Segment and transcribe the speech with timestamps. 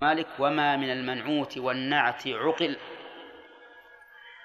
[0.00, 2.76] مالك وما من المنعوت والنعت عقل.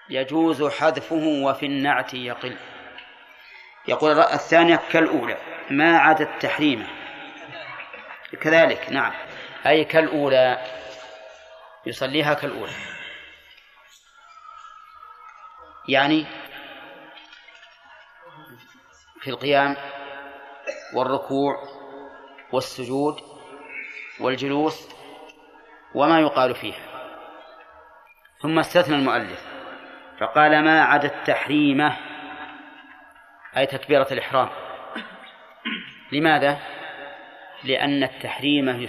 [0.10, 2.58] يجوز حذفه وفي النعت يقل.
[3.88, 5.38] يقول الثانية كالأولى
[5.70, 6.88] ما عدا التحريم.
[8.42, 9.14] كذلك نعم.
[9.66, 10.66] أي كالأولى
[11.86, 12.74] يصليها كالأولى.
[15.90, 16.26] يعني
[19.22, 19.78] في القيام
[20.94, 21.64] والركوع
[22.52, 23.22] والسجود
[24.20, 24.93] والجلوس
[25.96, 26.84] وما يقال فيها.
[28.42, 29.46] ثم استثنى المؤلف
[30.20, 31.98] فقال ما عدا التحريمة؟
[33.58, 34.50] أي تكبيرة الإحرام.
[36.12, 36.58] لماذا؟
[37.64, 38.88] لأن التحريمة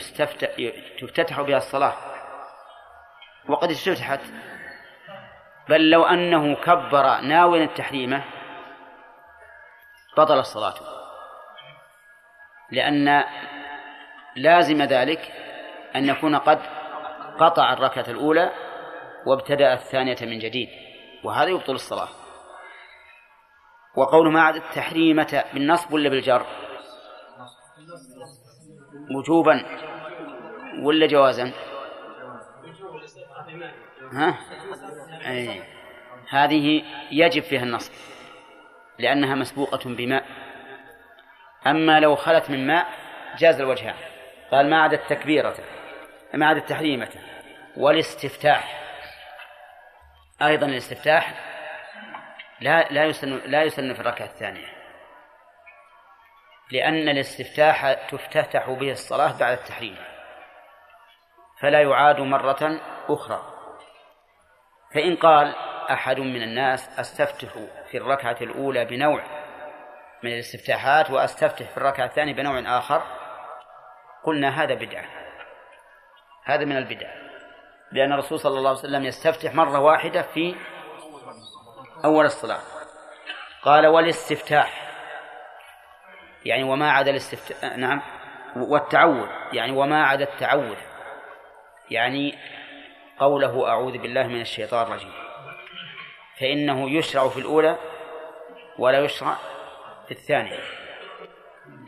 [0.99, 1.95] تفتتح بها الصلاة.
[3.49, 4.21] وقد استفتحت.
[5.69, 8.25] بل لو أنه كبر ناويا التحريمة
[10.17, 10.75] بطل الصلاة
[12.71, 13.25] لأن
[14.37, 15.33] لازم ذلك
[15.97, 16.61] أن يكون قد
[17.39, 18.51] قطع الركعة الأولى
[19.27, 20.69] وابتدأ الثانية من جديد
[21.25, 22.09] وهذا يبطل الصلاة.
[23.97, 26.47] وقول ما عاد التحريمة بالنصب ولا بالجر؟
[29.19, 29.65] وجوبا
[30.83, 31.53] ولا جوازا؟
[34.13, 34.39] ها؟
[35.27, 35.63] أي.
[36.29, 37.93] هذه يجب فيها النصب
[38.99, 40.25] لأنها مسبوقة بماء.
[41.67, 42.87] أما لو خلت من ماء
[43.39, 43.95] جاز الوجهان.
[44.51, 45.55] قال ما عدا التكبيرة.
[46.37, 47.11] ما عدا التحريمة
[47.77, 48.81] والاستفتاح.
[50.43, 51.35] أيضا الاستفتاح
[52.61, 54.67] لا لا يسن لا يسن في الركعة الثانية.
[56.73, 59.97] لأن الاستفتاح تفتتح به الصلاة بعد التحريم.
[61.61, 63.43] فلا يعاد مرة أخرى.
[64.95, 65.55] فإن قال
[65.91, 67.49] أحد من الناس أستفتح
[67.91, 69.25] في الركعة الأولى بنوع
[70.23, 73.03] من الاستفتاحات وأستفتح في الركعة الثانية بنوع آخر
[74.25, 75.24] قلنا هذا بدعة.
[76.45, 77.09] هذا من البدع.
[77.93, 80.55] لأن الرسول صلى الله عليه وسلم يستفتح مرة واحدة في
[82.05, 82.61] أول الصلاة.
[83.63, 84.85] قال والاستفتاح.
[86.45, 88.03] يعني وما عدا الاستفتاح نعم
[88.57, 90.77] والتعوذ يعني وما عدا التعوذ
[91.91, 92.39] يعني
[93.19, 95.13] قوله أعوذ بالله من الشيطان الرجيم.
[96.41, 97.79] فإنه يشرع في الأولى
[98.79, 99.37] ولا يشرع
[100.07, 100.61] في الثانية.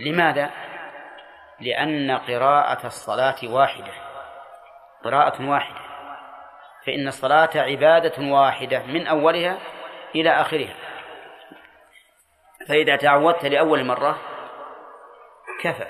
[0.01, 0.51] لماذا؟
[1.61, 4.06] لأن قراءة الصلاة واحدة.
[5.07, 5.81] قراءة واحدة.
[6.87, 9.59] فإن الصلاة عبادة واحدة من أولها
[10.15, 10.75] إلى آخرها.
[12.69, 14.19] فإذا تعودت لأول مرة
[15.61, 15.87] كفى.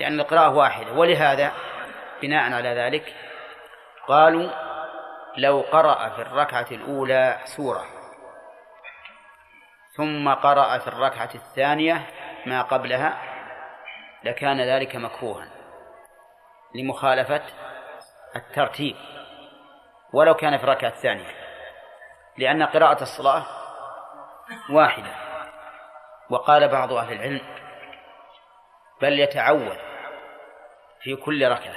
[0.00, 0.92] لأن القراءة واحدة.
[0.92, 1.52] ولهذا
[2.22, 3.14] بناء على ذلك
[4.08, 4.50] قالوا
[5.36, 7.86] لو قرأ في الركعة الأولى سورة
[9.96, 12.06] ثم قرأ في الركعة الثانية
[12.46, 13.18] ما قبلها
[14.24, 15.61] لكان ذلك مكروها.
[16.74, 17.42] لمخالفة
[18.36, 18.96] الترتيب
[20.12, 21.34] ولو كان في الركعة الثانية
[22.38, 23.46] لأن قراءة الصلاة
[24.70, 25.14] واحدة.
[26.30, 27.40] وقال بعض أهل العلم
[29.00, 29.78] بل يتعود
[31.00, 31.76] في كل ركعة.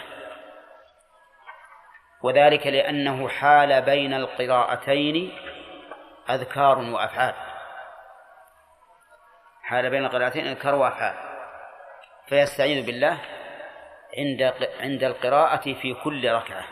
[2.24, 5.38] وذلك لأنه حال بين القراءتين
[6.30, 7.34] أذكار وأفعال.
[9.64, 11.16] حال بين القراءتين أذكار وأفعال.
[12.28, 13.20] فيستعيذ بالله
[14.18, 16.66] عند عند القراءة في كل ركعة.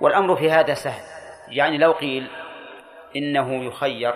[0.00, 1.02] والأمر في هذا سهل.
[1.48, 2.30] يعني لو قيل
[3.16, 4.14] إنه يخير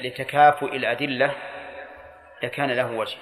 [0.00, 1.34] لتكافؤ الأدلة
[2.42, 3.18] لكان له وجه.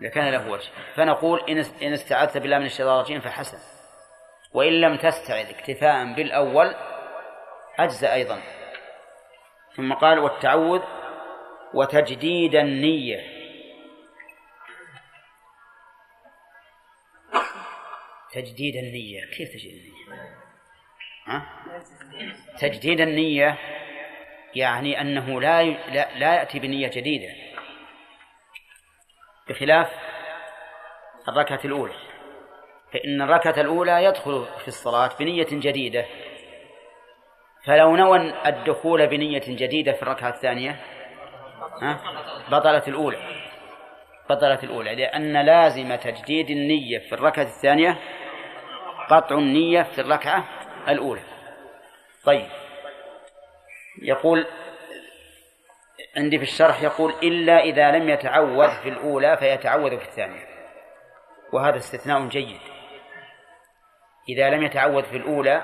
[0.00, 0.70] لكان له وجه.
[0.94, 1.40] فنقول
[1.82, 3.58] إن استعذت بالله من الشيطان الرجيم فحسن.
[4.54, 6.74] وإن لم تستعذ اكتفاء بالأول
[7.78, 8.42] أجزى أيضا.
[9.76, 10.82] ثم قال والتعوذ
[11.74, 13.31] وتجديد النية.
[18.32, 19.24] تجديد النية.
[19.24, 20.32] كيف تجديد النية؟
[21.26, 21.46] ها؟
[22.62, 23.58] تجديد النية
[24.54, 27.34] يعني أنه لا لا, لا يأتي بنية جديدة.
[29.48, 29.88] بخلاف
[31.28, 31.94] الركعة الأولى.
[32.92, 36.06] فإن الركعة الأولى يدخل في الصلاة بنية جديدة.
[37.64, 40.80] فلو نوى الدخول بنية جديدة في الركعة الثانية
[41.82, 42.00] ها؟
[42.50, 43.18] بطلت الأولى.
[44.30, 44.94] بطلت الأولى.
[44.94, 47.98] لأن لازم تجديد النية في الركعة الثانية
[49.12, 50.44] قطع النية في الركعة
[50.88, 51.22] الأولى.
[52.24, 52.46] طيب.
[54.02, 54.46] يقول
[56.16, 60.46] عندي في الشرح يقول إلا إذا لم يتعوذ في الأولى فيتعوذ في الثانية.
[61.52, 62.60] وهذا استثناء جيد.
[64.28, 65.62] إذا لم يتعوذ في الأولى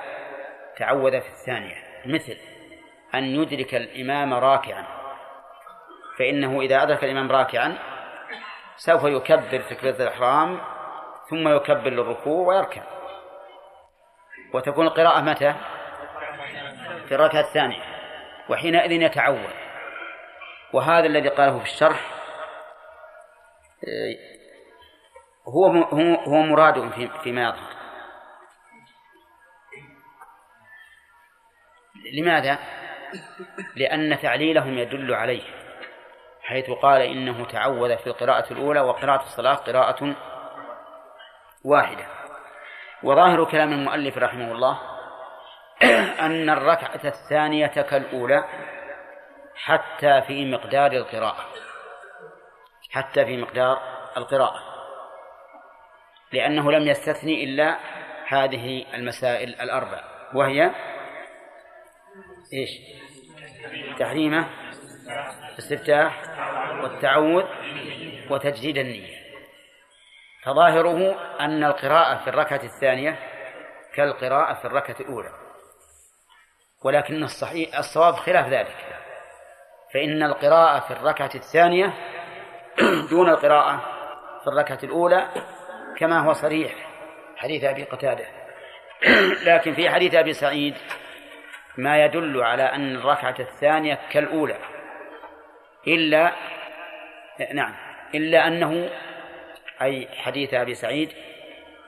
[0.76, 1.76] تعوذ في الثانية.
[2.06, 2.36] مثل
[3.14, 4.86] أن يدرك الإمام راكعا.
[6.18, 7.78] فإنه إذا أدرك الإمام راكعا
[8.76, 10.60] سوف يكبر تكبيرة الإحرام
[11.30, 12.97] ثم يكبر للركوع ويركع.
[14.52, 15.54] وتكون القراءة متى؟
[17.08, 17.82] في الركعة الثانية
[18.48, 19.50] وحينئذ يتعود
[20.72, 22.00] وهذا الذي قاله في الشرح
[25.48, 25.66] هو
[26.26, 27.78] هو مراد في فيما يظهر
[32.12, 32.58] لماذا؟
[33.76, 35.42] لأن تعليلهم يدل عليه
[36.42, 40.16] حيث قال إنه تعوذ في القراءة الأولى وقراءة الصلاة قراءة
[41.64, 42.17] واحدة
[43.02, 44.78] وظاهر كلام المؤلف رحمه الله
[46.26, 48.44] أن الركعة الثانية كالأولى
[49.54, 51.46] حتى في مقدار القراءة.
[52.90, 53.80] حتى في مقدار
[54.16, 54.60] القراءة.
[56.32, 57.78] لأنه لم يستثني إلا
[58.28, 60.00] هذه المسائل الأربع.
[60.34, 60.70] وهي
[62.52, 62.70] إيش؟
[63.98, 64.48] تحريمه
[65.52, 66.22] الاستفتاح
[66.82, 67.44] والتعوذ
[68.30, 69.17] وتجديد النية.
[70.44, 73.18] فظاهره أن القراءة في الركعة الثانية
[73.94, 75.30] كالقراءة في الركعة الأولى.
[76.84, 78.76] ولكن الصحيح الصواب خلاف ذلك.
[79.94, 81.94] فإن القراءة في الركعة الثانية
[83.10, 83.76] دون القراءة
[84.42, 85.28] في الركعة الأولى
[85.96, 86.72] كما هو صريح
[87.36, 88.24] حديث أبي قتادة.
[89.48, 90.74] لكن في حديث أبي سعيد
[91.76, 94.58] ما يدل على أن الركعة الثانية كالأولى.
[95.86, 96.32] إلا
[97.54, 97.74] نعم.
[98.14, 98.90] إلا أنه
[99.82, 101.12] أي حديث أبي سعيد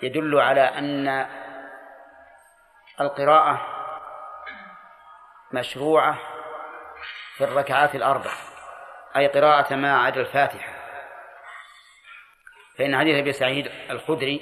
[0.03, 1.27] يدل على أن
[3.01, 3.67] القراءة
[5.53, 6.19] مشروعة
[7.37, 8.31] في الركعات الأربع
[9.17, 10.73] أي قراءة ما عدا الفاتحة.
[12.79, 14.41] فإن حديث أبي سعيد الخدري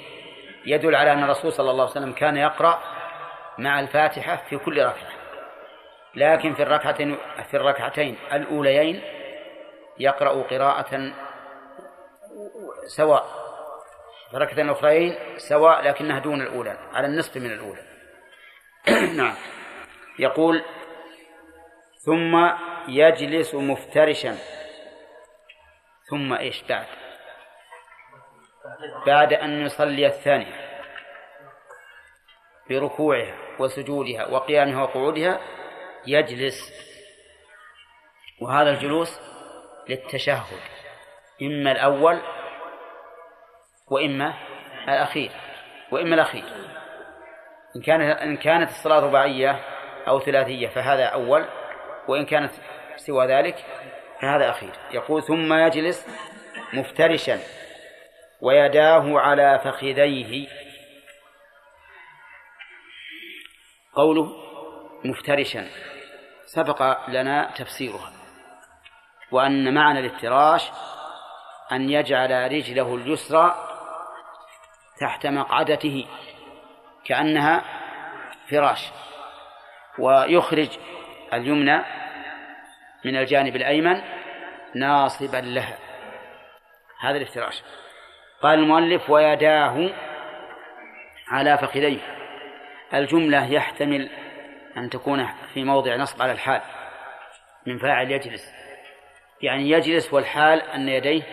[0.65, 2.79] يدل على أن الرسول صلى الله عليه وسلم كان يقرأ
[3.57, 5.09] مع الفاتحة في كل ركعة.
[6.15, 7.17] لكن في الركعتين
[7.49, 9.01] في الركعتين الأوليين
[9.99, 11.13] يقرأ قراءة
[12.87, 13.38] سواء
[14.29, 17.81] في الركعتين الأخرين سواء لكنها دون الأولى على النصف من الأولى.
[19.17, 19.35] نعم.
[20.19, 20.63] يقول
[22.05, 22.49] ثم
[22.87, 24.37] يجلس مفترشا.
[26.09, 26.85] ثم إيش بعد؟
[29.05, 30.69] بعد أن يصلي الثانية.
[32.69, 35.39] بركوعها وسجودها وقيامها وقعودها
[36.07, 36.73] يجلس.
[38.41, 39.19] وهذا الجلوس
[39.89, 40.59] للتشهد.
[41.41, 42.21] إما الأول
[43.89, 44.33] وإما
[44.83, 45.31] الأخير
[45.91, 46.43] وإما الأخير.
[47.75, 49.59] إن كانت إن كانت الصلاة رباعية
[50.07, 51.45] أو ثلاثية فهذا أول
[52.07, 52.51] وإن كانت
[52.95, 53.65] سوى ذلك
[54.21, 54.71] فهذا أخير.
[54.91, 56.07] يقول ثم يجلس
[56.73, 57.39] مفترشا
[58.41, 60.47] ويداه على فخذيه.
[63.93, 64.29] قوله
[65.05, 65.67] مفترشا
[66.45, 68.13] سبق لنا تفسيرها
[69.31, 70.71] وأن معنى الافتراش
[71.71, 73.68] أن يجعل رجله اليسرى
[74.99, 76.07] تحت مقعدته
[77.05, 77.63] كأنها
[78.51, 78.91] فراش
[79.99, 80.69] ويخرج
[81.33, 81.81] اليمنى
[83.05, 84.01] من الجانب الأيمن
[84.75, 85.77] ناصبا لها.
[86.99, 87.63] هذا الافتراش.
[88.41, 89.89] قال المؤلف ويداه
[91.27, 91.99] على فخذيه.
[92.93, 94.09] الجملة يحتمل
[94.77, 96.61] أن تكون في موضع نصب على الحال
[97.65, 98.53] من فاعل يجلس.
[99.41, 101.23] يعني يجلس والحال أن يديه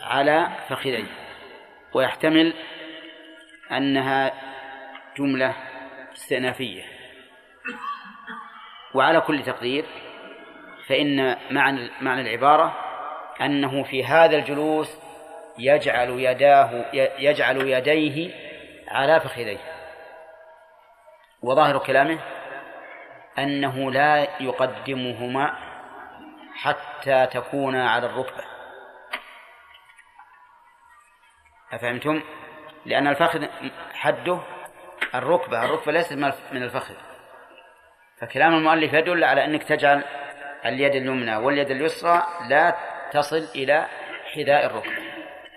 [0.00, 1.21] على فخذيه.
[1.94, 2.54] ويحتمل
[3.72, 4.32] أنها
[5.18, 5.54] جملة
[6.12, 6.82] استئنافية.
[8.94, 9.84] وعلى كل تقدير
[10.86, 12.76] فإن معنى معنى العبارة
[13.40, 14.98] أنه في هذا الجلوس
[15.58, 16.84] يجعل يداه
[17.18, 18.30] يجعل يديه
[18.88, 19.58] على فخذيه
[21.42, 22.18] وظاهر كلامه
[23.38, 25.54] أنه لا يقدمهما
[26.54, 28.51] حتى تكون على الركبة.
[31.72, 32.22] أفهمتم؟
[32.86, 33.46] لأن الفخذ
[33.94, 34.40] حده
[35.14, 36.12] الركبة الركبة ليست
[36.52, 36.94] من الفخذ.
[38.20, 40.04] فكلام المؤلف يدل على أنك تجعل
[40.64, 42.76] اليد اليمنى واليد اليسرى لا
[43.12, 43.86] تصل إلى
[44.34, 45.12] حذاء الركبة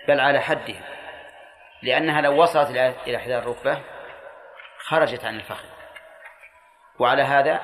[0.08, 0.82] بل على حدها.
[1.82, 2.70] لأنها لو وصلت
[3.06, 3.82] إلى حذاء الركبة
[4.78, 5.68] خرجت عن الفخذ.
[6.98, 7.60] وعلى هذا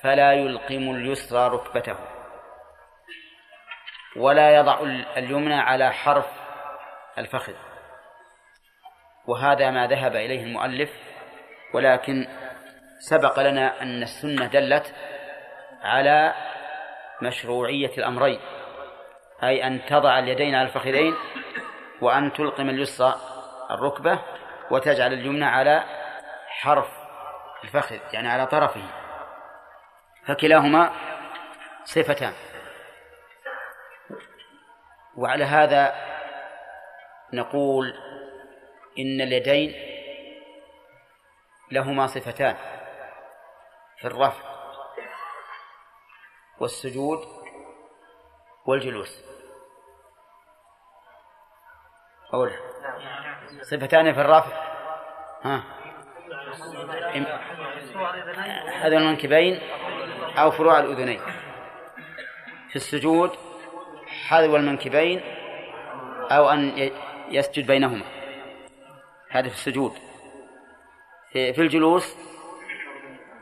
[0.00, 1.96] فلا يلقم اليسرى ركبته
[4.16, 4.80] ولا يضع
[5.16, 6.41] اليمنى على حرف
[7.18, 7.54] الفخذ.
[9.26, 10.90] وهذا ما ذهب إليه المؤلف
[11.74, 12.26] ولكن
[12.98, 14.94] سبق لنا أن السنة دلت
[15.82, 16.34] على
[17.22, 18.40] مشروعية الأمرين
[19.42, 21.14] أي أن تضع اليدين على الفخذين
[22.00, 23.14] وأن تلقم اليسرى
[23.70, 24.22] الركبة
[24.70, 25.84] وتجعل اليمنى على
[26.48, 26.88] حرف
[27.64, 28.82] الفخذ يعني على طرفه.
[30.26, 30.92] فكلاهما
[31.84, 32.32] صفتان.
[35.16, 36.11] وعلى هذا
[37.32, 37.94] نقول
[38.98, 39.74] إن اليدين
[41.70, 42.56] لهما صفتان
[43.98, 44.42] في الرفع
[46.60, 47.18] والسجود
[48.66, 49.24] والجلوس.
[52.34, 52.56] أولا
[53.62, 54.56] صفتان في الرفع.
[55.42, 55.62] ها.
[58.82, 59.60] هذا المنكبين
[60.38, 61.20] أو فروع الأذنين.
[62.70, 63.36] في السجود
[64.28, 65.20] حذو المنكبين
[66.30, 66.90] أو أن
[67.32, 68.04] يسجد بينهما.
[69.30, 69.92] هذا في السجود.
[71.32, 72.16] في الجلوس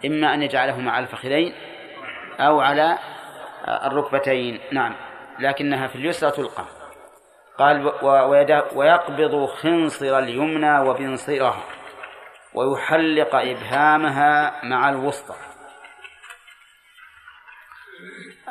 [0.07, 1.55] إما أن يجعلهما على الفخذين
[2.41, 2.99] أو على
[3.69, 4.61] الركبتين.
[4.73, 4.97] نعم.
[5.39, 6.65] لكنها في اليسرى تلقى.
[7.59, 7.93] قال
[8.75, 11.65] ويقبض خنصر اليمنى وبنصيرها
[12.55, 15.35] ويحلق إبهامها مع الوسطى.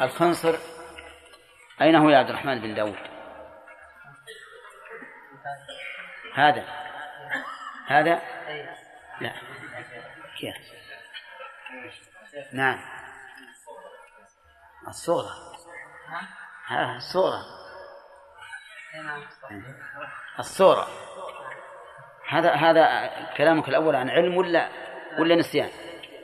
[0.01, 0.55] الخنصر
[1.81, 3.18] أين هو يا عبد الرحمن بن داود؟
[6.33, 6.65] هذا.
[7.87, 8.21] هذا؟
[9.21, 9.33] لا.
[10.37, 10.55] كيف؟
[12.53, 12.79] نعم.
[14.87, 15.29] الصورة.
[16.67, 17.45] ها؟ الصورة.
[20.39, 20.87] الصورة.
[22.29, 24.69] هذا هذا كلامك الأول عن علم ولا
[25.19, 25.69] ولا نسيان؟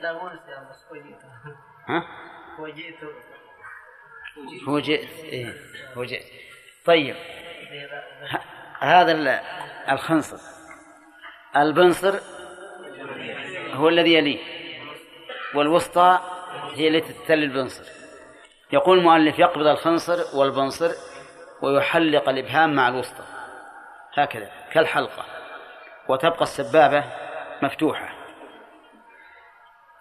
[0.02, 1.22] لا مو نسيان بس فوجئت.
[1.88, 2.04] ها؟
[2.58, 3.00] فوجئت.
[4.66, 5.10] فوجئت.
[5.24, 5.54] إيه
[5.96, 6.26] فوجئت.
[6.86, 7.16] طيب.
[8.80, 9.12] هذا
[9.90, 10.38] الخنصر.
[11.56, 12.20] البنصر
[13.74, 14.40] هو الذي يليه.
[15.56, 16.20] والوسطى
[16.74, 17.84] هي التي تتل البنصر.
[18.74, 20.92] يقول المؤلف يقبض الخنصر والبنصر
[21.62, 23.24] ويحلق الإبهام مع الوسطى.
[24.14, 25.26] هكذا كالحلقة.
[26.10, 27.04] وتبقى السبابة
[27.62, 28.16] مفتوحة.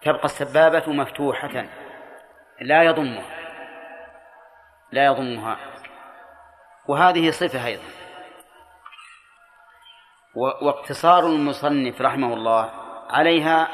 [0.03, 1.67] تبقى السبابة مفتوحة.
[2.61, 3.37] لا يضمها.
[4.93, 5.57] لا يضمها.
[6.89, 8.04] وهذه صفة أيضا.
[10.37, 12.71] واقتصار المصنف رحمه الله
[13.11, 13.69] عليها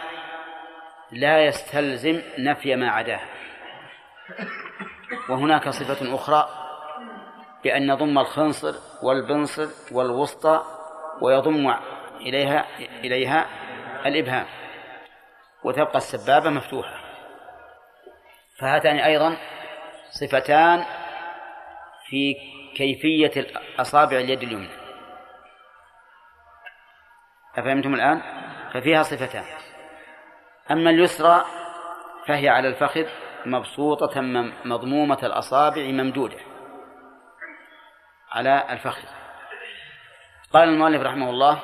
[1.13, 3.21] لا يستلزم نفي ما عداه.
[5.29, 6.49] وهناك صفة أخرى
[7.65, 10.63] بأن يضم الخنصر والبنصر والوسطى
[11.21, 11.75] ويضم
[12.21, 13.47] إليها إليها
[14.07, 14.47] الإبهام
[15.65, 17.01] وتبقى السبابة مفتوحة.
[18.59, 19.37] فهاتان أيضا
[20.11, 20.85] صفتان
[22.07, 22.35] في
[22.77, 23.47] كيفية
[23.79, 24.80] أصابع اليد اليمنى.
[27.57, 28.23] أفهمتم الآن؟
[28.75, 29.45] ففيها صفتان.
[30.71, 31.45] أما اليسرى
[32.27, 33.07] فهي على الفخذ
[33.47, 34.21] مبسوطة
[34.65, 36.39] مضمومة الأصابع ممدودة
[38.31, 39.09] على الفخذ.
[40.53, 41.63] قال المؤلف رحمه الله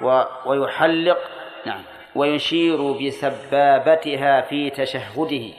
[0.00, 1.18] و ويحلق
[1.66, 1.82] نعم.
[2.14, 5.54] ويشير بسبابتها في تشهده.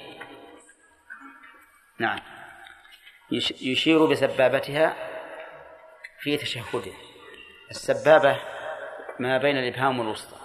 [2.00, 2.20] نعم.
[3.62, 4.96] يشير بسبابتها
[6.20, 6.92] في تشهده.
[7.70, 8.40] السبابة
[9.20, 10.38] ما بين الإبهام والوسطى.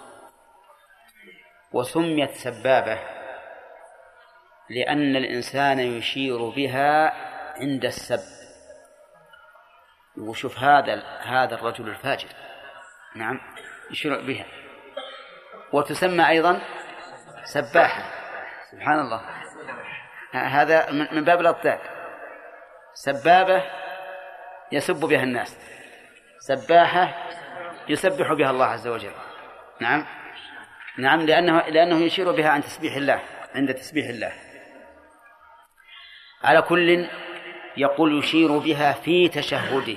[1.72, 2.98] وسميت سبابة
[4.70, 7.12] لأن الإنسان يشير بها
[7.60, 8.44] عند السب.
[10.18, 12.28] وشوف هذا هذا الرجل الفاجر.
[13.16, 13.40] نعم
[13.90, 14.46] يشير بها.
[15.72, 16.60] وتسمى أيضا
[17.44, 18.02] سباحة.
[18.72, 19.22] سبحان الله.
[20.32, 21.80] هذا من باب الأطلاق
[22.94, 23.62] سبابة
[24.72, 25.58] يسب بها الناس.
[26.38, 27.14] سباحة
[27.88, 29.12] يسبح بها الله عز وجل.
[29.80, 30.06] نعم.
[30.98, 33.22] نعم لأنه لأنه يشير بها عن تسبيح الله
[33.54, 34.32] عند تسبيح الله.
[36.44, 37.08] على كل
[37.76, 39.96] يقول يشير بها في تشهده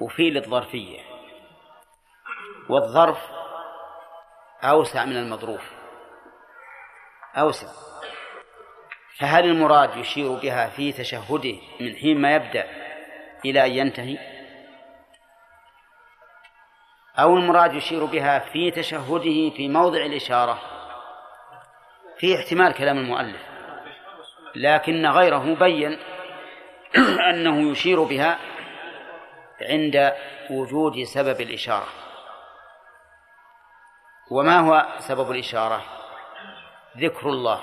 [0.00, 1.00] وفي للظرفية.
[2.68, 3.18] والظرف
[4.64, 5.72] أوسع من المظروف.
[7.36, 7.68] أوسع.
[9.18, 12.64] فهل المراد يشير بها في تشهده من حين ما يبدأ
[13.44, 14.37] إلى أن ينتهي؟
[17.18, 20.58] أو المراد يشير بها في تشهده في موضع الإشارة
[22.18, 23.48] في احتمال كلام المؤلف
[24.54, 25.98] لكن غيره بين
[27.30, 28.38] أنه يشير بها
[29.60, 30.14] عند
[30.50, 31.88] وجود سبب الإشارة.
[34.30, 35.82] وما هو سبب الإشارة؟
[36.96, 37.60] ذكر الله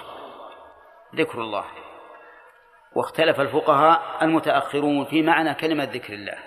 [1.15, 1.65] ذكر الله.
[2.95, 6.38] واختلف الفقهاء المتأخرون في معنى كلمة ذكر الله.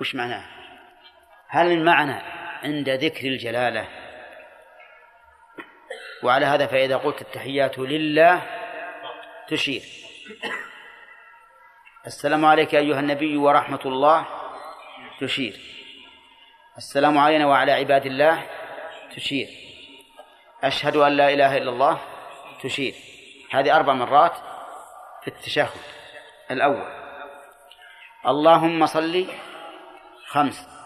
[0.00, 0.61] وش معناه؟
[1.54, 2.22] هل المعنى
[2.62, 3.88] عند ذكر الجلالة؟
[6.22, 8.42] وعلى هذا فإذا قلت التحيات لله
[9.48, 9.82] تشير.
[12.06, 14.26] السلام عليك أيها النبي ورحمة الله
[15.20, 15.60] تشير.
[16.76, 18.46] السلام علينا وعلى عباد الله
[19.16, 19.48] تشير.
[20.64, 22.00] أشهد أن لا إله إلا الله
[22.62, 22.94] تشير.
[23.50, 24.36] هذه أربع مرات
[25.22, 25.80] في التشهد
[26.50, 26.92] الأول.
[28.26, 29.26] اللهم صل
[30.26, 30.81] خمس.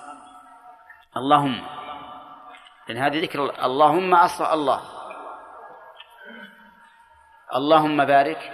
[1.17, 1.67] اللهم.
[2.89, 4.81] لأن هذه ذكر اللهم أصل الله.
[7.55, 8.53] اللهم بارك.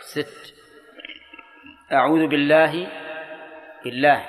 [0.00, 0.54] ست.
[1.92, 2.88] أعوذ بالله
[3.84, 4.28] بالله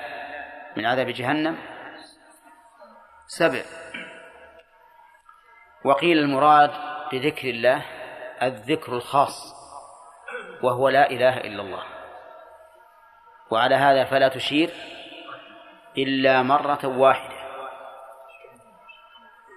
[0.76, 1.58] من عذاب جهنم.
[3.26, 3.62] سبع.
[5.84, 6.70] وقيل المراد
[7.12, 7.84] بذكر الله
[8.42, 9.54] الذكر الخاص
[10.62, 11.84] وهو لا إله إلا الله.
[13.50, 14.70] وعلى هذا فلا تشير.
[15.98, 17.44] إلا مرة واحدة.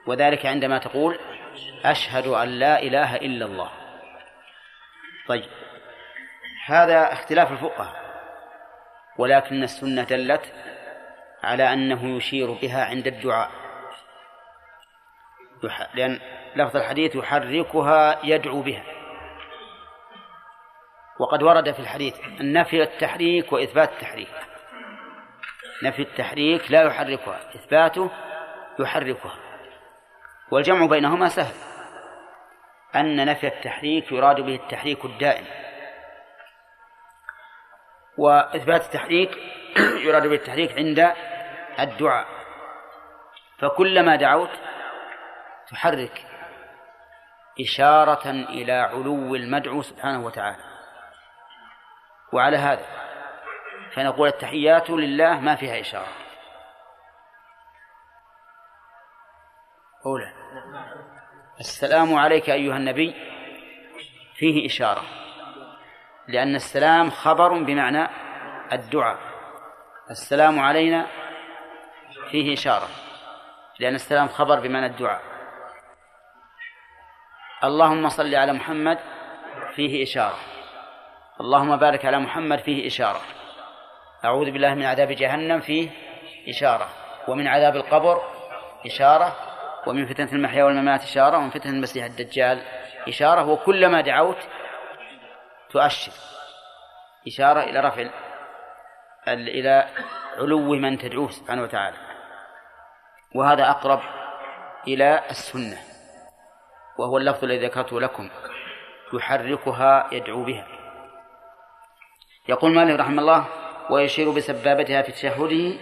[0.07, 1.19] وذلك عندما تقول
[1.85, 3.71] أشهد أن لا إله إلا الله.
[5.27, 5.49] طيب
[6.65, 8.07] هذا اختلاف الفقهاء
[9.17, 10.53] ولكن السنة دلت
[11.43, 13.51] على أنه يشير بها عند الدعاء.
[15.93, 16.19] لأن
[16.55, 18.83] لفظ الحديث يحركها يدعو بها.
[21.19, 24.33] وقد ورد في الحديث النفي التحريك وإثبات التحريك.
[25.83, 28.11] نفي التحريك لا يحركها إثباته
[28.79, 29.35] يحركها.
[30.51, 31.55] والجمع بينهما سهل.
[32.95, 35.45] أن نفي التحريك يراد به التحريك الدائم.
[38.17, 39.37] وإثبات التحريك
[40.05, 41.13] يراد به التحريك عند
[41.79, 42.27] الدعاء.
[43.59, 44.51] فكلما دعوت
[45.71, 46.25] تحرك
[47.61, 50.63] إشارة إلى علو المدعو سبحانه وتعالى.
[52.33, 53.06] وعلى هذا
[53.97, 56.07] فنقول التحيات لله ما فيها إشارة.
[60.05, 60.33] أولى.
[61.59, 63.15] السلام عليك أيها النبي.
[64.35, 65.03] فيه إشارة.
[66.27, 68.07] لأن السلام خبر بمعنى
[68.73, 69.17] الدعاء.
[70.09, 71.07] السلام علينا
[72.31, 72.87] فيه إشارة.
[73.79, 75.21] لأن السلام خبر بمعنى الدعاء.
[77.63, 78.99] اللهم صل على محمد
[79.75, 80.39] فيه إشارة.
[81.41, 83.21] اللهم بارك على محمد فيه إشارة.
[84.25, 85.89] أعوذ بالله من عذاب جهنم فيه
[86.49, 86.89] إشارة
[87.27, 88.21] ومن عذاب القبر
[88.85, 89.35] إشارة
[89.87, 92.61] ومن فتنة المحيا والممات إشارة ومن فتنة المسيح الدجال
[93.07, 94.37] إشارة وكلما دعوت
[95.69, 96.11] تؤشر.
[97.27, 98.09] إشارة إلى رفع
[99.27, 99.87] إلى
[100.37, 101.97] علو من تدعوه سبحانه وتعالى.
[103.35, 103.99] وهذا أقرب
[104.87, 105.77] إلى السنة
[106.99, 108.29] وهو اللفظ الذي ذكرته لكم.
[109.13, 110.67] يحركها يدعو بها.
[112.49, 113.45] يقول مالك رحمه الله
[113.89, 115.79] ويشير بسبابتها في تشهده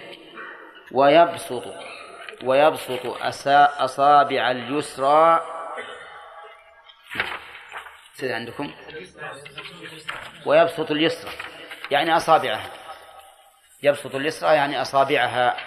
[0.92, 1.64] ويبسط
[2.44, 3.06] ويبسط
[3.80, 5.42] أصابع اليسرى.
[8.14, 8.74] سيد عندكم.
[10.46, 11.32] ويبسط اليسرى.
[11.92, 12.70] يعني أصابعها.
[13.84, 15.58] يبسط اليسرى يعني أصابعها.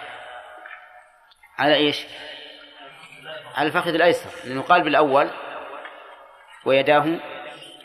[1.58, 2.06] على إيش؟
[3.54, 4.30] على الفخذ الأيسر.
[4.44, 5.30] لأنه قال بالأول
[6.64, 7.06] ويداه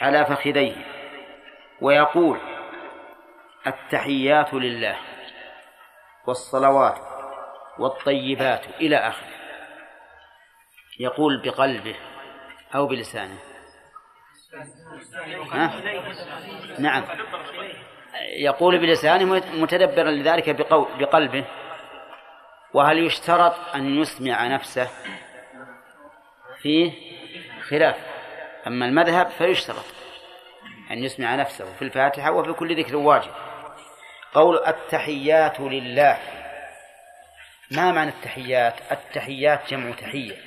[0.02, 0.76] على فخذيه.
[1.82, 2.53] ويقول
[3.67, 4.97] التحيات لله
[6.28, 6.97] والصلوات
[7.80, 9.34] والطيبات إلى آخره.
[10.99, 11.95] يقول بقلبه
[12.76, 13.38] أو بلسانه.
[15.52, 15.73] ها؟
[16.80, 17.04] نعم.
[18.38, 20.49] يقول بلسانه متدبرا لذلك
[20.99, 21.45] بقلبه.
[22.73, 24.88] وهل يشترط أن يسمع نفسه
[26.62, 26.91] فيه
[27.62, 27.95] خلاف؟
[28.67, 29.86] أما المذهب فيشترط
[30.91, 33.32] أن يسمع نفسه في الفاتحة وفي كل ذكر واجب.
[34.34, 36.19] قول التحيات لله.
[37.72, 40.38] ما معنى التحيات؟ التحيات جمع تحية.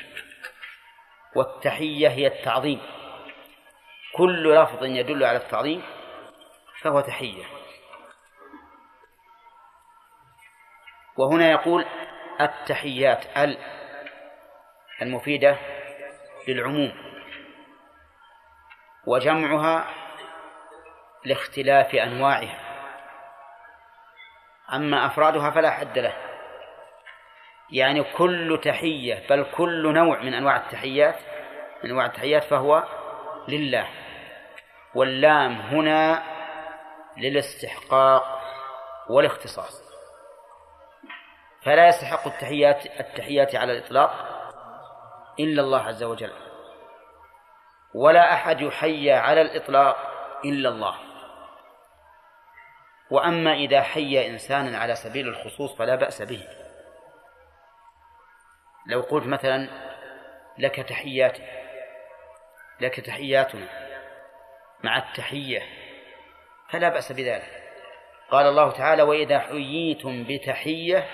[1.37, 2.83] والتحية هي التعظيم.
[4.16, 5.83] كل لفظ يدل على التعظيم
[6.83, 7.44] فهو تحية.
[11.16, 11.87] وهنا يقول
[12.40, 13.59] التحيات ال
[15.03, 15.59] المفيدة
[16.49, 16.92] للعموم.
[19.07, 19.87] وجمعها
[21.25, 22.65] لاختلاف أنواعها.
[24.72, 26.16] أما أفرادها فلا حد له.
[27.70, 31.16] يعني كل تحية بل كل نوع من أنواع التحيات
[31.85, 32.85] من أنواع التحيات فهو
[33.48, 33.88] لله.
[34.94, 36.22] واللام هنا
[37.16, 38.40] للاستحقاق
[39.09, 39.87] والاختصاص.
[41.64, 44.11] فلا يستحق التحيات التحيات على الإطلاق
[45.40, 46.33] إلا الله عز وجل.
[47.94, 49.96] ولا أحد يحيى على الإطلاق
[50.44, 51.06] إلا الله.
[53.11, 56.49] وأما إذا حي إنسانا على سبيل الخصوص فلا بأس به.
[58.87, 59.69] لو قلت مثلا
[60.59, 61.42] لك تحياتي
[62.81, 63.69] لك تحياتنا
[64.85, 65.62] مع التحية
[66.71, 67.62] فلا بأس بذلك.
[68.31, 71.07] قال الله تعالى وإذا حييتم بتحية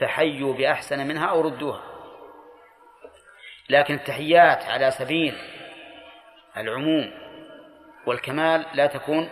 [0.00, 1.82] فحيوا بأحسن منها أو ردوها.
[3.70, 5.34] لكن التحيات على سبيل
[6.56, 7.12] العموم
[8.06, 9.30] والكمال لا تكون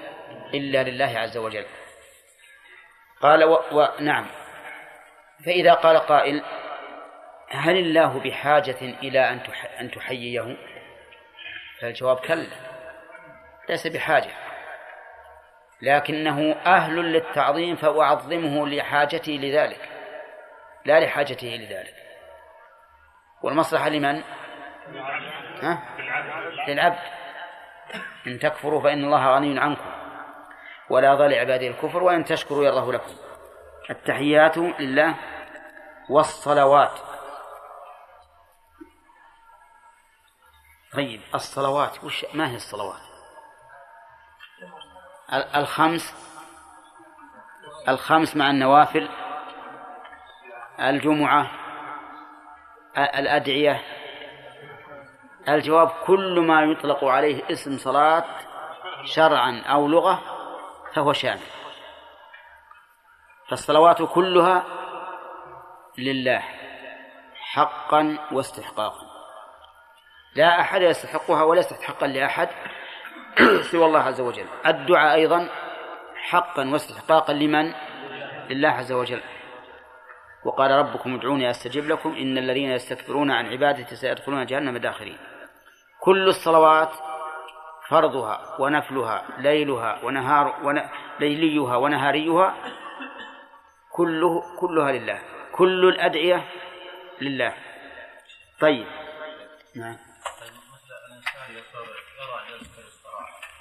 [0.55, 1.67] إلا لله عز وجل
[3.23, 3.55] قال و...
[3.73, 3.89] و...
[4.01, 4.27] نعم
[5.47, 6.43] فإذا قال قائل
[7.51, 9.41] هل الله بحاجة إلى أن.
[9.81, 10.57] أن تحييه؟
[11.81, 12.47] فالجواب كلا
[13.69, 14.31] ليس بحاجة
[15.83, 19.89] لكنه أهل للتعظيم فأعظمه لحاجته لذلك
[20.85, 21.95] لا لحاجته لذلك
[23.43, 24.23] والمصلحة لمن؟
[25.63, 25.83] ها؟
[26.69, 26.99] للعبد
[28.27, 29.92] إن تكفروا فإن الله غني عنكم
[30.91, 33.13] ولا يرضى لعباده الكفر وإن تشكروا يرضه لكم.
[33.91, 35.15] التحيات لله
[36.11, 36.99] والصلوات.
[40.93, 43.01] طيب الصلوات وش ما هي الصلوات؟
[45.57, 46.15] الخمس
[47.89, 49.09] الخمس مع النوافل
[50.81, 51.51] الجمعة
[52.97, 53.83] الأدعية.
[55.49, 58.25] الجواب كل ما يطلق عليه اسم صلاة
[59.05, 60.32] شرعا أو لغة
[60.95, 61.41] فهو شامل
[63.49, 64.65] فالصلوات كلها
[65.99, 66.43] لله
[67.53, 69.07] حقا واستحقاقا.
[70.37, 72.49] لا أحد يستحقها ولا يستحقا لأحد
[73.71, 74.47] سوى الله عز وجل.
[74.67, 75.49] الدعاء أيضا
[76.17, 77.75] حقا واستحقاقا لمن؟
[78.51, 79.21] لله عز وجل.
[80.45, 85.19] وقال ربكم ادعوني أستجب لكم إن الذين يستكبرون عن عبادتي سيدخلون جهنم داخرين.
[86.01, 86.93] كل الصلوات
[87.93, 90.83] فرضها ونفلها ليلها ونهار ون...
[91.21, 92.55] ليليها ونهاريها
[93.91, 96.49] كله كلها لله كل الأدعية
[97.21, 97.55] لله.
[98.61, 98.87] طيب.
[99.77, 99.97] نعم.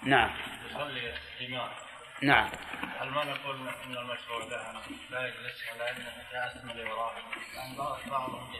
[0.04, 0.32] نعم.
[0.72, 1.13] يصلي
[2.22, 2.50] نعم.
[3.00, 7.12] هل ما نقول ان المشروع له لا يجلس انه جالس من اللي وراه
[7.56, 7.76] لأن
[8.12, 8.54] بعضهم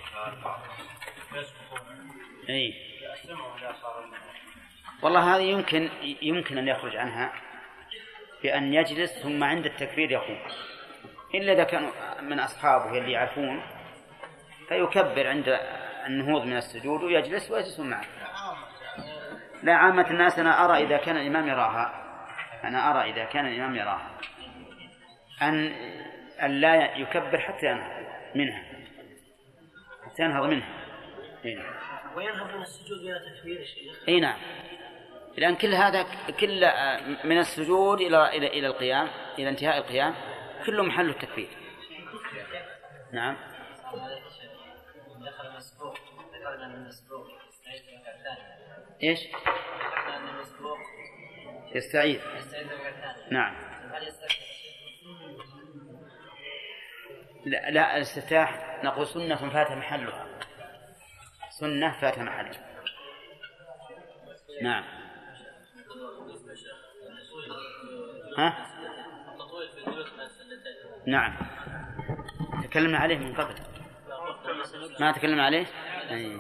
[1.34, 2.12] يسبقون
[2.50, 4.06] اي يقسمهم اذا صار
[5.02, 5.90] والله هذه يمكن
[6.22, 7.34] يمكن أن يخرج عنها
[8.44, 10.40] بأن يجلس ثم عند التكبير يقوم.
[11.36, 13.62] إلا إذا كانوا من أصحابه اللي يعرفون
[14.68, 15.60] فيكبر عند
[16.06, 18.06] النهوض من السجود ويجلس ويجلسون معه.
[19.64, 22.02] لا عامة الناس أنا أرى إذا كان الإمام يراها.
[22.64, 24.18] أنا أرى إذا كان الإمام يراها.
[25.42, 25.74] أن
[26.44, 28.64] أن لا يكبر حتى ينهض منها.
[30.06, 30.70] حتى ينهض منها.
[31.46, 31.60] إيه.
[32.16, 34.08] وينهض من السجود بلا تكبير يا شيخ.
[34.08, 34.40] اي نعم.
[35.38, 36.04] لأن كل هذا
[36.40, 36.72] كل
[37.24, 40.16] من السجود إلى إلى إلى القيام إلى انتهاء القيام
[40.66, 41.50] كله محل التكبير.
[43.12, 43.38] نعم.
[45.58, 45.98] مسبوق
[46.34, 46.68] ذكرنا
[51.76, 52.22] يستعيذ.
[53.32, 53.56] نعم.
[57.46, 60.28] لا, لا الاستفتاح نقول سنة فات محلها.
[61.50, 62.72] سنة فات محلها.
[64.62, 65.01] نعم.
[68.38, 68.68] ها؟
[71.08, 71.38] نعم
[72.64, 73.56] تكلمنا عليه من قبل
[75.00, 75.66] ما تكلمنا عليه؟
[76.12, 76.38] أي.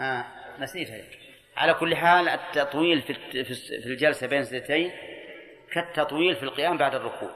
[0.00, 0.24] آه
[0.58, 1.04] نسيت هذه
[1.56, 3.14] على كل حال التطويل في
[3.82, 4.92] في الجلسة بين السجدتين
[5.72, 7.30] كالتطويل في القيام بعد الركوع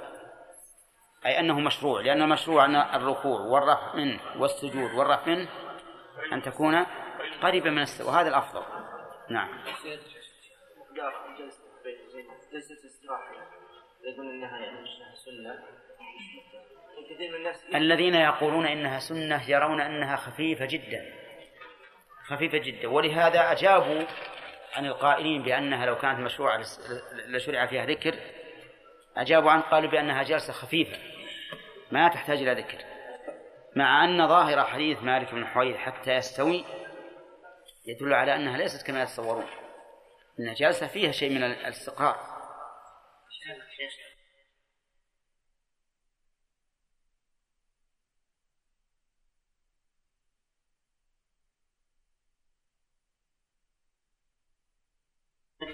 [1.26, 5.48] أي أنه مشروع لأن المشروع أن الركوع والرفع منه والسجود والرفع منه
[6.32, 6.86] أن تكون
[7.42, 8.62] قريبة من السواء وهذا الأفضل
[9.30, 9.48] نعم
[12.52, 13.32] جلسة استراحة.
[14.04, 15.58] يقول إنها يعني سنة.
[17.10, 21.14] كثير من الناس الذين يقولون إنها سنة يرون أنها خفيفة جدا.
[22.24, 22.88] خفيفة جدا.
[22.88, 24.02] ولهذا أجابوا
[24.74, 26.64] عن القائلين بأنها لو كانت مشروعة
[27.26, 28.14] لشرع فيها ذكر
[29.16, 30.98] أجابوا عن قالوا بأنها جلسة خفيفة.
[31.90, 32.78] ما تحتاج إلى ذكر.
[33.76, 36.64] مع أن ظاهر حديث مالك بن حوير حتى يستوي
[37.86, 39.46] يدل على أنها ليست كما يتصورون.
[40.40, 42.40] إن جلسة فيها شيء من الاستقرار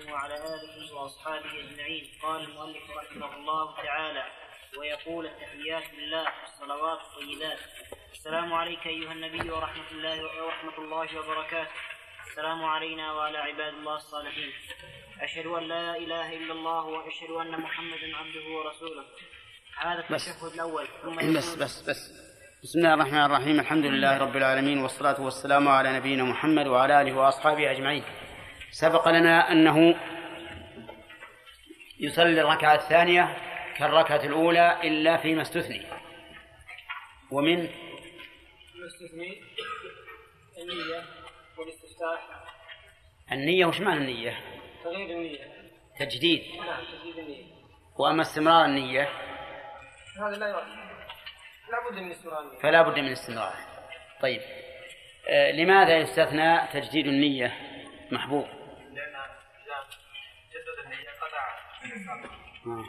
[0.09, 2.20] وعلى آله وأصحابه أجمعين.
[2.22, 4.24] قال المؤلف رحمه الله تعالى
[4.79, 7.59] ويقول التحيات لله والصلوات الطيبات
[8.12, 11.95] السلام عليك أيها النبي ورحمة الله ورحمة الله وبركاته.
[12.37, 14.51] السلام علينا وعلى عباد الله الصالحين.
[15.20, 19.05] أشهد أن لا إله إلا الله وأشهد أن محمدا عبده ورسوله.
[19.79, 20.87] هذا التشهد الأول.
[21.03, 22.12] ثم بس بس بس.
[22.62, 23.61] بسم الله الرحمن الرحيم.
[23.61, 28.05] الحمد لله رب العالمين والصلاة والسلام على نبينا محمد وعلى آله وأصحابه أجمعين.
[28.70, 30.01] سبق لنا أنه
[32.01, 33.37] يصلي الركعة الثانية
[33.79, 35.87] كالركعة الأولى إلا فيما استثني.
[37.31, 37.59] ومن؟
[38.75, 39.42] المستثني
[40.59, 41.15] النية.
[43.32, 44.40] النية وش معنى النية؟
[44.85, 45.38] تغيير النية.
[45.98, 46.56] تجديد.
[46.56, 47.44] نعم تجديد النية.
[47.98, 49.09] وأما استمرار النية؟
[50.20, 50.66] هذا لا يرد.
[51.70, 53.54] لا بد من استمرار فلا بد من استمرار.
[54.20, 54.40] طيب.
[55.28, 57.56] آه لماذا يستثنى تجديد النية؟
[58.11, 58.46] محبوب.
[58.46, 59.87] لأن إذا
[60.52, 61.44] جدد النية قطع.
[62.66, 62.85] آه.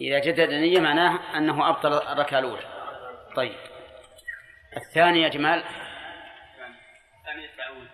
[0.00, 2.62] إذا جدد النية معناه أنه أبطل الركعة الأولى
[3.36, 3.56] طيب.
[4.76, 5.64] الثاني يا جمال
[7.24, 7.88] ثاني التعود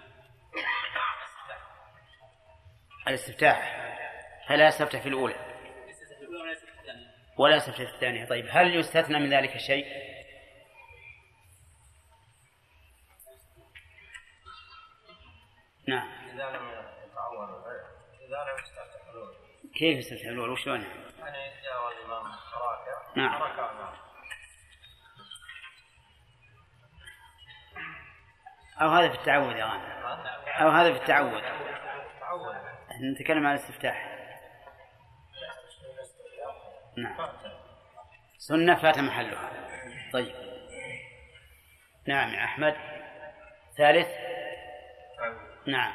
[3.09, 3.85] الاستفتاح.
[4.49, 5.35] فلا يستفتح في الأولى؟
[7.39, 8.25] ولا يستفتح في الثانية.
[8.25, 9.87] طيب هل يستثنى من ذلك شيء؟
[15.89, 16.09] نعم.
[16.33, 16.69] إذا لم
[18.59, 18.95] يستفتح
[19.75, 21.05] كيف يستفتح الأولى؟ وشلون يعني؟
[23.17, 23.43] نعم.
[28.81, 29.83] أو هذا في التعود يا غانم
[30.47, 31.43] أو هذا في التعود.
[31.43, 31.84] تعود
[32.95, 34.19] إحنا نتكلم عن الاستفتاح.
[36.97, 37.29] نعم.
[38.39, 39.51] سنة فات محلها.
[40.13, 40.35] طيب.
[42.07, 42.77] نعم يا أحمد.
[43.77, 44.09] ثالث.
[45.67, 45.93] نعم.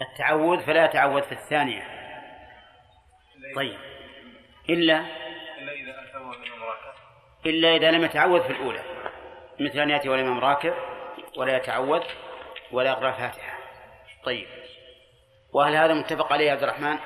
[0.00, 1.82] التعوذ فلا يتعوذ في الثانية.
[3.56, 3.78] طيب.
[4.70, 5.04] إلا.
[7.46, 8.82] إلا إذا لم يتعوذ في الأولى.
[9.60, 10.74] مثل أن يأتي والإمام راكع
[11.36, 12.02] ولا يتعوذ
[12.72, 13.58] ولا يقرأ الفاتحة.
[14.24, 14.63] طيب.
[15.54, 16.98] وهل هذا متفق عليه يا عبد الرحمن؟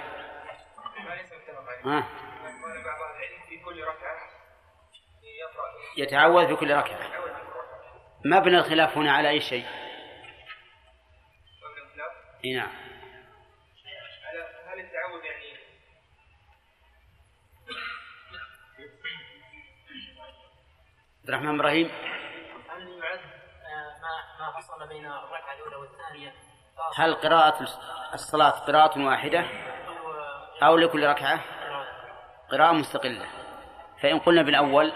[1.85, 2.09] ها
[5.97, 6.99] يتعوذ في كل ركعة
[8.25, 9.67] مبنى الخلاف هنا على أي شيء؟
[12.45, 12.71] إي نعم
[21.21, 21.91] عبد الرحمن إبراهيم
[22.69, 23.21] هل يعد
[24.03, 26.48] ما ما فصل بين الركعة الأولى والثانية
[26.97, 27.69] هل قراءة
[28.15, 29.45] الصلاة قراءة واحدة؟
[30.63, 31.41] أو لكل ركعة؟
[32.51, 33.27] قراءة مستقلة.
[34.03, 34.93] فإن قلنا بالأول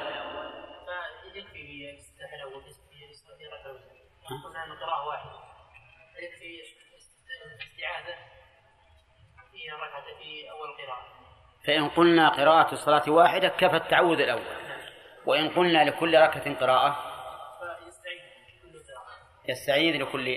[11.66, 14.62] فإن قلنا قراءة الصلاة واحدة كفى التعوذ الأول.
[15.26, 17.12] وإن قلنا لكل ركعة قراءة
[19.48, 20.28] يستعيذ لكل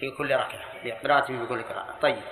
[0.00, 1.98] في كل ركعة لقراءة في كل قراءة.
[2.00, 2.22] طيب.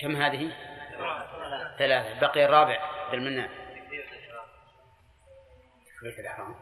[0.00, 0.56] كم هذه؟
[1.78, 2.20] ثلاثة.
[2.20, 3.48] بقي الرابع بالمنان
[6.00, 6.54] تكبيرة الإحرام.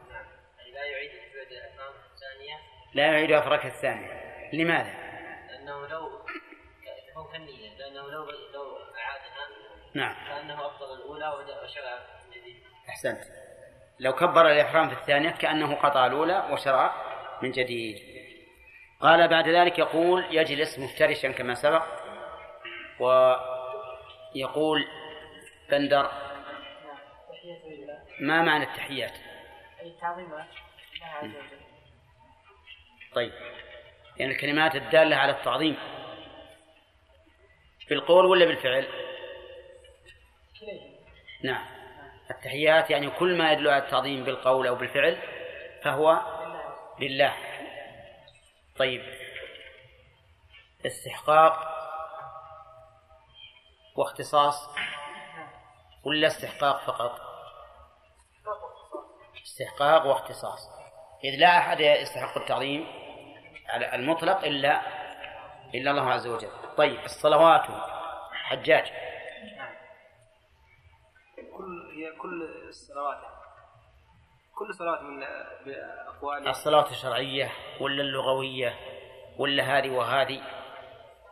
[0.72, 2.60] لا يعيد تكبيره الأحرام الثانية.
[2.94, 4.50] لا يعيدها في الركعة الثانية.
[4.52, 4.92] لماذا؟
[5.50, 6.26] لأنه لو
[7.08, 7.46] تكون
[7.78, 9.48] لأنه لو لو أعادها.
[9.94, 10.28] نعم.
[10.28, 13.47] كانه ابطل الأولى وشرع من جديد أحسنت.
[14.00, 16.94] لو كبر الإحرام في الثانية كأنه قطع الأولى وشرع
[17.42, 17.98] من جديد.
[19.00, 21.84] قال بعد ذلك يقول يجلس مفترشا كما سبق
[23.00, 24.86] ويقول
[25.70, 26.10] بندر
[28.20, 29.12] ما معنى التحيات؟
[29.82, 30.30] أي تعظيم.
[31.00, 31.58] لها عز وجل
[33.14, 33.32] طيب
[34.16, 35.76] يعني الكلمات الدالة على التعظيم
[37.88, 38.86] بالقول ولا بالفعل؟
[41.44, 41.77] نعم.
[42.30, 45.18] التحيات يعني كل ما يدل على التعظيم بالقول أو بالفعل
[45.84, 46.20] فهو
[47.00, 47.34] لله.
[48.78, 49.02] طيب.
[50.86, 51.74] استحقاق
[53.96, 54.70] واختصاص
[56.04, 57.20] ولا استحقاق فقط؟
[59.44, 60.70] استحقاق واختصاص.
[61.24, 62.86] إذ لا أحد يستحق التعظيم
[63.68, 64.82] على المطلق إلا
[65.74, 66.50] إلا الله عز وجل.
[66.76, 67.04] طيب.
[67.04, 67.64] الصلوات
[68.32, 69.07] حجاج
[71.98, 73.18] هي كل الصلوات.
[74.54, 75.20] كل صلاة من
[75.66, 78.74] بأقوالها الصلاة الشرعية ولا اللغوية
[79.38, 80.42] ولا هذه وهذه؟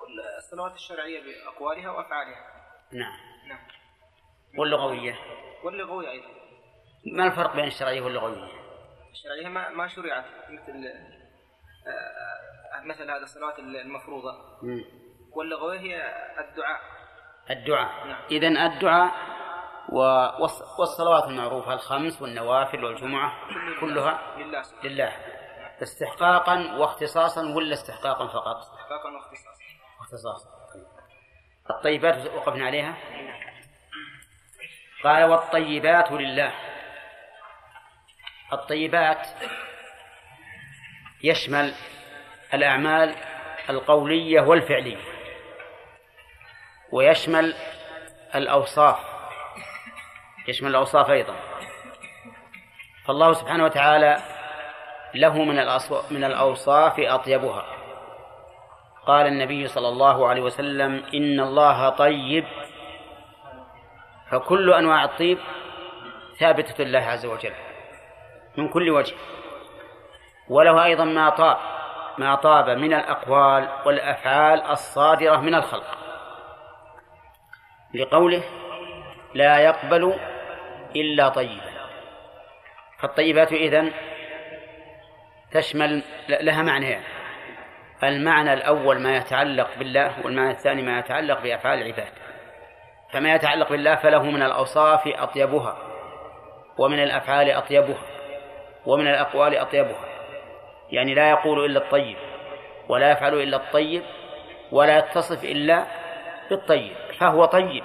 [0.00, 2.46] كل الصلوات الشرعية بأقوالها وأفعالها.
[2.92, 3.12] نعم.
[3.48, 3.66] نعم.
[4.58, 5.18] واللغوية؟
[5.64, 6.28] واللغوية أيضا.
[7.12, 8.48] ما الفرق بين الشرعية واللغوية؟
[9.10, 10.24] الشرعية ما ما شرعت.
[10.50, 10.84] مثل
[11.86, 14.32] آه، مثل هذه الصلوات المفروضة.
[15.32, 15.96] واللغوية هي
[16.38, 16.80] الدعاء.
[17.50, 18.06] الدعاء.
[18.06, 18.24] نعم.
[18.30, 19.35] إذن الدعاء
[19.88, 23.32] والصلوات المعروفة الخمس والنوافل والجمعة
[23.80, 24.36] كلها
[24.84, 25.12] لله.
[25.82, 29.62] استحقاقا واختصاصا ولا استحقاقا فقط؟ استحقاقا واختصاصا.
[30.00, 30.48] اختصاصا
[31.70, 32.96] الطيبات وقفنا عليها.
[35.04, 36.52] قال والطيبات لله.
[38.52, 39.28] الطيبات
[41.22, 41.74] يشمل
[42.54, 43.14] الأعمال
[43.70, 45.04] القولية والفعلية
[46.92, 47.54] ويشمل
[48.34, 49.15] الأوصاف.
[50.48, 51.34] يشمل الأوصاف أيضا.
[53.06, 54.18] فالله سبحانه وتعالى
[55.14, 55.56] له من
[56.10, 57.64] من الأوصاف أطيبها.
[59.06, 62.44] قال النبي صلى الله عليه وسلم إن الله طيب.
[64.30, 65.38] فكل أنواع الطيب
[66.38, 67.52] ثابتة لله عز وجل
[68.56, 69.14] من كل وجه.
[70.48, 71.56] وله أيضا ما طاب
[72.18, 75.98] ما طاب من الأقوال والأفعال الصادرة من الخلق.
[77.94, 78.42] لقوله
[79.34, 80.18] لا يقبل
[81.00, 81.76] إلا طيبا
[82.98, 83.92] فالطيبات إذن
[85.52, 87.02] تشمل لها معنيان
[88.04, 92.12] المعنى الأول ما يتعلق بالله والمعنى الثاني ما يتعلق بأفعال العباد.
[93.12, 95.78] فما يتعلق بالله فله من الأوصاف أطيبها
[96.78, 98.06] ومن الأفعال أطيبها
[98.86, 100.04] ومن الأقوال أطيبها.
[100.90, 102.16] يعني لا يقول إلا الطيب
[102.88, 104.02] ولا يفعل إلا الطيب
[104.72, 105.86] ولا يتصف إلا
[106.50, 106.96] بالطيب.
[107.18, 107.84] فهو طيب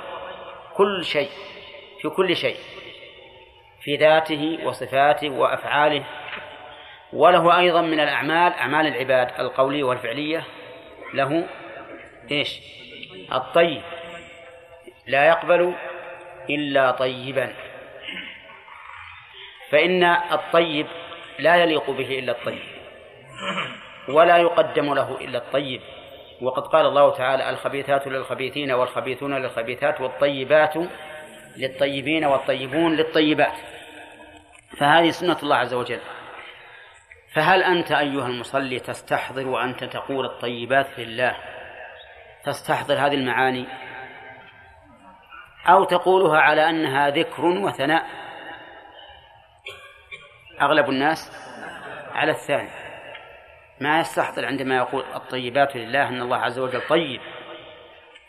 [0.76, 1.30] كل شيء
[2.02, 2.58] في كل شيء.
[3.82, 6.04] في ذاته وصفاته وأفعاله
[7.14, 10.44] وله أيضا من الأعمال أعمال العباد القولية والفعلية
[11.14, 11.48] له
[12.32, 12.60] إيش؟
[13.34, 13.82] الطيب.
[15.08, 15.74] لا يقبل
[16.50, 17.54] إلا طيبا.
[19.70, 20.88] فإن الطيب
[21.40, 22.64] لا يليق به إلا الطيب
[24.10, 25.82] ولا يقدم له إلا الطيب.
[26.42, 30.74] وقد قال الله تعالى الخبيثات للخبيثين والخبيثون للخبيثات والطيبات
[31.58, 33.54] للطيبين والطيبون للطيبات.
[34.80, 36.00] فهذه سنة الله عز وجل.
[37.34, 41.36] فهل أنت أيها المصلي تستحضر وأنت تقول الطيبات لله؟
[42.44, 43.68] تستحضر هذه المعاني؟
[45.68, 48.06] أو تقولها على أنها ذكر وثناء؟
[50.62, 51.32] أغلب الناس
[52.14, 52.70] على الثاني.
[53.82, 57.22] ما يستحضر عندما يقول الطيبات لله أن الله عز وجل طيب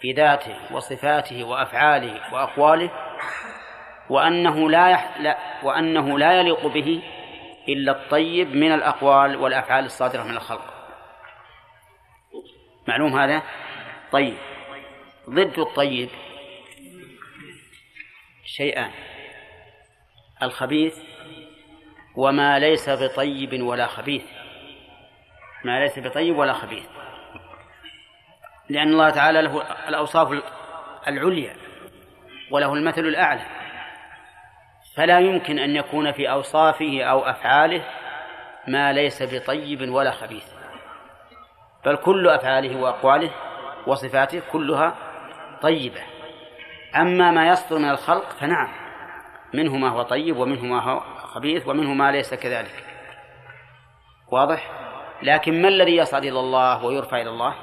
[0.00, 2.90] في ذاته وصفاته وأفعاله وأقواله
[4.10, 5.18] وأنه لا, يح...
[5.20, 7.02] لا وأنه لا يليق به
[7.68, 10.74] إلا الطيب من الأقوال والأفعال الصادرة من الخلق.
[12.88, 13.42] معلوم هذا؟
[14.12, 14.36] طيب.
[15.30, 16.08] ضد الطيب
[18.44, 18.90] شيئان.
[20.42, 20.98] الخبيث
[22.16, 24.24] وما ليس بطيب ولا خبيث.
[25.64, 26.86] ما ليس بطيب ولا خبيث.
[28.68, 30.42] لأن الله تعالى له الأوصاف
[31.08, 31.56] العليا
[32.50, 33.61] وله المثل الأعلى.
[34.96, 37.84] فلا يمكن أن يكون في أوصافه أو أفعاله
[38.68, 40.44] ما ليس بطيب ولا خبيث.
[41.84, 43.30] بل كل أفعاله وأقواله
[43.86, 44.96] وصفاته كلها
[45.62, 46.00] طيبة.
[46.96, 48.68] أما ما يصدر من الخلق فنعم
[49.54, 52.84] منه ما هو طيب ومنه ما هو خبيث ومنه ما ليس كذلك.
[54.32, 54.70] واضح؟
[55.22, 57.54] لكن ما الذي يصعد إلى الله ويرفع إلى الله؟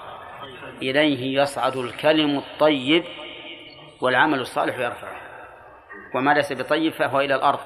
[0.82, 3.04] إليه يصعد الكلم الطيب
[4.02, 5.29] والعمل الصالح يرفعه
[6.16, 7.60] وما ليس بطيب فهو إلى الأرض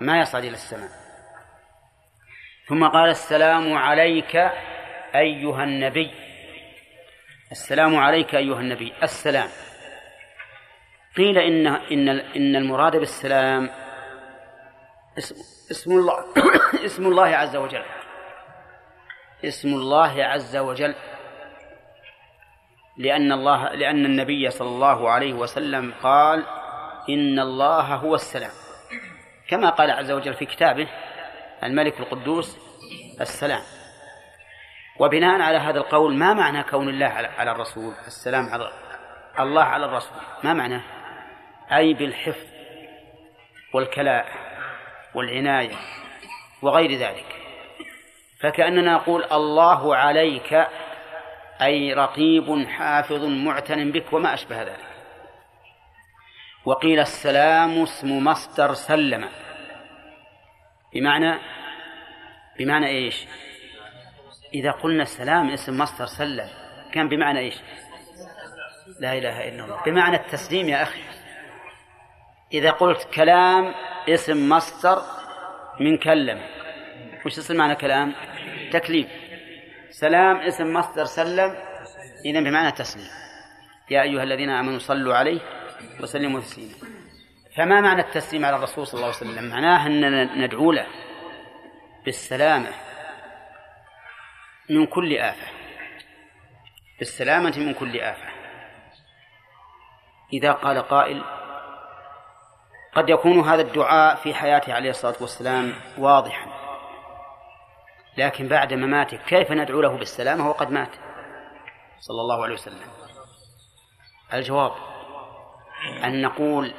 [0.00, 0.90] ما يصعد إلى السماء.
[2.68, 4.36] ثم قال السلام عليك
[5.14, 6.10] أيها النبي.
[7.52, 8.92] السلام عليك أيها النبي.
[9.02, 9.48] السلام.
[11.16, 13.70] قيل إن إن إن المراد بالسلام
[15.18, 15.34] اسم
[15.70, 16.24] اسم الله
[16.86, 17.84] اسم الله عز وجل.
[19.44, 20.94] اسم الله عز وجل.
[22.96, 26.59] لأن الله لأن النبي صلى الله عليه وسلم قال
[27.08, 28.50] إن الله هو السلام.
[29.48, 30.88] كما قال عز وجل في كتابه
[31.62, 32.58] الملك القدوس
[33.20, 33.62] السلام.
[34.98, 37.06] وبناء على هذا القول ما معنى كون الله
[37.38, 38.70] على الرسول؟ السلام على
[39.40, 40.18] الله على الرسول.
[40.44, 40.82] ما معناه
[41.72, 42.46] أي بالحفظ
[43.74, 44.26] والكلاء
[45.14, 45.76] والعناية
[46.62, 47.26] وغير ذلك.
[48.40, 50.66] فكأننا نقول الله عليك
[51.62, 54.89] أي رقيب حافظ معتن بك وما أشبه ذلك.
[56.64, 59.28] وقيل السلام اسم مصدر سلم
[60.94, 61.38] بمعنى
[62.58, 63.26] بمعنى إيش؟
[64.54, 66.48] إذا قلنا السلام اسم مصدر سلم
[66.92, 67.54] كان بمعنى إيش؟
[69.00, 71.00] لا إله إلا الله بمعنى التسليم يا أخي
[72.52, 73.74] إذا قلت كلام
[74.08, 75.02] اسم مصدر
[75.80, 76.40] من كلم
[77.26, 78.14] وش يصير معنى كلام؟
[78.72, 79.08] تكليف
[79.90, 81.54] سلام اسم مصدر سلم
[82.24, 83.08] إذا بمعنى تسليم
[83.90, 85.59] يا أيها الذين آمنوا صلوا عليه
[86.00, 86.74] وسلموا تسليما
[87.56, 90.86] فما معنى التسليم على الرسول صلى الله عليه وسلم؟ معناه أننا ندعو له
[92.04, 92.70] بالسلامة
[94.70, 95.46] من كل آفة.
[96.98, 98.28] بالسلامة من كل آفة.
[100.32, 101.22] إذا قال قائل
[102.94, 106.46] قد يكون هذا الدعاء في حياته عليه الصلاة والسلام واضحا.
[108.18, 110.94] لكن بعد مماته كيف ندعو له بالسلامة وقد مات؟
[112.00, 112.88] صلى الله عليه وسلم.
[114.34, 114.89] الجواب
[116.04, 116.74] أن نقول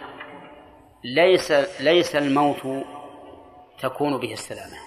[1.03, 2.85] ليس ليس الموت
[3.79, 4.77] تكون به السلامة.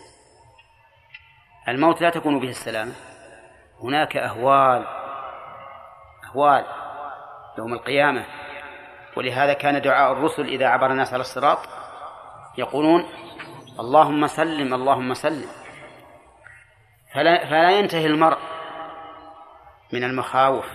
[1.68, 2.92] الموت لا تكون به السلامة.
[3.82, 4.86] هناك أهوال
[6.24, 6.64] أهوال
[7.58, 8.26] يوم القيامة.
[9.16, 11.58] ولهذا كان دعاء الرسل إذا عبر الناس على الصراط
[12.58, 13.04] يقولون
[13.80, 15.48] اللهم سلم اللهم سلم.
[17.14, 18.38] فلا, فلا ينتهي المرء
[19.92, 20.66] من المخاوف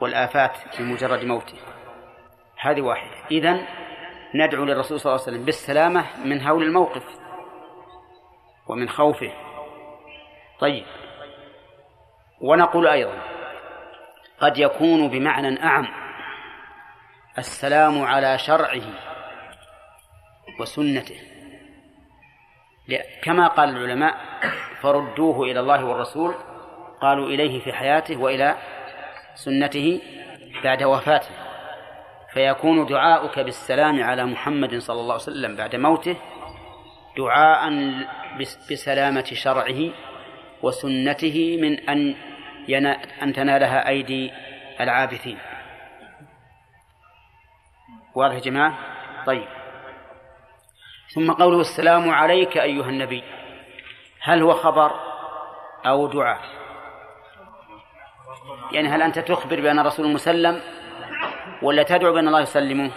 [0.00, 1.58] والآفات بمجرد موته.
[2.62, 3.14] هذه واحدة.
[3.30, 3.66] إذن
[4.34, 7.02] ندعو للرسول صلى الله عليه وسلم بالسلامة من هول الموقف
[8.66, 9.32] ومن خوفه.
[10.60, 10.84] طيب.
[12.40, 13.22] ونقول أيضا
[14.40, 15.88] قد يكون بمعنى أعم
[17.38, 18.82] السلام على شرعه
[20.60, 21.20] وسنته.
[23.22, 24.14] كما قال العلماء
[24.80, 26.34] فردوه إلى الله والرسول
[27.00, 28.56] قالوا إليه في حياته وإلى
[29.34, 30.00] سنته
[30.64, 31.41] بعد وفاته.
[32.32, 36.16] فيكون دعاؤك بالسلام على محمد صلى الله عليه وسلم بعد موته
[37.16, 37.70] دعاء
[38.70, 39.90] بسلامة شرعه
[40.62, 42.14] وسنته من أن
[43.22, 44.32] أن تنالها أيدي
[44.80, 45.38] العابثين.
[48.14, 48.78] واضح يا جماعة؟
[49.26, 49.48] طيب.
[51.14, 53.22] ثم قوله السلام عليك أيها النبي.
[54.20, 54.92] هل هو خبر
[55.86, 56.40] أو دعاء؟
[58.72, 60.60] يعني هل أنت تخبر بأن الرسول مسلم
[61.62, 62.90] ولا تدعو بأن الله يسلمه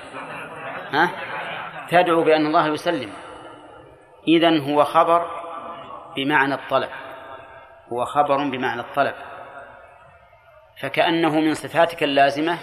[0.93, 1.09] ها؟
[1.89, 3.11] تدعو بأن الله يسلم.
[4.27, 5.31] إذن هو خبر
[6.15, 6.89] بمعنى الطلب.
[7.93, 9.15] هو خبر بمعنى الطلب.
[10.81, 12.57] فكأنه من صفاتك اللازمة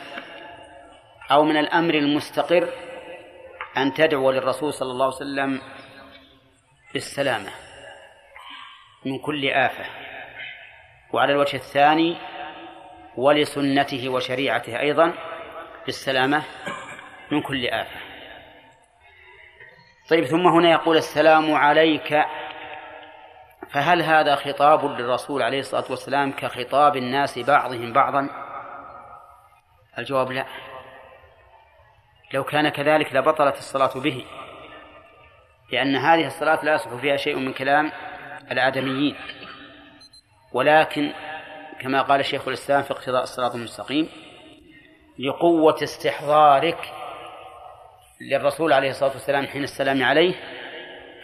[1.30, 2.68] أو من الأمر المستقر
[3.76, 5.61] أن تدعو للرسول صلى الله عليه وسلم
[6.92, 7.50] بالسلامة
[9.07, 9.84] من كل آفة.
[11.12, 12.16] وعلى الوجه الثاني
[13.16, 15.12] ولسنته وشريعته أيضا
[15.87, 16.43] بالسلامة
[17.30, 18.01] من كل آفة.
[20.11, 22.24] طيب ثم هنا يقول السلام عليك.
[23.70, 28.28] فهل هذا خطاب للرسول عليه الصلاة والسلام كخطاب الناس بعضهم بعضا؟
[29.99, 30.47] الجواب لا.
[32.35, 34.26] لو كان كذلك لبطلت الصلاة به
[35.72, 37.93] لأن هذه الصلاة لا يصح فيها شيء من كلام
[38.51, 39.16] الآدميين.
[40.53, 41.12] ولكن
[41.80, 44.09] كما قال شيخ الإسلام في اقتضاء الصراط المستقيم
[45.22, 46.92] لقوة استحضارك
[48.20, 50.34] للرسول عليه الصلاة والسلام حين السلام عليه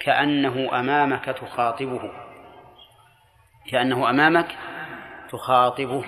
[0.04, 2.10] كأنه أمامك تخاطبه.
[3.70, 4.46] كأنه أمامك
[5.30, 6.04] تخاطبه.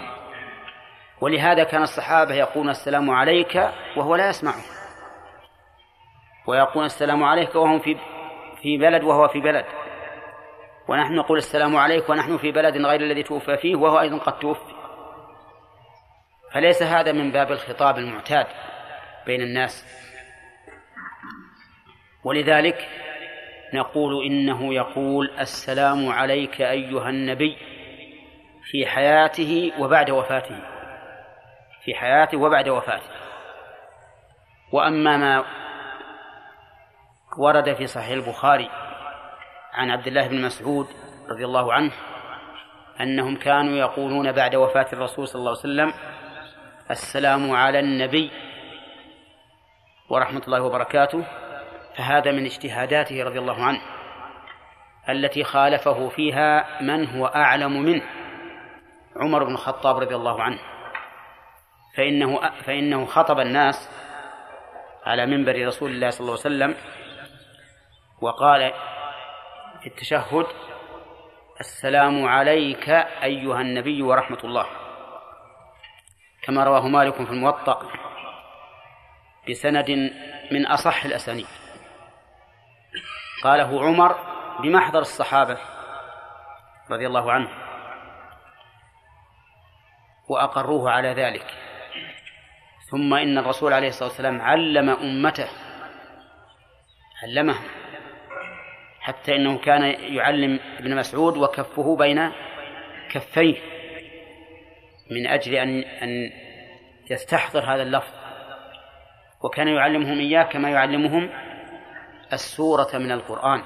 [1.20, 4.62] ولهذا كان الصحابة يقولون السلام عليك وهو لا يسمعه.
[6.46, 7.96] ويقول السلام عليك وهم في
[8.62, 9.64] في بلد وهو في بلد.
[10.88, 14.79] ونحن نقول السلام عليك ونحن في بلد غير الذي توفى فيه وهو أيضا قد توفي.
[16.52, 18.46] فليس هذا من باب الخطاب المعتاد
[19.26, 19.84] بين الناس.
[22.24, 22.88] ولذلك
[23.74, 27.56] نقول إنه يقول السلام عليك أيها النبي
[28.70, 30.60] في حياته وبعد وفاته.
[31.84, 33.10] في حياته وبعد وفاته.
[34.72, 35.44] وأما ما
[37.38, 38.70] ورد في صحيح البخاري
[39.72, 40.86] عن عبد الله بن مسعود
[41.28, 41.92] رضي الله عنه
[43.00, 45.92] أنهم كانوا يقولون بعد وفاة الرسول صلى الله عليه وسلم
[46.90, 48.30] السلام على النبي
[50.08, 51.24] ورحمة الله وبركاته.
[51.96, 53.80] فهذا من اجتهاداته رضي الله عنه
[55.08, 58.02] التي خالفه فيها من هو أعلم منه.
[59.16, 60.58] عمر بن الخطاب رضي الله عنه.
[61.96, 63.90] فإنه فإنه خطب الناس
[65.06, 66.74] على منبر رسول الله صلى الله عليه وسلم
[68.20, 68.72] وقال
[69.80, 70.46] في التشهد
[71.60, 72.88] السلام عليك
[73.22, 74.79] أيها النبي ورحمة الله.
[76.50, 77.90] كما رواه مالك في الموطأ
[79.48, 79.90] بسند
[80.52, 81.46] من أصح الأسانيد.
[83.44, 84.16] قاله عمر
[84.62, 85.58] بمحضر الصحابة
[86.90, 87.58] رضي الله عنهم
[90.28, 91.46] وأقروه على ذلك.
[92.90, 95.48] ثم إن الرسول عليه الصلاة والسلام علم أمته
[97.22, 97.64] علمهم
[99.00, 99.82] حتى إنه كان
[100.14, 102.32] يعلم ابن مسعود وكفه بين
[103.10, 103.79] كفيه.
[105.10, 106.30] من أجل أن أن
[107.10, 108.12] يستحضر هذا اللفظ.
[109.42, 111.30] وكان يعلمهم إياه كما يعلمهم
[112.32, 113.62] السورة من القرآن.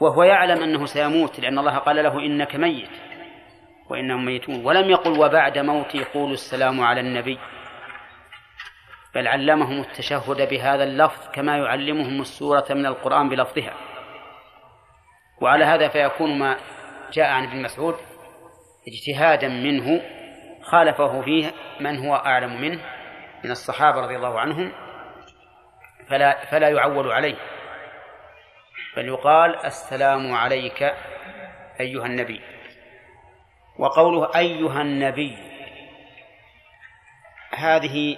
[0.00, 2.90] وهو يعلم أنه سيموت لأن الله قال له إنك ميت
[3.90, 4.66] وإنهم ميتون.
[4.66, 7.38] ولم يقل وبعد موتي قولوا السلام على النبي.
[9.14, 13.74] بل علمهم التشهد بهذا اللفظ كما يعلمهم السورة من القرآن بلفظها.
[15.40, 16.56] وعلى هذا فيكون ما
[17.12, 17.94] جاء عن ابن مسعود
[18.88, 20.02] اجتهادا منه
[20.62, 22.80] خالفه فيه من هو أعلم منه
[23.44, 24.72] من الصحابة رضي الله عنهم
[26.08, 27.36] فلا فلا يعول عليه
[28.96, 30.94] بل يقال السلام عليك
[31.80, 32.40] أيها النبي
[33.78, 35.38] وقوله أيها النبي
[37.54, 38.16] هذه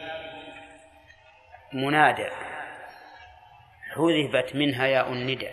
[1.72, 2.28] منادى
[3.94, 5.50] حذفت منها ياء الندى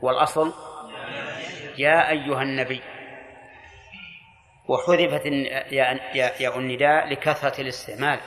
[0.00, 0.63] والأصل
[1.78, 2.82] يا أيها النبي.
[4.68, 5.26] وحذفت
[6.40, 8.20] ياء النداء لكثرة الاستعمال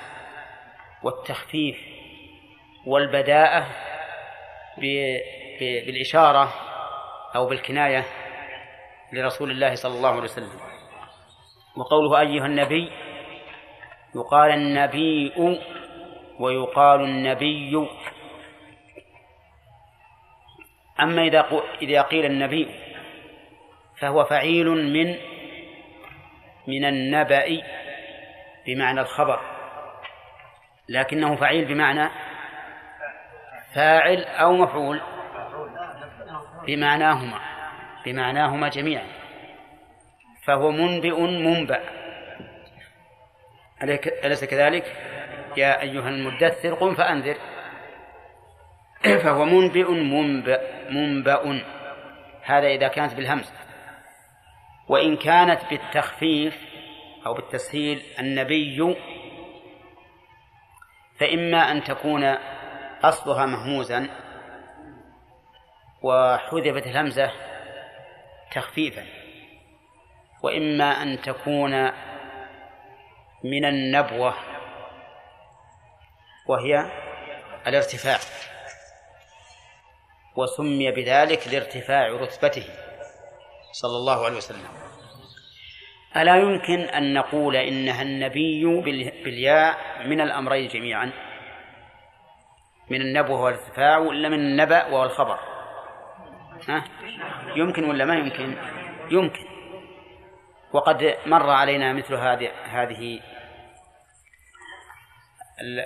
[1.03, 1.77] والتخفيف
[2.85, 3.67] والبداءة
[5.59, 6.53] بالإشارة
[7.35, 8.05] أو بالكناية
[9.13, 10.59] لرسول الله صلى الله عليه وسلم.
[11.77, 12.91] وقوله أيها النبي
[14.15, 15.33] يقال النبي
[16.39, 17.87] ويقال النبي.
[21.01, 21.21] أما
[21.81, 22.86] إذا قيل النبي
[23.99, 25.15] فهو فعيل من
[26.67, 27.61] من النبأ
[28.65, 29.39] بمعنى الخبر.
[30.89, 32.09] لكنه فعيل بمعنى
[33.73, 35.01] فاعل أو مفعول
[36.67, 37.39] بمعناهما
[38.05, 39.07] بمعناهما جميعا.
[40.45, 41.83] فهو منبئ منبأ.
[44.23, 44.95] أليس كذلك؟
[45.57, 47.37] يا أيها المدثر قم فأنذر.
[49.23, 51.61] فهو منبئ منبأ منبأ.
[52.43, 53.66] هذا إذا كانت بالهمز
[54.89, 56.57] وإن كانت بالتخفيف
[57.25, 58.95] أو بالتسهيل النبي
[61.19, 62.23] فإما أن تكون
[63.03, 64.09] أصلها مهموزا
[66.03, 67.31] وحذفت الهمزة
[68.51, 69.05] تخفيفا
[70.43, 71.91] وإما أن تكون
[73.43, 74.33] من النبوة
[76.47, 76.91] وهي
[77.67, 78.17] الارتفاع
[80.35, 82.86] وسمي بذلك لارتفاع رتبته.
[83.71, 84.67] صلى الله عليه وسلم.
[86.17, 88.65] ألا يمكن أن نقول إنها النبي
[89.23, 91.11] بالياء من الأمرين جميعا؟
[92.89, 95.39] من النبوة والارتفاع ولا من النبأ والخبر؟
[96.69, 96.83] ها؟
[97.55, 98.57] يمكن ولا ما يمكن؟
[99.11, 99.45] يمكن.
[100.73, 103.19] وقد مر علينا مثل هذه هذه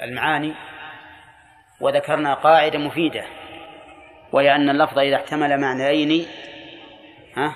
[0.04, 0.54] المعاني
[1.82, 3.26] وذكرنا قاعدة مفيدة
[4.32, 6.28] وهي أن اللفظ إذا احتمل معنيين
[7.38, 7.56] ها؟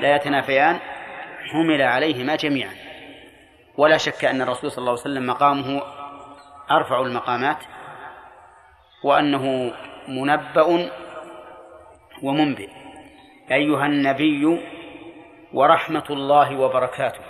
[0.00, 0.80] لا يتنافيان
[1.52, 2.74] حمل عليهما جميعا.
[3.76, 5.82] ولا شك أن الرسول صلى الله عليه وسلم مقامه
[6.70, 7.58] أرفع المقامات
[9.04, 9.74] وأنه
[10.08, 10.90] منبأ
[12.22, 12.70] ومنبئ.
[13.50, 14.60] أيها النبي
[15.52, 17.20] ورحمة الله وبركاته.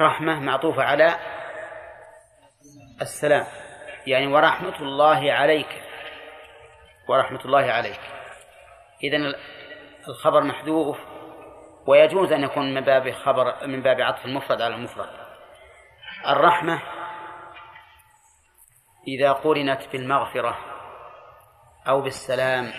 [0.00, 1.14] رحمة معطوفة على
[3.00, 3.46] السلام
[4.06, 5.82] يعني ورحمة الله عليك
[7.08, 8.00] ورحمة الله عليك.
[9.04, 9.34] إذن
[10.08, 10.98] الخبر محذوف
[11.86, 15.08] ويجوز أن يكون من باب خبر من باب عطف المفرد على المفرد.
[16.28, 16.82] الرحمة
[19.08, 20.58] إذا قرنت بالمغفرة
[21.88, 22.72] أو بالسلام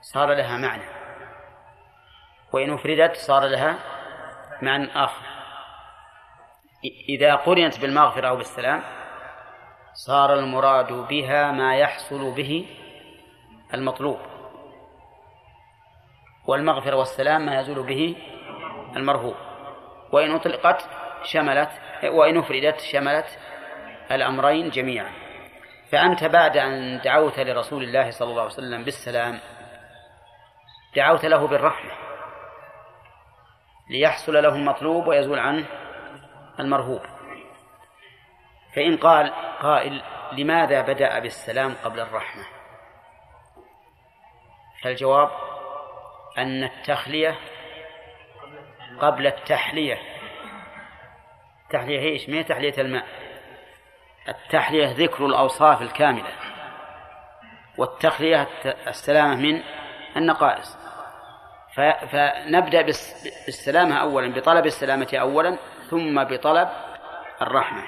[0.00, 1.00] صار لها معنى
[2.52, 3.78] وإن أفردت صار لها
[4.62, 5.26] معنى آخر.
[7.08, 8.82] إذا قرنت بالمغفرة أو بالسلام
[10.06, 12.66] صار المراد بها ما يحصل به
[13.74, 14.29] المطلوب.
[16.46, 18.16] والمغفرة والسلام ما يزول به
[18.96, 19.34] المرهوب.
[20.12, 20.88] وإن أطلقت
[21.22, 21.70] شملت
[22.04, 23.38] وإن أفردت شملت
[24.10, 25.12] الأمرين جميعا.
[25.92, 29.40] فأنت بعد أن دعوت لرسول الله صلى الله عليه وسلم بالسلام
[30.96, 31.90] دعوت له بالرحمة
[33.90, 35.66] ليحصل له المطلوب ويزول عنه
[36.60, 37.02] المرهوب.
[38.76, 39.32] فإن قال
[39.62, 42.44] قائل لماذا بدأ بالسلام قبل الرحمة؟
[44.82, 45.30] فالجواب
[46.38, 47.38] أن التخلية
[49.00, 49.98] قبل التحلية.
[51.64, 53.06] التحلية إيش؟ ما تحلية الماء.
[54.28, 56.32] التحلية ذكر الأوصاف الكاملة.
[57.78, 58.48] والتخلية
[58.86, 59.62] السلامة من
[60.16, 60.76] النقائص.
[62.12, 65.58] فنبدأ بالسلامة أولا بطلب السلامة أولا
[65.90, 66.68] ثم بطلب
[67.42, 67.84] الرحمة.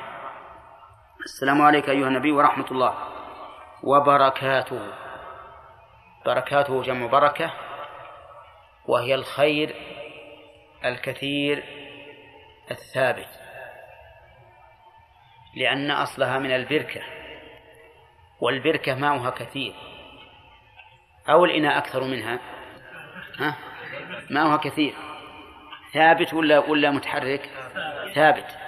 [1.24, 2.94] السلام عليك أيها النبي ورحمة الله
[3.82, 4.92] وبركاته.
[6.26, 7.52] بركاته جمع بركة.
[8.86, 9.74] وهي الخير
[10.84, 11.64] الكثير
[12.70, 13.28] الثابت
[15.56, 17.02] لأن أصلها من البركة
[18.40, 19.74] والبركة ماؤها كثير.
[21.28, 22.40] أو الإناء أكثر منها
[23.38, 23.56] ها؟
[24.30, 24.94] ماؤها كثير.
[25.92, 27.50] ثابت ولا ولا متحرك؟
[28.14, 28.58] ثابت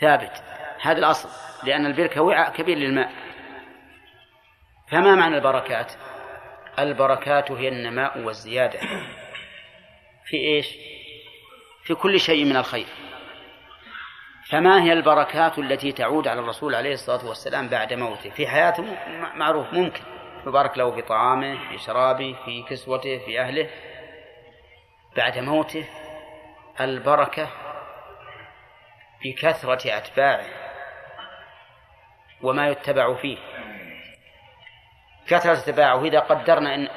[0.00, 0.42] ثابت.
[0.80, 1.28] هذا الأصل
[1.66, 3.12] لأن البركة وعاء كبير للماء.
[4.90, 5.92] فما معنى البركات؟
[6.78, 8.80] البركات هي النماء والزيادة.
[10.24, 10.76] في إيش؟
[11.84, 12.86] في كل شيء من الخير.
[14.50, 18.84] فما هي البركات التي تعود على الرسول عليه الصلاة والسلام بعد موته؟ في حياته
[19.34, 20.02] معروف ممكن.
[20.46, 23.70] يبارك له في طعامه في شرابه في كسوته في أهله.
[25.16, 25.84] بعد موته
[26.80, 27.48] البركة
[29.24, 30.46] بكثرة أتباعه
[32.42, 33.38] وما يتبع فيه.
[35.28, 36.88] كثرة أتباعه إذا قدرنا أن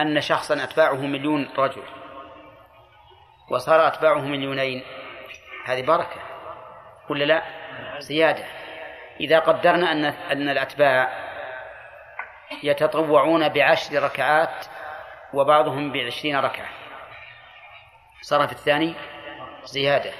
[0.00, 1.82] أن شخصا أتباعه مليون رجل
[3.50, 4.84] وصار أتباعه مليونين
[5.66, 6.20] هذه بركة.
[7.10, 7.42] ولا لا؟
[7.98, 8.44] زيادة.
[9.20, 11.12] إذا قدرنا أن أن الأتباع
[12.62, 14.66] يتطوعون بعشر ركعات
[15.34, 16.68] وبعضهم بعشرين ركعة.
[18.22, 18.94] صار في الثاني
[19.64, 20.12] زيادة.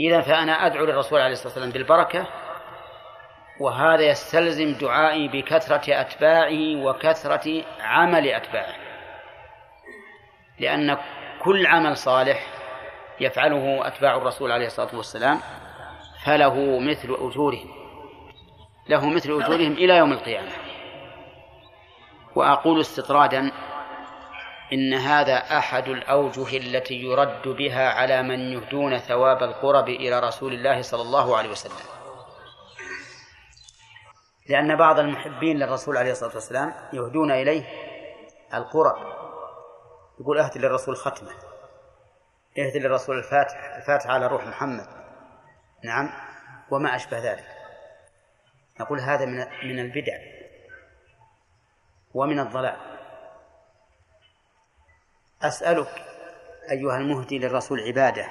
[0.00, 2.26] إذا فأنا أدعو للرسول عليه الصلاة والسلام بالبركة
[3.60, 8.74] وهذا يستلزم دعائي بكثرة أتباعه وكثرة عمل أتباعه.
[10.58, 10.98] لأن
[11.42, 12.46] كل عمل صالح
[13.20, 15.40] يفعله أتباع الرسول عليه الصلاة والسلام
[16.24, 17.68] فله مثل أجورهم
[18.88, 20.50] له مثل أجورهم إلى يوم القيامة.
[22.36, 23.52] وأقول استطرادا
[24.72, 30.82] إن هذا أحد الأوجه التي يرد بها على من يهدون ثواب القرب إلى رسول الله
[30.82, 31.93] صلى الله عليه وسلم.
[34.46, 37.64] لأن بعض المحبين للرسول عليه الصلاة والسلام يهدون إليه
[38.54, 39.14] القرب
[40.20, 41.30] يقول اهد للرسول ختمة.
[42.58, 43.74] اهد للرسول الفاتح.
[43.76, 44.86] الفاتحة على روح محمد.
[45.84, 46.10] نعم.
[46.70, 47.46] وما أشبه ذلك.
[48.80, 50.18] نقول هذا من من البدع
[52.14, 52.76] ومن الضلال.
[55.42, 56.04] أسألك
[56.70, 58.26] أيها المهدي للرسول عبادة.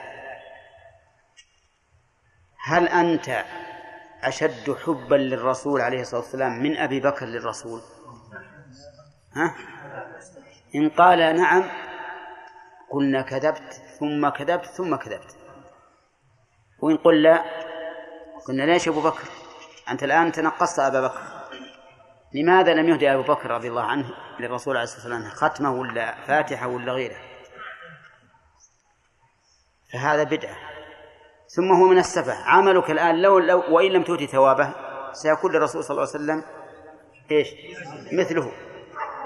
[2.65, 3.45] هل أنت
[4.23, 7.81] أشد حبا للرسول عليه الصلاة والسلام من أبي بكر للرسول.
[9.35, 9.55] ها؟
[10.75, 11.63] إن قال نعم
[12.91, 15.37] قلنا كذبت ثم كذبت ثم كذبت.
[16.79, 17.43] وإن قل لا
[18.47, 19.27] قلنا ليش أبو بكر؟
[19.89, 21.21] أنت الآن تنقصت أبا بكر.
[22.33, 26.67] لماذا لم يهدي أبو بكر رضي الله عنه للرسول عليه الصلاة والسلام؟ ختمة ولا فاتحة
[26.67, 27.17] ولا غيره
[29.93, 30.72] فهذا بدعة.
[31.55, 32.33] ثم هو من السفة.
[32.45, 34.73] عملك الآن لو, لو وإن لم تؤتي ثوابه
[35.11, 36.43] سيكون للرسول صلى الله عليه وسلم
[37.31, 37.47] إيش؟
[38.13, 38.51] مثله.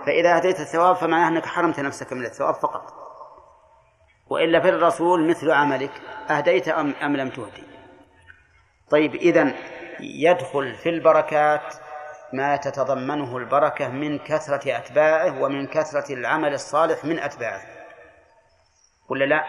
[0.05, 2.93] فإذا أتيت الثواب فمعناه أنك حرمت نفسك من الثواب فقط.
[4.29, 5.91] وإلا في الرسول مثل عملك
[6.29, 7.63] أهديت أم, أم لم تهدي؟
[8.89, 9.53] طيب إذن
[9.99, 11.75] يدخل في البركات
[12.33, 17.61] ما تتضمنه البركة من كثرة أتباعه ومن كثرة العمل الصالح من أتباعه.
[19.09, 19.43] ولا لا؟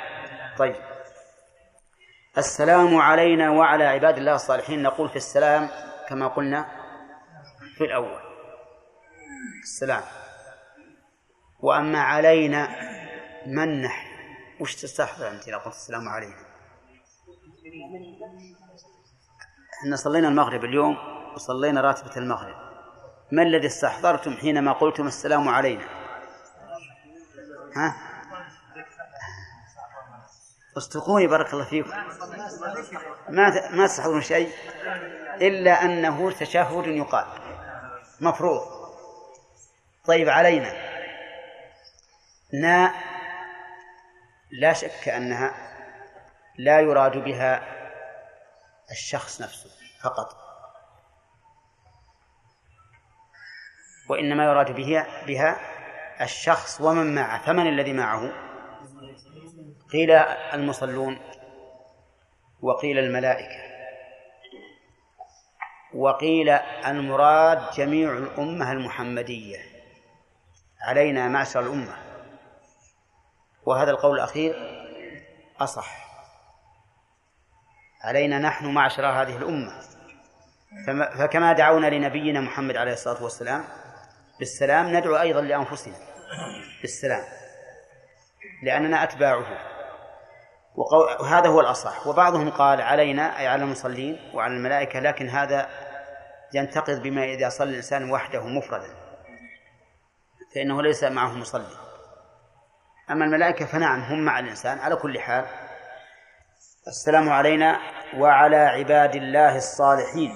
[0.58, 0.87] طيب.
[2.38, 4.82] السلام علينا وعلى عباد الله الصالحين.
[4.82, 5.68] نقول في السلام
[6.08, 6.68] كما قلنا
[7.76, 8.20] في الأول.
[9.62, 10.02] السلام.
[11.60, 12.68] وأما علينا
[13.46, 14.08] من نحن؟
[14.60, 16.48] وش تستحضر أنت إذا قلت السلام علينا؟
[19.82, 20.96] إحنا صلينا المغرب اليوم
[21.34, 22.56] وصلينا راتبة المغرب.
[23.32, 25.84] ما الذي استحضرتم حينما قلتم السلام علينا؟
[27.76, 28.07] ها؟
[30.78, 31.90] اصدقوني بارك الله فيكم.
[33.28, 34.52] ما ما تستحضرون شيء
[35.40, 37.26] إلا أنه تشهد يقال.
[38.20, 38.62] مفروض.
[40.04, 40.72] طيب علينا.
[42.52, 42.94] نا
[44.50, 45.54] لا شك أنها
[46.58, 47.62] لا يراد بها
[48.90, 49.70] الشخص نفسه
[50.02, 50.36] فقط.
[54.08, 55.56] وإنما يراد بها بها
[56.20, 58.47] الشخص ومن معه فمن الذي معه
[59.92, 60.10] قيل
[60.54, 61.18] المصلون
[62.62, 63.68] وقيل الملائكة
[65.94, 66.48] وقيل
[66.86, 69.58] المراد جميع الأمة المحمدية.
[70.80, 71.96] علينا معشر الأمة.
[73.66, 74.54] وهذا القول الأخير
[75.60, 76.08] أصح.
[78.02, 79.82] علينا نحن معشر هذه الأمة.
[81.18, 83.64] فكما دعونا لنبينا محمد عليه الصلاة والسلام
[84.38, 85.96] بالسلام ندعو أيضا لأنفسنا.
[86.80, 87.24] بالسلام.
[88.62, 89.77] لأننا أتباعه.
[90.78, 92.06] وهذا هو الأصح.
[92.06, 95.68] وبعضهم قال علينا أي على المصلين وعلى الملائكة لكن هذا
[96.54, 98.96] ينتقض بما إذا صلى الإنسان وحده مفردا.
[100.54, 101.76] فإنه ليس معه مصلي.
[103.10, 105.46] أما الملائكة فنعم هم مع الإنسان على كل حال.
[106.88, 107.78] السلام علينا
[108.16, 110.32] وعلى عباد الله الصالحين.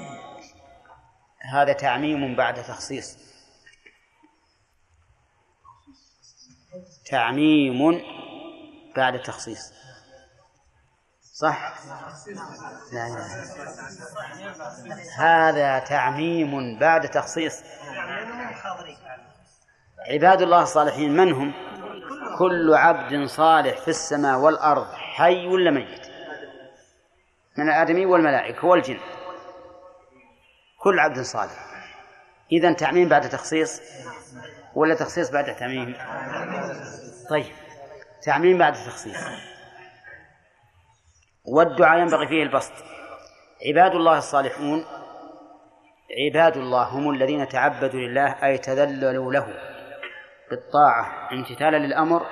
[1.52, 3.18] هذا تعميم بعد تخصيص.
[7.10, 8.02] تعميم
[8.96, 9.82] بعد تخصيص.
[11.32, 11.74] صح؟
[12.92, 13.26] لا لا.
[15.18, 17.62] هذا تعميم بعد تخصيص.
[20.10, 21.54] عباد الله الصالحين من هم؟
[22.38, 26.06] كل عبد صالح في السماء والأرض حي ولا ميت؟
[27.58, 29.00] من الآدمي والملائكة والجن.
[30.78, 31.72] كل عبد صالح.
[32.52, 33.80] إذا تعميم بعد تخصيص
[34.74, 35.96] ولا تخصيص بعد تعميم؟
[37.30, 37.52] طيب
[38.22, 39.51] تعميم بعد تخصيص.
[41.44, 42.72] والدعاء ينبغي فيه البسط.
[43.66, 44.84] عباد الله الصالحون
[46.26, 49.46] عباد الله هم الذين تعبدوا لله أي تذللوا له
[50.50, 52.26] بالطاعة امتثالا للأمر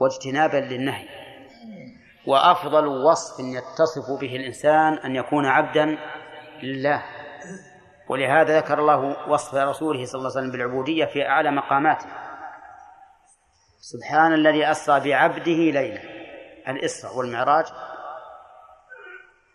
[0.00, 1.08] واجتنابا للنهي.
[2.26, 5.98] وأفضل وصف يتصف به الإنسان أن يكون عبدا
[6.62, 7.02] لله.
[8.08, 12.06] ولهذا ذكر الله وصف رسوله صلى الله عليه وسلم بالعبودية في أعلى مقاماته.
[13.80, 16.00] سبحان الذي أسرى بعبده ليلا.
[16.68, 17.64] الإسراء والمعراج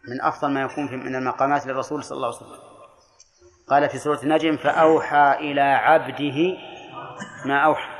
[0.07, 2.71] من أفضل ما يكون من المقامات للرسول صلى الله عليه وسلم.
[3.69, 6.57] قال في سورة النجم فأوحى إلى عبده
[7.45, 7.91] ما أوحى.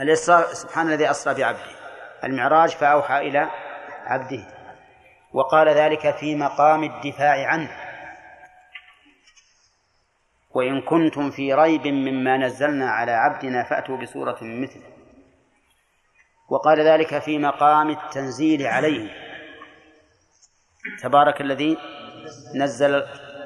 [0.00, 1.76] الإسراء سبحان الذي أسرى بعبده.
[2.24, 3.50] المعراج فأوحى إلى
[4.04, 4.46] عبده.
[5.32, 7.70] وقال ذلك في مقام الدفاع عنه.
[10.50, 14.96] وإن كنتم في ريب مما نزلنا على عبدنا فأتوا بسورة مثله.
[16.48, 19.25] وقال ذلك في مقام التنزيل عليه.
[21.02, 21.78] تبارك الذي
[22.54, 23.02] نزل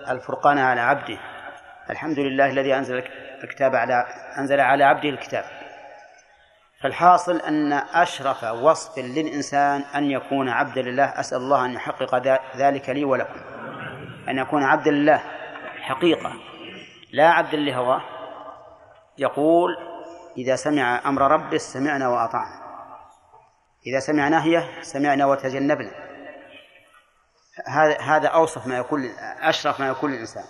[0.09, 1.19] الفرقان على عبده.
[1.91, 3.03] الحمد لله الذي أنزل
[3.45, 4.07] الكتاب على
[4.39, 5.45] أنزل على عبده الكتاب.
[6.81, 11.05] فالحاصل أن أشرف وصف للإنسان أن يكون عبدا لله.
[11.05, 12.15] أسأل الله أن يحقق
[12.57, 13.41] ذلك لي ولكم.
[14.29, 15.21] أن يكون عبدا لله
[15.81, 16.33] حقيقة.
[17.13, 18.03] لا عبدا لهواه
[19.19, 19.77] يقول
[20.39, 22.61] إذا سمع أمر ربه سمعنا وأطعنا.
[23.87, 25.91] إذا سمع نهيه سمعنا وتجنبنا.
[27.67, 30.45] هذا هذا أوصف ما يكون أشرف ما يكون الإنسان.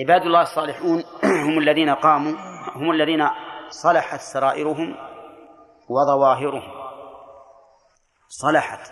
[0.00, 1.04] عباد الله الصالحون
[1.46, 2.32] هم الذين قاموا
[2.74, 3.28] هم الذين
[3.68, 4.96] صلحت سرائرهم
[5.88, 6.72] وظواهرهم.
[8.28, 8.90] صلحت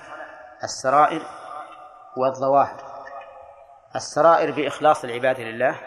[0.64, 1.22] السرائر
[2.16, 2.82] والظواهر.
[3.96, 5.80] السرائر بإخلاص العبادة لله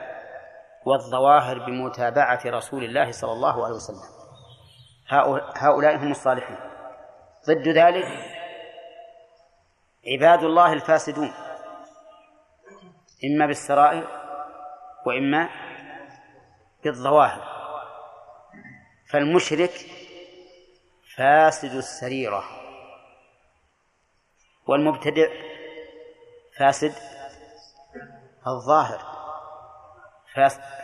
[0.86, 4.14] والظواهر بمتابعة رسول الله صلى الله عليه وسلم.
[5.58, 6.58] هؤلاء هم الصالحون.
[7.50, 8.33] ضد ذلك
[10.08, 11.34] عباد الله الفاسدون
[13.26, 14.08] إما بالسرائر
[15.06, 15.50] وإما
[16.84, 17.54] بالظواهر.
[19.12, 19.72] فالمشرك
[21.18, 22.44] فاسد السريرة
[24.68, 25.28] والمبتدع
[26.58, 26.94] فاسد
[28.48, 29.02] الظاهر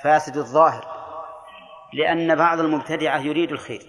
[0.03, 0.99] فاسد الظاهر
[1.93, 3.82] لأن بعض المبتدعة يريد الخير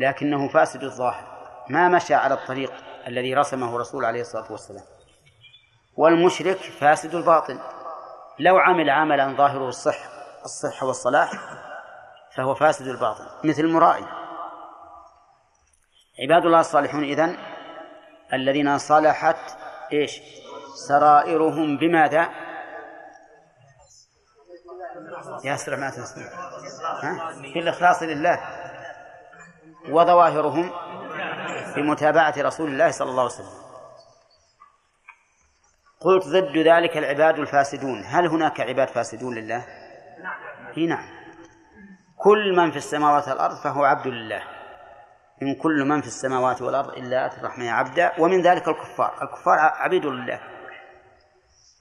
[0.00, 1.36] لكنه فاسد الظاهر.
[1.70, 2.72] ما مشى على الطريق
[3.06, 4.84] الذي رسمه الرسول عليه الصلاة والسلام.
[5.96, 7.58] والمشرك فاسد الباطن.
[8.38, 11.30] لو عمل عملا ظاهره الصحة الصحة والصلاح
[12.34, 14.04] فهو فاسد الباطن مثل المرائي
[16.22, 17.36] عباد الله الصالحون إذن
[18.32, 19.36] الذين صلحت
[19.92, 20.20] إيش؟
[20.88, 22.28] سرائرهم بماذا؟
[25.44, 26.30] ياسر ما تنسى
[27.52, 28.40] في الإخلاص لله.
[29.88, 30.72] وظواهرهم.
[31.76, 33.66] بمتابعة رسول الله صلى الله عليه وسلم.
[36.00, 38.04] قلت ضد ذلك العباد الفاسدون.
[38.04, 39.64] هل هناك عباد فاسدون لله؟
[40.74, 41.08] هي نعم.
[42.16, 44.42] كل من في السماوات والأرض فهو عبد لله.
[45.42, 49.22] إن كل من في السماوات والأرض إلا أتى الرحمن عبدا ومن ذلك الكفار.
[49.22, 50.40] الكفار عبيد لله.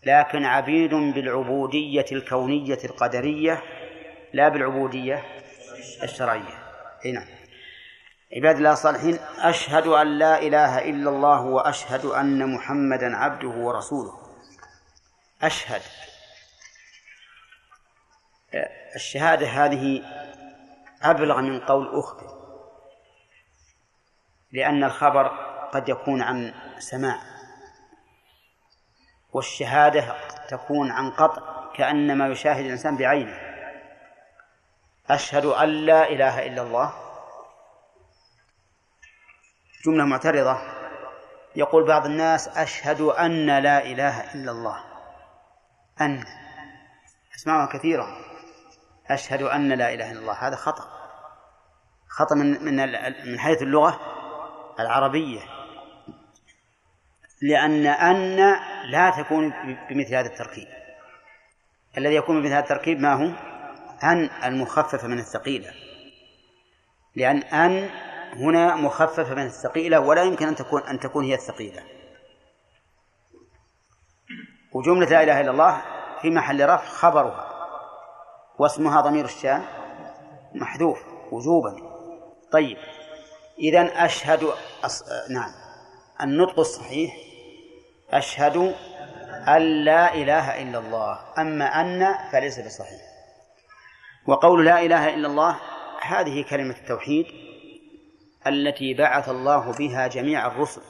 [0.06, 3.62] لكن عبيد بالعبودية الكونية القدرية
[4.34, 5.24] لا بالعبودية
[6.04, 6.66] الشرعية.
[7.14, 7.45] نعم.
[8.34, 14.14] عباد الله الصالحين أشهد أن لا إله إلا الله وأشهد أن محمدا عبده ورسوله.
[15.42, 15.82] أشهد.
[18.96, 20.04] الشهادة هذه
[21.02, 22.36] أبلغ من قول أخبر
[24.52, 25.28] لأن الخبر
[25.72, 27.22] قد يكون عن سماع
[29.34, 30.16] والشهادة
[30.48, 33.40] تكون عن قطع كأنما يشاهد الإنسان بعينه.
[35.10, 37.05] أشهد أن لا إله إلا الله
[39.86, 40.58] جملة معترضة.
[41.56, 44.84] يقول بعض الناس أشهد أن لا إله إلا الله.
[46.02, 46.24] أن.
[47.36, 48.08] أسمعها كثيرة.
[49.10, 50.48] أشهد أن لا إله إلا الله.
[50.48, 50.84] هذا خطأ.
[52.10, 52.76] خطأ من من
[53.32, 54.00] من حيث اللغة
[54.80, 55.42] العربية.
[57.42, 58.38] لأن أن
[58.92, 59.54] لا تكون
[59.90, 60.68] بمثل هذا التركيب.
[61.98, 63.32] الذي يكون بمثل هذا التركيب ما هو؟
[64.04, 65.72] أن المخففة من الثقيلة.
[67.16, 67.90] لأن أن
[68.36, 71.84] هنا مخففة من الثقيلة ولا يمكن أن تكون أن تكون هي الثقيلة.
[74.74, 75.82] وجملة لا إله إلا الله
[76.22, 77.52] في محل رفع خبرها
[78.60, 79.64] واسمها ضمير الشان
[80.56, 81.00] محذوف
[81.32, 81.76] وجوبا.
[82.52, 82.78] طيب
[83.60, 84.44] إذا أشهد
[84.84, 85.04] أص...
[85.30, 85.52] نعم
[86.22, 87.18] النطق الصحيح
[88.10, 88.76] أشهد
[89.48, 91.20] أن لا إله إلا الله.
[91.38, 93.02] أما أن فليس بصحيح.
[94.28, 95.60] وقول لا إله إلا الله
[96.02, 97.45] هذه كلمة التوحيد.
[98.48, 100.82] التي بعث الله بها جميع الرسل.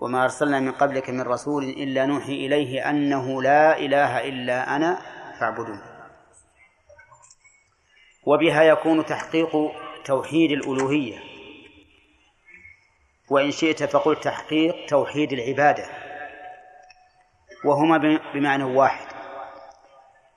[0.00, 4.98] وما أرسلنا من قبلك من رسول إلا نوحي إليه أنه لا إله إلا أنا
[5.40, 5.80] فاعبدون.
[8.26, 9.50] وبها يكون تحقيق
[10.04, 11.18] توحيد الألوهية.
[13.30, 15.86] وإن شئت فقل تحقيق توحيد العبادة.
[17.64, 19.06] وهما بمعنى واحد.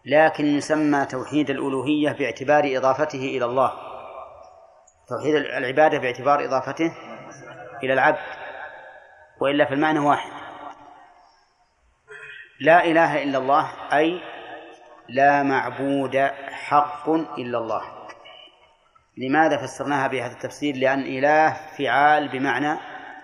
[0.06, 3.91] لكن يسمى توحيد الألوهية باعتبار إضافته إلى الله.
[5.12, 6.94] توحيد العبادة باعتبار إضافته
[7.84, 8.20] إلى العبد
[9.40, 10.32] وإلا فالمعنى واحد.
[12.60, 14.22] لا إله إلا الله أي
[15.10, 16.18] لا معبود
[16.52, 17.82] حق إلا الله.
[19.18, 22.78] لماذا فسرناها بهذا التفسير؟ لأن إله فعال بمعنى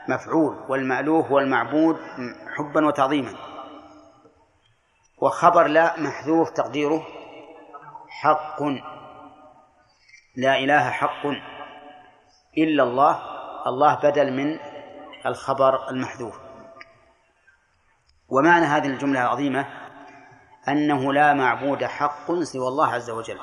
[0.07, 1.99] مفعول والمألوه والمعبود
[2.57, 3.33] حبا وتعظيما.
[5.17, 7.07] وخبر لا محذوف تقديره
[8.09, 8.63] حق.
[10.35, 11.56] لا إله حق.
[12.57, 13.21] إلا الله
[13.67, 14.59] الله بدل من
[15.25, 16.39] الخبر المحذوف.
[18.29, 19.67] ومعنى هذه الجملة العظيمة
[20.67, 23.39] أنه لا معبود حق سوى الله عز وجل.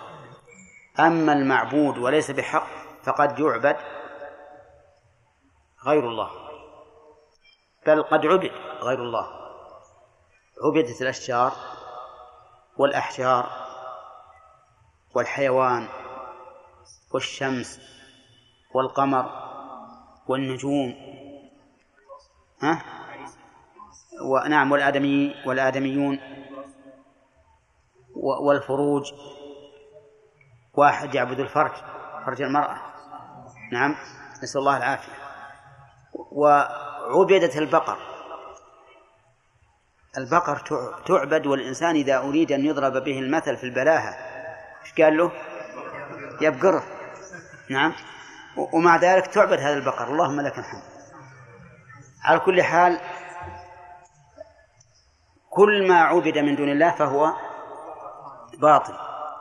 [0.99, 2.67] أما المعبود وليس بحق
[3.03, 3.77] فقد يعبد
[5.87, 6.31] غير الله.
[7.87, 8.51] بل قد عبد
[8.83, 9.45] غير الله.
[10.65, 11.53] عبدت الأشجار
[12.77, 13.51] والأحجار
[15.15, 15.89] والحيوان
[17.13, 17.81] والشمس
[18.75, 19.31] والقمر
[20.27, 20.95] والنجوم
[22.63, 22.83] ها؟
[24.23, 26.21] ونعم والآدمي والآدميون
[28.17, 29.13] والفروج
[30.75, 31.73] واحد يعبد الفرج
[32.27, 32.77] فرج المرأة
[33.73, 33.97] نعم
[34.43, 35.13] نسأل الله العافية
[36.15, 37.99] وعبدت البقر
[40.19, 40.57] البقر
[41.07, 44.11] تعبد والإنسان إذا أريد أن يضرب به المثل في البلاهة
[44.83, 45.33] إيش قال له؟
[46.41, 46.85] يبقره
[47.71, 47.95] نعم
[48.57, 50.09] ومع ذلك تعبد هذا البقر.
[50.09, 50.83] اللهم لك الحمد.
[52.25, 53.01] على كل حال
[55.51, 57.33] كل ما عبد من دون الله فهو
[58.59, 58.95] باطل.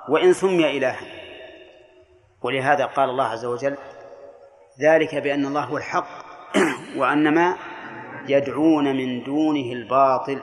[0.09, 1.05] وإن سمي إلها.
[2.41, 3.77] ولهذا قال الله عز وجل
[4.81, 6.07] ذلك بأن الله هو الحق
[6.99, 7.57] وأن ما
[8.27, 10.41] يدعون من دونه الباطل.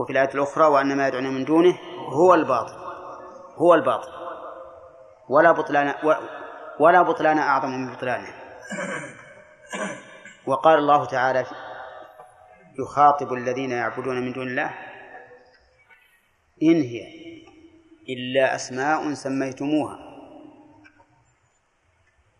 [0.00, 1.78] وفي الآية الأخرى وأن ما يدعون من دونه
[2.08, 2.74] هو الباطل.
[3.56, 4.08] هو الباطل.
[5.28, 5.94] ولا بطلان
[6.80, 8.34] ولا بطلان أعظم من بطلانه.
[10.46, 11.46] وقال الله تعالى
[12.78, 14.70] يخاطب الذين يعبدون من دون الله
[16.62, 17.24] إن هي
[18.08, 19.98] إلا أسماء سميتموها.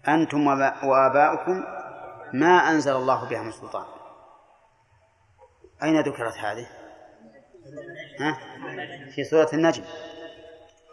[0.08, 0.46] أنتم
[0.84, 1.64] وآباؤكم
[2.32, 3.86] ما أنزل الله بها من سلطان.
[5.82, 6.66] أين ذكرت هذه؟
[8.20, 8.38] ها؟
[9.14, 9.84] في سورة النجم.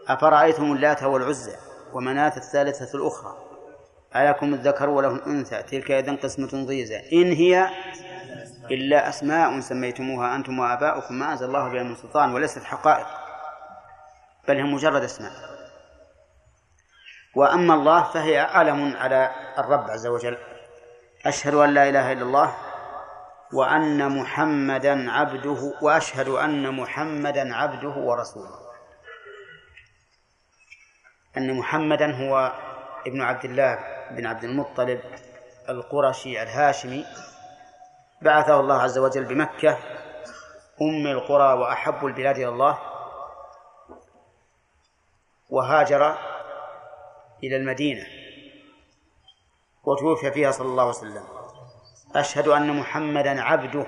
[0.08, 3.38] أفرأيتم اللات والعزى؟ ومناة الثالثة الأخرى.
[4.16, 5.64] ألكم الذكر وله الأنثى.
[5.64, 7.22] تلك إذا قسمة ضيزى.
[7.22, 7.70] إن هي
[8.72, 13.08] إلا أسماء سميتموها أنتم وآباؤكم ما أنزل الله بها من سلطان وليست حقائق.
[14.48, 15.32] بل هي مجرد أسماء.
[17.36, 20.38] وأما الله فهي علم على الرب عز وجل.
[21.26, 22.56] أشهد أن لا إله إلا الله
[23.54, 28.61] وأن محمدا عبده وأشهد أن محمدا عبده ورسوله.
[31.38, 32.52] أن محمدا هو
[33.08, 33.80] ابن عبد الله
[34.12, 35.02] بن عبد المطلب
[35.70, 37.06] القرشي الهاشمي
[38.22, 39.78] بعثه الله عز وجل بمكة
[40.82, 42.80] أم القرى وأحب البلاد إلى الله
[45.50, 46.18] وهاجر
[47.44, 48.06] إلى المدينة
[49.84, 51.24] وتوفي فيها صلى الله عليه وسلم.
[52.16, 53.86] أشهد أن محمدا عبده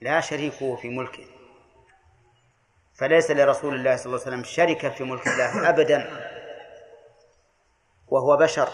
[0.00, 1.37] لا شريكه في ملكه.
[2.98, 6.28] فليس لرسول الله صلى الله عليه وسلم شركة في ملك الله أبدا.
[8.08, 8.68] وهو بشر.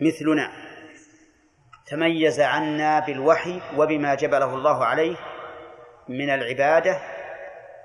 [0.00, 0.52] مثلنا.
[1.86, 5.16] تميز عنا بالوحي وبما جبله الله عليه
[6.08, 6.98] من العبادة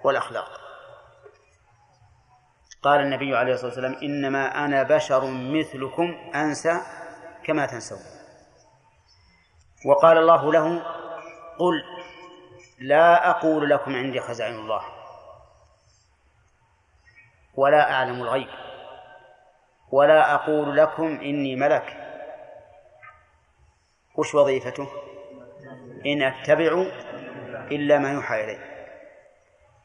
[0.04, 0.62] والأخلاق.
[2.84, 6.82] قال النبي عليه الصلاة والسلام إنما أنا بشر مثلكم أنسى
[7.44, 8.00] كما تنسون.
[9.86, 10.84] وقال الله له
[11.60, 11.84] قل
[12.80, 14.82] لا أقول لكم عندي خزائن الله
[17.56, 18.50] ولا أعلم الغيب
[19.92, 21.98] ولا أقول لكم إني ملك.
[24.16, 24.88] وش وظيفته؟
[26.06, 26.86] إن أتبع
[27.72, 28.60] إلا ما يوحى إلي.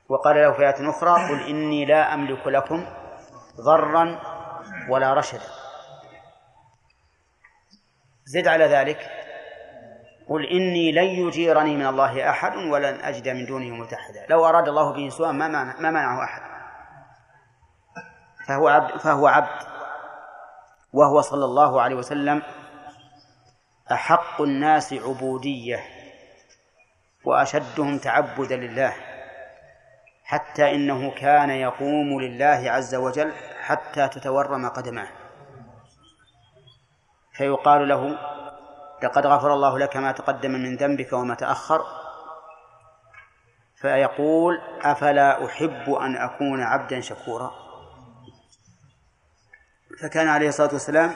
[0.09, 2.87] وقال له في آية أخرى قل إني لا أملك لكم
[3.57, 4.21] ضرا
[4.89, 5.49] ولا رشدا.
[8.25, 9.24] زد على ذلك.
[10.29, 14.93] قل إني لن يجيرني من الله أحد ولن أجد من دونه ملتحدا لو أراد الله
[14.93, 16.43] به سوءا ما ما منعه أحد؟
[18.47, 19.67] فهو عبد فهو عبد.
[20.93, 22.43] وهو صلى الله عليه وسلم
[23.93, 25.81] أحق الناس عبودية
[27.25, 28.95] وأشدهم تعبدا لله
[30.25, 35.09] حتى إنه كان يقوم لله عز وجل حتى تتورم قدماه.
[37.33, 38.19] فيقال له
[39.05, 41.85] لقد غفر الله لك ما تقدم من ذنبك وما تأخر.
[43.77, 47.55] فيقول أفلا أحب أن أكون عبدا شكورا؟
[50.03, 51.15] فكان عليه الصلاة والسلام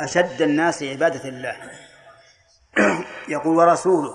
[0.00, 1.56] أشد الناس عبادة لله.
[3.34, 4.14] يقول ورسوله.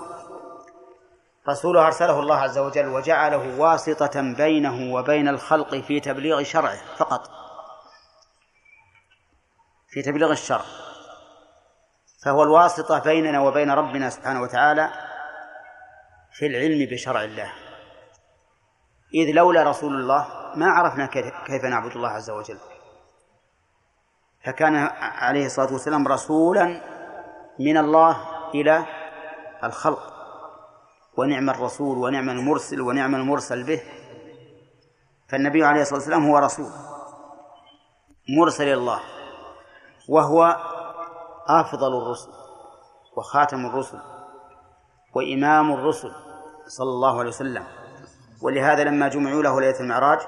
[1.48, 7.30] رسوله أرسله الله عز وجل وجعله واسطة بينه وبين الخلق في تبليغ شرعه فقط.
[9.88, 10.85] في تبليغ الشرع.
[12.26, 14.90] فهو الواسطة بيننا وبين ربنا سبحانه وتعالى
[16.32, 17.52] في العلم بشرع الله.
[19.14, 21.06] إذ لولا رسول الله ما عرفنا
[21.46, 22.58] كيف نعبد الله عز وجل.
[24.44, 26.80] فكان عليه الصلاة والسلام رسولا
[27.60, 28.16] من الله
[28.54, 28.86] إلى
[29.64, 30.12] الخلق.
[31.16, 33.82] ونعم الرسول ونعم المرسل ونعم المرسل به.
[35.28, 36.70] فالنبي عليه الصلاة والسلام هو رسول
[38.28, 39.00] مرسل الله
[40.08, 40.56] وهو
[41.48, 42.30] أفضل الرسل
[43.16, 44.00] وخاتم الرسل
[45.14, 46.12] وإمام الرسل
[46.66, 47.66] صلى الله عليه وسلم.
[48.42, 50.18] ولهذا لما جمعوا له ليلة المعراج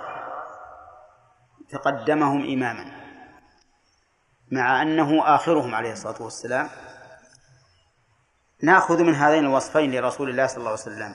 [1.69, 2.99] تقدمهم إماما
[4.53, 6.69] مع أنه آخرهم عليه الصلاة والسلام.
[8.63, 11.15] نأخذ من هذين الوصفين لرسول الله صلى الله عليه وسلم.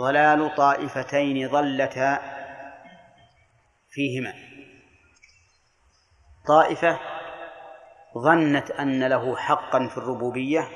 [0.00, 2.18] ضلال طائفتين ضلتا
[3.90, 4.55] فيهما.
[6.46, 6.98] طائفة
[8.18, 10.68] ظنت أن له حقا في الربوبية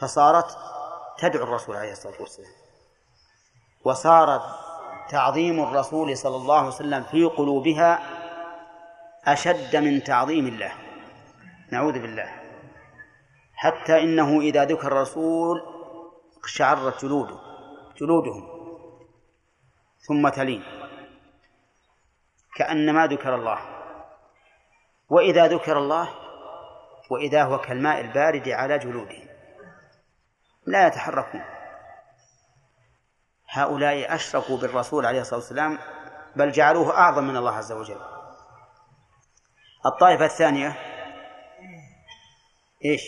[0.00, 0.56] فصارت
[1.18, 2.50] تدعو الرسول عليه الصلاة والسلام.
[3.84, 4.42] وصار
[5.08, 8.02] تعظيم الرسول صلى الله عليه وسلم في قلوبها
[9.24, 10.72] أشد من تعظيم الله.
[11.72, 12.42] نعوذ بالله.
[13.54, 15.62] حتى إنه إذا ذكر الرسول
[16.38, 17.38] اقشعرت جلوده
[17.96, 18.48] جلودهم
[20.08, 20.62] ثم تلين.
[22.56, 23.71] كأنما ذكر الله.
[25.12, 26.08] وإذا ذكر الله
[27.10, 29.28] وإذا هو كالماء البارد على جلودهم.
[30.66, 31.44] لا يتحركون.
[33.48, 35.78] هؤلاء أشركوا بالرسول عليه الصلاة والسلام
[36.36, 38.00] بل جعلوه أعظم من الله عز وجل.
[39.86, 40.76] الطائفة الثانية
[42.84, 43.02] إيش؟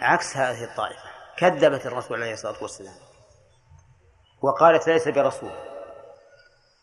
[0.00, 1.10] عكس هذه الطائفة.
[1.36, 2.94] كذبت الرسول عليه الصلاة والسلام.
[4.42, 5.52] وقالت ليس برسول.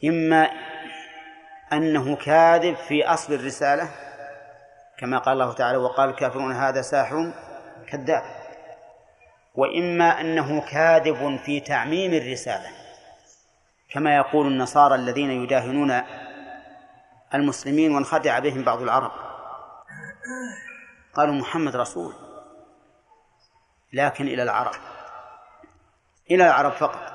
[0.03, 0.49] إما
[1.77, 3.89] أنه كاذب في أصل الرسالة
[4.97, 7.33] كما قال الله تعالى وقال الكافرون هذا ساحر
[7.87, 8.23] كذاب
[9.55, 12.69] وإما أنه كاذب في تعميم الرسالة
[13.89, 16.01] كما يقول النصارى الذين يداهنون
[17.33, 19.11] المسلمين وانخدع بهم بعض العرب.
[21.13, 22.13] قالوا محمد رسول
[23.93, 24.75] لكن إلى العرب
[26.31, 27.12] إلى العرب فقط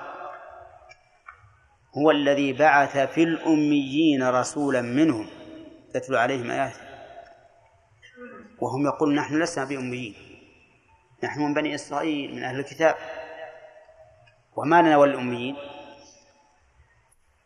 [1.96, 5.26] هو الذي بعث في الأميين رسولا منهم.
[5.94, 6.80] يتلو عليهم آياته
[8.58, 10.14] وهم يقولون نحن لسنا بأميين.
[11.24, 12.94] نحن من بني إسرائيل من أهل الكتاب.
[14.56, 15.56] وما لنا والأميين؟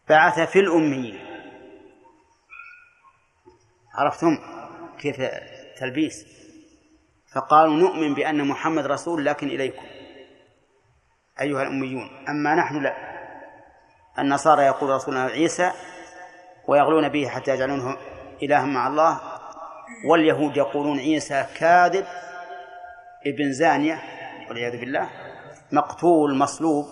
[0.09, 1.19] بعث في الأميين.
[3.95, 4.39] عرفتم
[4.99, 5.17] كيف
[5.77, 6.27] تلبيس؟
[7.35, 9.87] فقالوا نؤمن بأن محمد رسول لكن إليكم.
[11.41, 13.12] أيها الأميون أما نحن لا.
[14.19, 15.73] النصارى يقول رسولنا عيسى
[16.69, 17.97] ويغلون به حتى يجعلونه
[18.43, 19.21] إلها مع الله
[20.05, 22.07] واليهود يقولون عيسى كاذب
[23.27, 24.03] ابن زانية
[24.49, 25.11] والعياذ بالله
[25.73, 26.87] مقتول مصلوب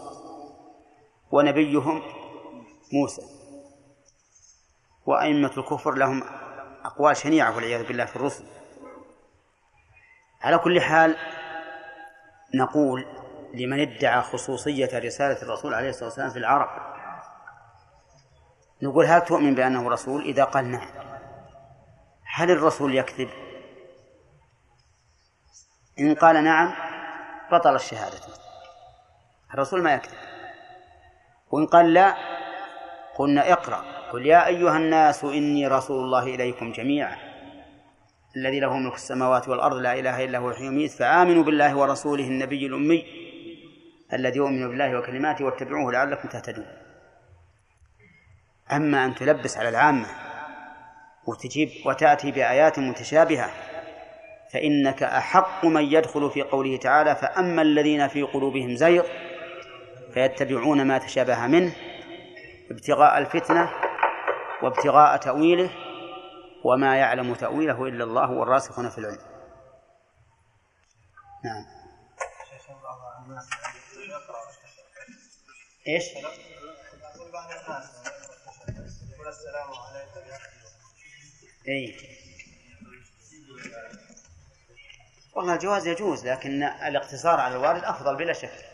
[1.30, 2.02] ونبيهم
[2.92, 3.22] موسى.
[5.06, 6.22] وأئمة الكفر لهم
[6.84, 8.44] أقوال شنيعة والعياذ بالله في الرسل.
[10.42, 11.16] على كل حال
[12.54, 13.06] نقول
[13.54, 16.89] لمن ادعى خصوصية رسالة الرسول عليه الصلاة والسلام في العرب
[18.82, 20.88] نقول هل تؤمن بأنه رسول؟ إذا قال نعم.
[22.34, 23.28] هل الرسول يكذب؟
[26.00, 26.74] إن قال نعم
[27.52, 28.18] بطل الشهادة.
[29.54, 30.18] الرسول ما يكذب.
[31.50, 32.14] وإن قال لا
[33.14, 33.84] قلنا اقرأ.
[34.12, 37.16] قل يا أيها الناس إني رسول الله إليكم جميعا.
[38.36, 42.66] الذي له ملك السماوات والأرض لا إله إلا هو يحيي ويميت فآمنوا بالله ورسوله النبي
[42.66, 43.04] الأمي
[44.12, 46.66] الذي يؤمن بالله وكلماته واتبعوه لعلكم تهتدون.
[48.72, 50.06] أما أن تلبس على العامة
[51.26, 53.50] وتجيب وتأتي بآيات متشابهة
[54.52, 59.04] فإنك أحق من يدخل في قوله تعالى فأما الذين في قلوبهم زيغ
[60.14, 61.72] فيتبعون ما تشابه منه
[62.70, 63.70] ابتغاء الفتنة
[64.62, 65.70] وابتغاء تأويله
[66.64, 69.18] وما يعلم تأويله إلا الله والراسخون في العلم
[71.44, 71.64] نعم
[75.88, 76.04] إيش؟
[81.68, 81.96] اي
[85.32, 88.70] والله الجواز يجوز لكن الاقتصار على الوالد أفضل بلا شك.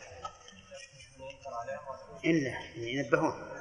[2.25, 3.57] إلا ينبهون.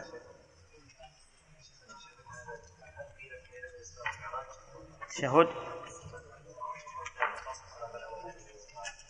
[5.21, 5.47] شهود.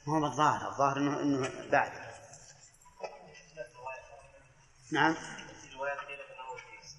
[0.07, 1.91] ما هو الظاهر الظاهر انه إنه بعد.
[4.91, 5.15] نعم.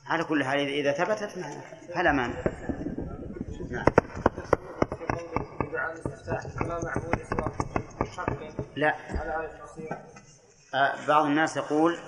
[0.08, 1.30] على كل حال اذا ثبتت
[1.94, 2.34] فلا مانع
[3.70, 3.84] نعم
[8.76, 8.94] لا
[10.74, 11.98] آه، بعض الناس يقول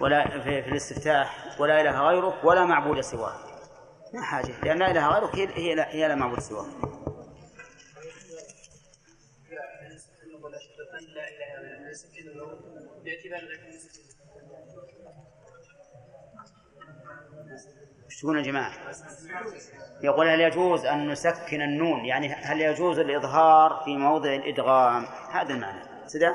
[0.00, 3.34] ولا في, في الاستفتاح ولا اله غيرك ولا معبود سواك
[4.14, 6.66] ما حاجة لأن لا اله غيرك هي هي لا, هي لا معبود سواك
[18.14, 18.72] إيش تقولون يا جماعة؟
[20.02, 25.80] يقول هل يجوز أن نسكن النون؟ يعني هل يجوز الإظهار في موضع الإدغام؟ هذا المعنى.
[26.06, 26.30] سدى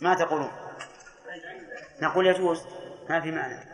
[0.00, 0.50] ما تقولون؟
[2.02, 2.66] نقول يجوز.
[3.10, 3.68] ما في معنى.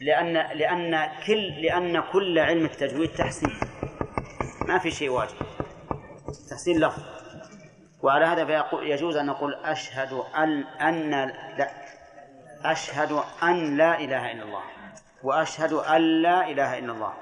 [0.00, 3.60] لأن لأن كل لأن كل علم التجويد تحسين.
[4.68, 5.36] ما في شيء واجب.
[6.50, 7.02] تحسين لفظ.
[8.02, 11.32] وعلى هذا يجوز أن نقول أشهد أن أن
[12.64, 14.62] أشهد أن لا إله إلا الله
[15.22, 17.14] وأشهد أن لا إله إلا الله.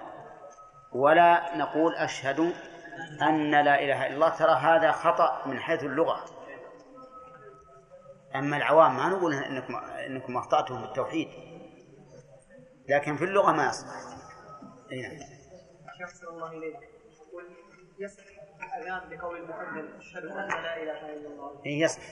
[0.93, 2.41] ولا نقول أشهد
[3.23, 6.25] أن لا إله إلا الله ترى هذا خطأ من حيث اللغة.
[8.35, 11.29] أما العوام ما نقول إنكم إنكم أخطأتم في التوحيد
[12.89, 13.91] لكن في اللغة ما يصلح.
[14.93, 15.39] نعم
[16.29, 16.77] الله إليك
[17.99, 18.23] يصح
[18.77, 21.61] الأذان بقول المحمد أشهد أن لا إله إلا الله.
[21.67, 22.03] يصح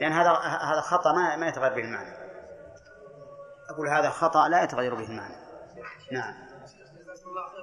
[0.00, 0.30] لأن هذا
[0.72, 2.35] هذا خطأ ما ما يتغير به المعنى.
[3.70, 5.36] أقول هذا خطأ لا يتغير به المعنى.
[6.12, 6.34] نعم.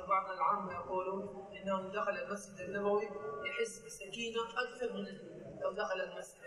[0.09, 1.47] بعض العامة يقولون
[2.17, 3.03] المسجد النبوي
[3.45, 3.81] يحس
[4.41, 5.05] أكثر من
[5.61, 6.43] لو دخل المسجد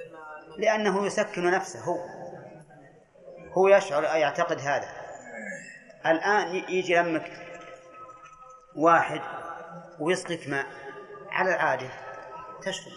[0.58, 1.80] لأنه يسكن نفسه.
[1.80, 1.98] هو.
[3.52, 4.88] هو يشعر يعتقد هذا.
[6.06, 7.32] الآن يجي يمك
[8.76, 9.20] واحد
[10.00, 10.66] ويسقيك ماء
[11.30, 11.90] على العادة.
[12.62, 12.92] تشرب.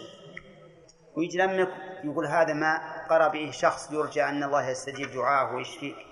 [1.16, 1.72] ويجي يمك
[2.04, 6.09] يقول هذا ماء قرأ به شخص يرجى أن الله يستجيب دعاه ويشفيك.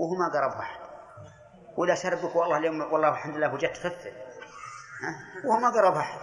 [0.00, 0.80] وهو ما قرب واحد.
[1.76, 4.12] ولا شربك والله اليوم والله الحمد لله وجدت خفة.
[5.44, 6.20] وهو ما قرب واحد.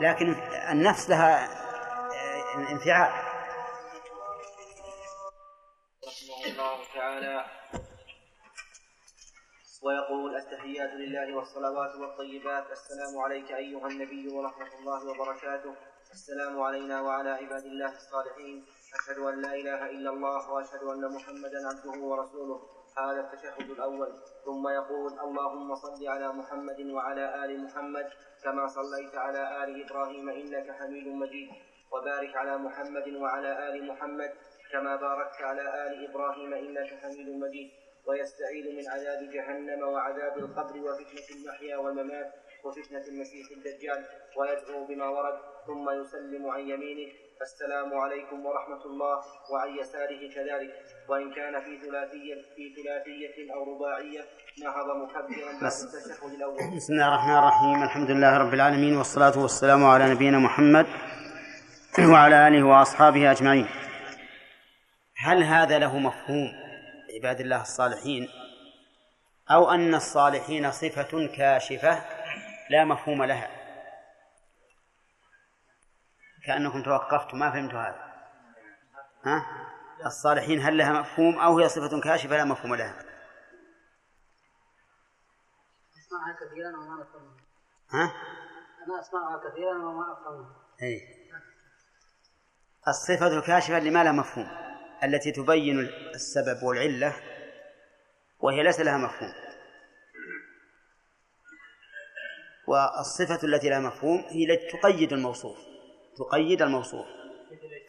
[0.00, 0.34] لكن
[0.72, 3.12] النفس لها آه، انفعال.
[6.08, 7.44] رحمه الله تعالى.
[9.82, 12.64] ويقول التحيات لله والصلوات والطيبات.
[12.70, 15.74] السلام عليك أيها النبي ورحمة الله وبركاته.
[16.12, 18.66] السلام علينا وعلى عباد الله الصالحين.
[18.94, 22.79] أشهد أن لا إله إلا الله وأشهد أن محمدا عبده ورسوله.
[22.98, 24.12] هذا التشهد الأول.
[24.44, 28.06] ثم يقول اللهم صل على محمد وعلى آل محمد
[28.44, 31.48] كما صليت على آل إبراهيم إنك حميد مجيد.
[31.92, 34.30] وبارك على محمد وعلى آل محمد
[34.72, 37.70] كما باركت على آل إبراهيم إنك حميد مجيد.
[38.06, 42.32] ويستعيذ من عذاب جهنم وعذاب القبر وفتنة المحيا والممات
[42.64, 44.04] وفتنة المسيح الدجال.
[44.36, 45.38] ويدعو بما ورد.
[45.66, 47.12] ثم يسلم عن يمينه.
[47.42, 49.16] السلام عليكم ورحمة الله
[49.52, 50.72] وعن يساره كذلك.
[51.08, 54.20] وإن كان في ثلاثية في ثلاثية أو رباعية
[54.64, 56.76] نهض مكبرا بعد التشهد الأول.
[56.76, 60.86] بسم الله الرحمن الرحيم الحمد لله رب العالمين والصلاة والسلام على نبينا محمد
[61.98, 63.68] وعلى آله وأصحابه أجمعين.
[65.16, 66.52] هل هذا له مفهوم
[67.14, 68.28] عباد الله الصالحين؟
[69.50, 72.02] أو أن الصالحين صفة كاشفة
[72.70, 73.59] لا مفهوم لها؟
[76.46, 78.12] كأنكم توقفتم ما فهمتوا هذا.
[79.24, 79.46] ها؟
[80.06, 83.10] الصالحين هل لها مفهوم أو هي صفة كاشفة؟ لا مفهوم لها.
[86.10, 87.36] أسمعها كثيرا وما أفهمها
[87.90, 88.12] ها؟
[88.86, 91.00] أنا أسمعها كثيرا وما أفهمها أي
[92.88, 94.50] الصفة الكاشفة لما لا مفهوم
[95.04, 95.78] التي تبين
[96.14, 97.16] السبب والعلة
[98.40, 99.32] وهي ليس لها مفهوم.
[102.66, 105.69] والصفة التي لها مفهوم هي التي تقيد الموصوف.
[106.16, 107.06] تقيد الموصوف.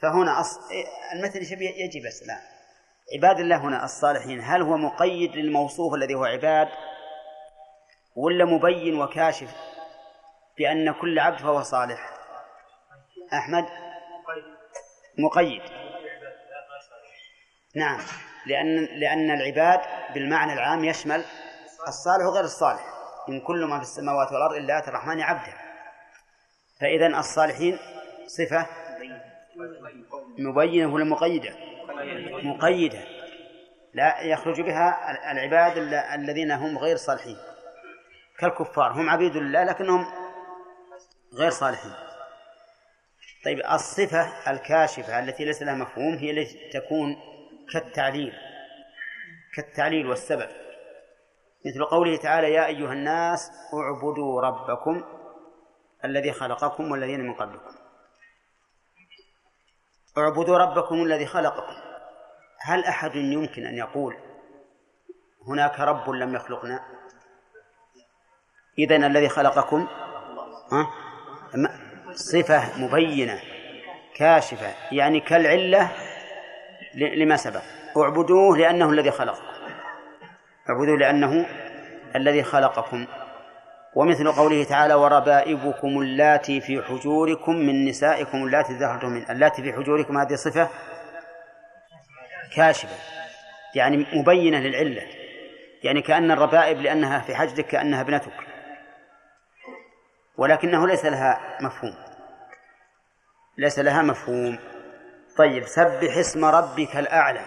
[0.02, 0.60] فهنا أص...
[1.14, 2.39] المثل يجب السلام.
[3.15, 6.68] عباد الله هنا الصالحين هل هو مقيد للموصوف الذي هو عباد
[8.15, 9.56] ولا مبين وكاشف
[10.57, 12.14] بأن كل عبد فهو صالح؟
[13.34, 13.65] أحمد؟
[15.18, 15.61] مقيد.
[17.76, 17.99] نعم
[18.45, 19.81] لأن لأن العباد
[20.14, 21.26] بالمعنى العام يشمل
[21.88, 22.91] الصالح وغير الصالح.
[23.30, 25.53] إن كل ما في السماوات والأرض إلا آتي الرحمن عبدا
[26.81, 27.80] فإذا الصالحين
[28.38, 28.68] صفة
[30.38, 31.56] مبينة ولا مقيدة؟
[32.44, 32.99] مقيدة.
[33.94, 35.78] لا يخرج بها العباد
[36.14, 37.38] الذين هم غير صالحين.
[38.40, 38.91] كالكفار.
[38.91, 40.06] هم عبيد الله لكنهم
[41.34, 41.91] غير صالحين.
[43.45, 47.16] طيب الصفة الكاشفة التي ليس لها مفهوم هي التي تكون
[47.74, 48.34] كالتعليل.
[49.56, 50.49] كالتعليل والسبب.
[51.66, 55.03] مثل قوله تعالى يا أيها الناس اعبدوا ربكم
[56.06, 57.81] الذي خلقكم والذين من قبلكم.
[60.17, 61.73] اعبدوا ربكم الذي خلقكم.
[62.59, 64.15] هل أحد يمكن أن يقول
[65.47, 66.79] هناك رب لم يخلقنا؟
[68.79, 69.88] إذن الذي خلقكم
[70.71, 70.88] ها؟
[72.11, 73.41] صفة مبينة
[74.15, 75.91] كاشفة يعني كالعلة
[76.95, 77.61] لما سبق.
[77.97, 79.45] اعبدوه لأنه الذي خلقكم.
[80.69, 81.45] اعبدوه لأنه
[82.15, 83.07] الذي خلقكم.
[83.95, 90.18] ومثل قوله تعالى وربائبكم اللاتي في حجوركم من نسائكم اللاتي ظهرتم من اللاتي في حجوركم
[90.18, 90.69] هذه صفة
[92.55, 92.95] كاشفة
[93.76, 95.01] يعني مبينة للعلة
[95.84, 98.34] يعني كأن الربائب لأنها في حجرك كأنها ابنتك
[100.38, 101.95] ولكنه ليس لها مفهوم.
[103.57, 104.59] ليس لها مفهوم.
[105.38, 107.45] طيب سبح اسم ربك الأعلى.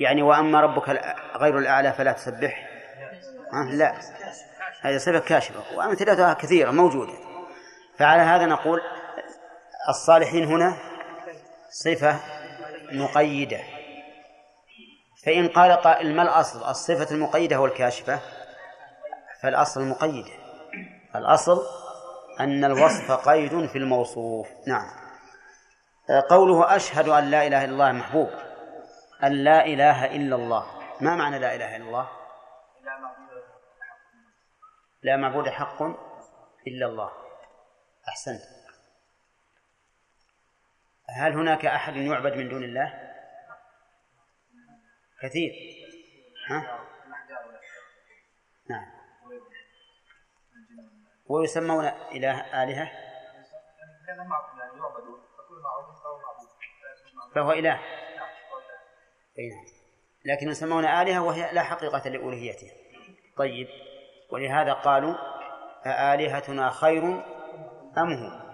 [0.00, 0.88] يعني وأما ربك
[1.36, 2.65] غير الأعلى فلا تسبح أه
[3.52, 3.94] لا.
[4.82, 5.76] هذه صفة كاشفة.
[5.76, 7.12] وأمثلتها كثيرة موجودة.
[7.98, 8.80] فعلى هذا نقول
[9.88, 10.76] الصالحين هنا
[11.70, 12.20] صفة
[12.92, 13.60] مقيدة.
[15.26, 18.20] فإن قال قائل ما الأصل؟ الصفة المقيدة والكاشفة.
[19.42, 20.30] فالأصل المقيدة
[21.16, 21.62] الأصل
[22.40, 24.48] أن الوصف قيد في الموصوف.
[24.66, 24.86] نعم.
[26.30, 28.30] قوله أشهد أن لا إله إلا الله محبوب.
[29.24, 30.66] أن لا إله إلا الله.
[31.00, 32.15] ما معنى لا إله إلا الله؟
[35.02, 35.82] لا معبود حق
[36.66, 37.12] إلا الله.
[38.08, 38.40] أحسنت.
[41.08, 43.12] هل هناك أحد يعبد من دون الله؟
[45.22, 45.52] كثير.
[46.48, 46.86] ها؟
[48.70, 48.86] نعم.
[51.26, 52.90] ويسمون إله آلهة؟
[57.34, 57.80] فهو إله.
[59.38, 59.66] أي نعم
[60.24, 62.85] لكن يسمون آلهة وهي لا حقيقة لألوهيته.
[63.36, 63.68] طيب
[64.32, 65.14] ولهذا قالوا
[65.86, 67.02] أآلهتنا خير
[67.98, 68.46] أم هو؟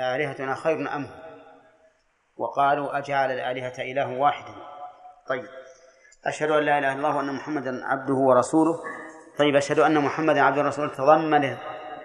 [0.00, 1.24] آلهتنا خير أم هو؟
[2.36, 4.54] وقالوا أجعل الآلهة إله واحدا
[5.28, 5.48] طيب
[6.26, 8.82] أشهد أن لا إله إلا الله وأن محمدا عبده ورسوله.
[9.38, 11.58] طيب أشهد أن محمدا عبده ورسوله تضمنت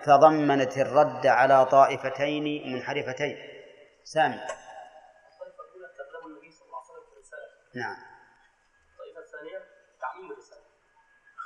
[0.04, 3.38] تضمنت الرد على طائفتين منحرفتين.
[4.04, 4.36] سامي.
[7.74, 8.09] الطائفة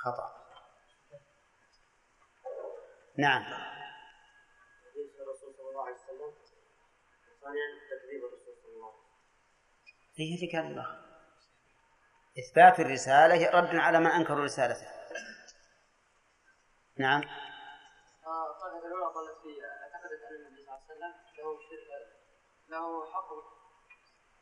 [0.08, 0.44] وسلم.
[10.18, 10.88] هي اللي كان الله
[12.40, 14.88] إثبات الرسالة رد على من أنكروا رسالته.
[16.98, 17.22] نعم.
[17.22, 21.58] الطائفة الأولى قالت في أعتقدت أن النبي صلى الله عليه وسلم له
[22.70, 23.30] له حق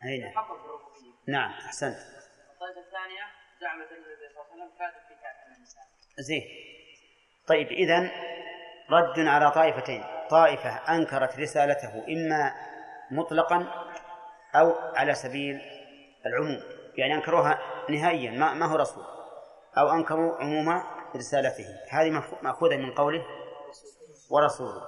[0.06, 0.52] أي نعم حق
[1.28, 1.98] نعم أحسنت.
[2.54, 3.41] الطائفة الثانية.
[6.20, 6.44] زين.
[7.48, 8.12] طيب إذن
[8.90, 10.04] رد على طائفتين.
[10.30, 12.54] طائفة أنكرت رسالته إما
[13.12, 13.88] مطلقا
[14.56, 15.62] أو على سبيل
[16.26, 16.64] العموم.
[16.96, 17.60] يعني أنكروها
[17.90, 19.04] نهائيا ما, ما هو رسول.
[19.78, 20.84] أو أنكروا عموم
[21.16, 21.66] رسالته.
[21.90, 23.26] هذه مأخوذة من قوله
[24.32, 24.82] ورسوله.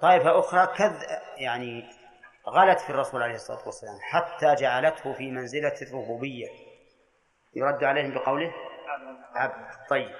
[0.00, 1.02] طائفة أخرى كذ
[1.36, 1.90] يعني
[2.48, 6.69] غلت في الرسول عليه الصلاة والسلام حتى جعلته في منزلة الربوبية.
[7.54, 8.54] يرد عليهم بقوله
[9.34, 10.10] عبد طيب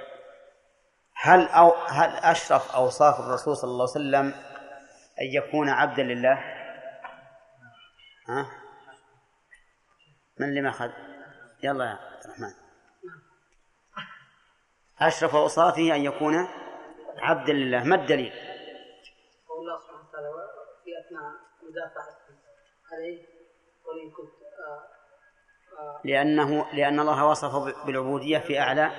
[1.16, 4.34] هل أو هل أشرف أوصاف الرسول صلى الله عليه وسلم
[5.20, 6.34] أن يكون عبدا لله؟
[8.28, 8.46] ها؟
[10.40, 10.90] من اللي ما أخذ؟
[11.62, 12.54] يلا يا عبد الرحمن
[15.00, 16.48] أشرف أوصافه أن يكون
[17.18, 18.32] عبدا لله ما الدليل؟
[19.48, 20.28] قول الله سبحانه وتعالى
[20.84, 21.32] في أثناء
[21.62, 22.34] مدافعتكم
[22.92, 23.26] عليه
[23.84, 24.89] قل إن كنت آه،
[26.04, 28.90] لأنه لأن الله وصفه بالعبودية في أعلى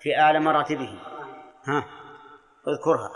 [0.00, 0.98] في أعلى مراتبه.
[1.64, 1.84] ها؟
[2.68, 3.10] اذكرها.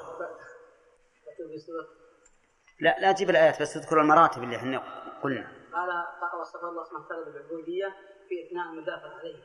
[2.80, 4.82] لا لا تجيب الآيات بس اذكر المراتب اللي إحنا
[5.22, 5.48] قلنا.
[5.72, 6.04] قال
[6.40, 7.94] وصف الله سبحانه وتعالى بالعبودية
[8.28, 9.36] في أثناء المدافعة عليه.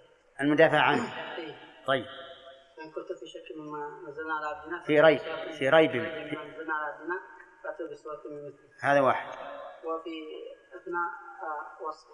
[0.42, 1.36] المدافع عنه.
[1.38, 1.56] إيه.
[1.88, 2.06] طيب.
[2.78, 5.20] فإن كنت في شك مما نزلنا على عبدنا في ريب
[5.58, 5.96] في ريب.
[5.96, 7.20] مما نزلنا على عبدنا
[7.64, 8.70] فأتوا بسورة من مثله.
[8.92, 9.28] هذا واحد.
[9.84, 10.10] وفي
[10.76, 11.10] أثناء
[11.44, 12.08] آه، وصف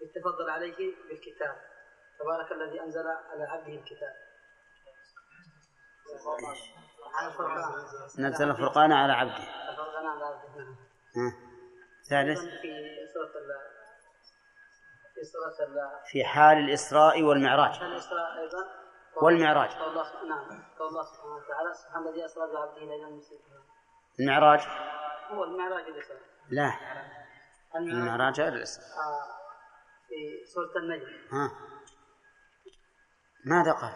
[0.00, 1.56] بالتفضل عليه بالكتاب.
[2.18, 4.14] تبارك الذي أنزل على عبده الكتاب.
[7.14, 7.72] على الفرقان
[8.18, 9.70] نزل الفرقان على عبده.
[9.70, 10.64] الفرقان على عبده
[11.16, 11.32] نعم.
[12.10, 12.38] ثالث.
[12.40, 13.32] في سورة
[15.14, 17.82] في سورة في حال الإسراء والمعراج.
[17.82, 18.80] الإسراء أيضا.
[19.22, 19.70] والمعراج.
[19.70, 20.64] قول الله نعم.
[20.78, 23.20] قول الله سبحانه وتعالى سبحان الذي أسرى بعبده ليلا من
[24.20, 24.60] المعراج.
[25.30, 26.20] هو المعراج الإسراء
[26.50, 26.72] لا.
[27.74, 28.86] المعراج المعراج غير الإسراء.
[28.86, 29.39] آه،
[30.10, 31.50] في سورة النجم ها.
[33.46, 33.92] ماذا قال؟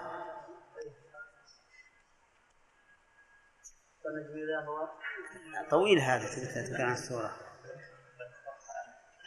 [4.05, 4.89] والنجم إذا هو
[5.71, 7.37] طويل هذا تذكر عن السورة.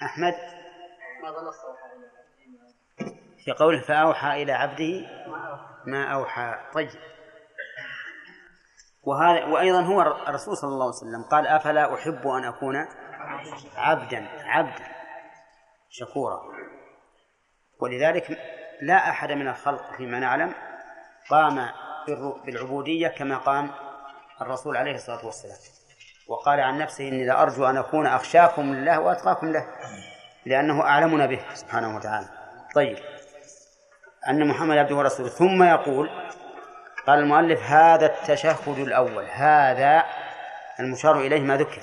[0.03, 0.34] أحمد؟
[3.45, 5.07] في قوله فأوحى إلى عبده
[5.85, 6.72] ما أوحى.
[6.73, 6.89] طيب.
[9.03, 12.76] وهذا وأيضا هو الرسول صلى الله عليه وسلم قال أفلا أحب أن أكون
[13.76, 14.88] عبدا عبدا
[15.89, 16.56] شكورا.
[17.79, 18.37] ولذلك
[18.81, 20.53] لا أحد من الخلق فيما نعلم
[21.29, 21.69] قام
[22.45, 23.71] بالعبودية كما قام
[24.41, 25.57] الرسول عليه الصلاة والسلام.
[26.27, 29.65] وقال عن نفسه إني لأرجو أن أكون أخشاكم لله وأتقاكم له
[30.45, 32.27] لأنه أعلمنا به سبحانه وتعالى.
[32.75, 32.97] طيب
[34.29, 35.29] أن محمد عبده ورسوله.
[35.29, 36.09] ثم يقول
[37.07, 40.03] قال المؤلف هذا التشهد الأول هذا
[40.79, 41.81] المشار إليه ما ذكر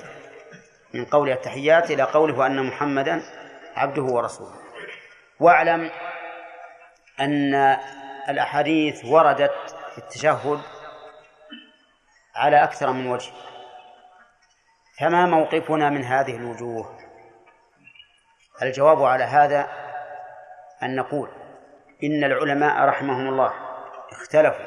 [0.93, 3.21] من قول التحيات إلى قوله وأن محمدا
[3.75, 4.64] عبده ورسوله.
[5.39, 5.91] واعلم
[7.19, 7.55] أن
[8.29, 10.61] الأحاديث وردت في التشهد
[12.35, 13.31] على أكثر من وجه
[14.99, 16.99] فما موقفنا من هذه الوجوه؟
[18.61, 19.67] الجواب على هذا
[20.83, 21.29] أن نقول
[22.03, 23.53] إن العلماء رحمهم الله
[24.11, 24.65] اختلفوا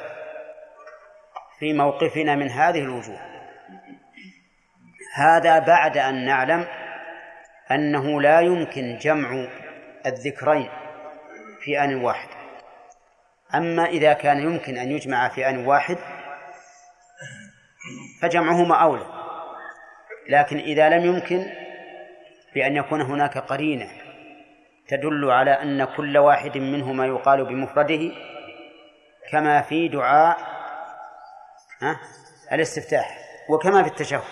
[1.59, 3.19] في موقفنا من هذه الوجوه.
[5.15, 6.67] هذا بعد أن نعلم
[7.71, 9.47] أنه لا يمكن جمع
[10.05, 10.69] الذكرين
[11.61, 12.29] في آن واحد.
[13.55, 15.97] أما إذا كان يمكن أن يجمع في آن واحد
[18.21, 19.05] فجمعهما أولى.
[20.29, 21.45] لكن إذا لم يمكن
[22.55, 23.89] بأن يكون هناك قرينة
[24.87, 28.11] تدل على أن كل واحد منهما يقال بمفرده
[29.31, 30.37] كما في دعاء
[32.51, 33.17] الاستفتاح
[33.49, 34.23] وكما في التشهد.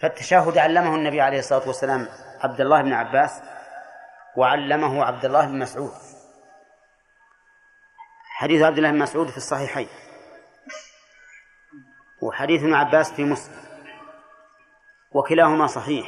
[0.00, 2.08] فالتشهد علمه النبي عليه الصلاة والسلام
[2.40, 3.42] عبد الله بن عباس
[4.36, 5.92] وعلمه عبد الله بن مسعود.
[8.36, 9.88] حديث عبد الله بن مسعود في الصحيحين.
[12.22, 13.64] وحديث ابن عباس في مسلم.
[15.12, 16.06] وكلاهما صحيح.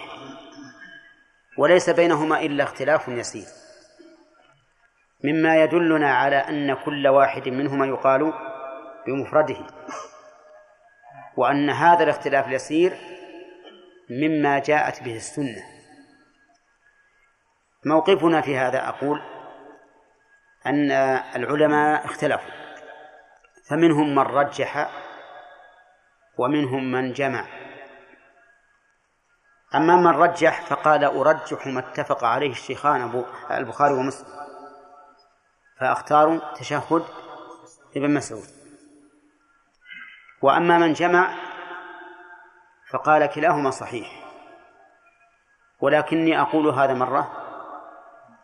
[1.59, 3.47] وليس بينهما إلا اختلاف يسير.
[5.25, 8.33] مما يدلنا على أن كل واحد منهما يقال
[9.07, 9.67] بمفرده.
[11.37, 12.97] وأن هذا الاختلاف اليسير
[14.11, 15.76] مما جاءت به السنة.
[17.87, 19.23] موقفنا في هذا أقول
[20.67, 20.91] أن
[21.37, 22.51] العلماء اختلفوا
[23.69, 24.91] فمنهم من رجح
[26.39, 27.47] ومنهم من جمع.
[29.75, 34.29] أما من رجح فقال أرجح ما اتفق عليه الشيخان أبو البخاري ومسلم
[35.81, 37.03] فأختار تشهد
[37.97, 38.49] ابن مسعود.
[40.43, 41.35] وأما من جمع
[42.91, 44.27] فقال كلاهما صحيح
[45.81, 47.46] ولكني أقول هذا مرة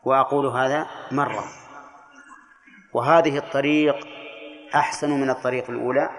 [0.04, 1.44] وأقول هذا مرة.
[2.92, 4.08] وهذه الطريق
[4.74, 6.10] أحسن من الطريق الأولى.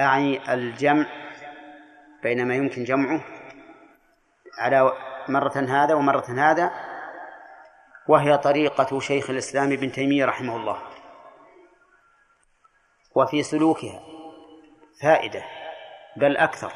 [0.00, 1.06] أعني الجمع
[2.22, 3.20] بين ما يمكن جمعه
[4.58, 4.92] على
[5.28, 6.72] مرة هذا ومرة هذا
[8.08, 10.78] وهي طريقة شيخ الإسلام ابن تيمية رحمه الله.
[13.14, 14.00] وفي سلوكها
[15.02, 15.44] فائدة
[16.16, 16.72] بل أكثر.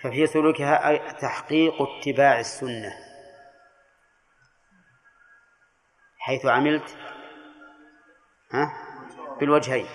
[0.00, 3.05] ففي سلوكها تحقيق اتباع السنة.
[6.26, 6.96] حيث عملت
[8.52, 8.72] ها؟
[9.40, 9.86] بالوجهين.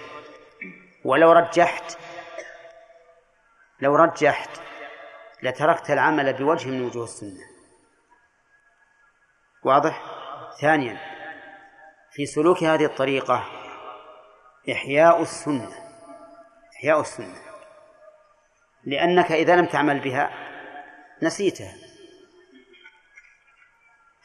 [1.05, 1.97] ولو رجحت
[3.79, 4.61] لو رجحت
[5.43, 7.43] لتركت العمل بوجه من وجوه السنة.
[9.63, 10.03] واضح؟
[10.61, 10.97] ثانيا
[12.11, 13.45] في سلوك هذه الطريقة
[14.71, 15.71] إحياء السنة
[16.75, 17.41] إحياء السنة.
[18.83, 20.29] لأنك إذا لم تعمل بها
[21.23, 21.75] نسيتها.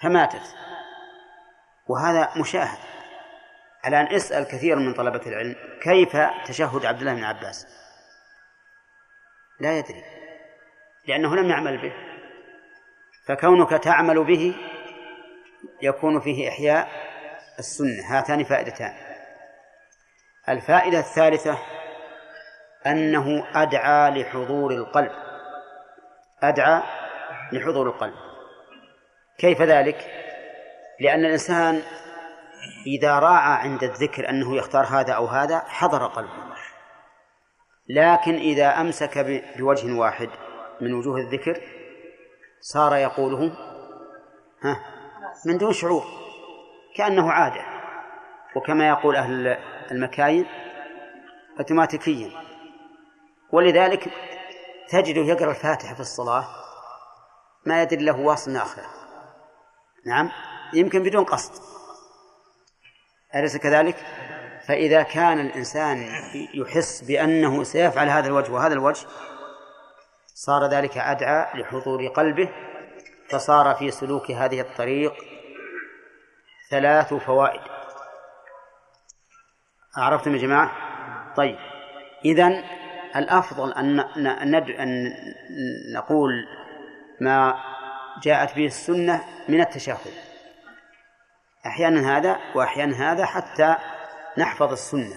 [0.03, 0.67] فماتت.
[1.89, 2.79] وهذا مشاهد.
[3.87, 7.67] أن اسأل كثير من طلبة العلم كيف تشهد عبد الله بن عباس؟
[9.61, 10.05] لا يدري
[11.07, 11.93] لأنه لم يعمل به.
[13.27, 14.55] فكونك تعمل به
[15.83, 16.89] يكون فيه إحياء
[17.59, 18.19] السنة.
[18.19, 18.95] هاتان فائدتان.
[20.49, 21.59] الفائدة الثالثة
[22.87, 25.13] أنه أدعى لحضور القلب.
[26.43, 26.83] أدعى
[27.53, 28.15] لحضور القلب.
[29.39, 30.26] كيف ذلك؟
[31.01, 31.83] لأن الإنسان
[32.87, 36.57] إذا راعى عند الذكر أنه يختار هذا أو هذا حضر قلبه.
[37.89, 39.19] لكن إذا أمسك
[39.59, 40.29] بوجه واحد
[40.81, 41.61] من وجوه الذكر
[42.61, 43.53] صار يقوله
[44.63, 44.81] ها
[45.47, 46.05] من دون شعور
[46.97, 47.65] كأنه عادة.
[48.57, 49.59] وكما يقول أهل
[49.91, 50.47] المكاين
[51.59, 52.31] أوتوماتيكيا.
[53.53, 54.09] ولذلك
[54.89, 56.47] تجده يقرأ الفاتحة في الصلاة
[57.67, 58.87] ما يدري له واصل آخره
[60.07, 60.31] نعم؟
[60.75, 61.63] يمكن بدون قصد
[63.35, 63.97] أليس كذلك؟
[64.67, 66.09] فإذا كان الإنسان
[66.55, 69.07] يحس بأنه سيفعل هذا الوجه وهذا الوجه
[70.35, 72.49] صار ذلك أدعى لحضور قلبه
[73.31, 75.15] فصار في سلوك هذه الطريق
[76.71, 77.61] ثلاث فوائد
[79.97, 80.73] عرفتم يا جماعة؟
[81.37, 81.59] طيب
[82.25, 82.65] إذن
[83.17, 85.13] الأفضل أن أن
[85.95, 86.33] نقول
[87.21, 87.55] ما
[88.23, 90.26] جاءت به السنة من التشهد
[91.67, 93.77] أحيانا هذا وأحيانا هذا حتى
[94.39, 95.17] نحفظ السنة.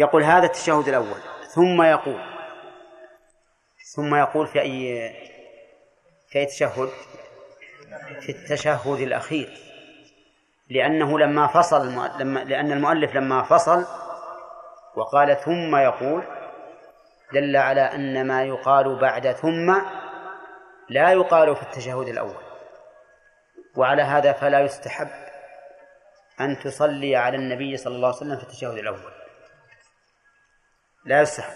[0.00, 1.20] يقول هذا التشهد الأول.
[1.54, 2.20] ثم يقول.
[3.96, 5.10] ثم يقول في أي
[6.28, 6.88] في أي تشهد؟
[8.20, 9.58] في التشهد الأخير.
[10.70, 11.86] لأنه لما فصل
[12.20, 13.84] لما لأن المؤلف لما فصل
[14.96, 16.22] وقال ثم يقول
[17.32, 19.74] دل على أن ما يقال بعد ثم
[20.88, 22.45] لا يقال في التشهد الأول.
[23.76, 25.08] وعلى هذا فلا يستحب
[26.40, 29.12] أن تصلي على النبي صلى الله عليه وسلم في التشهد الأول.
[31.04, 31.52] لا يستحب.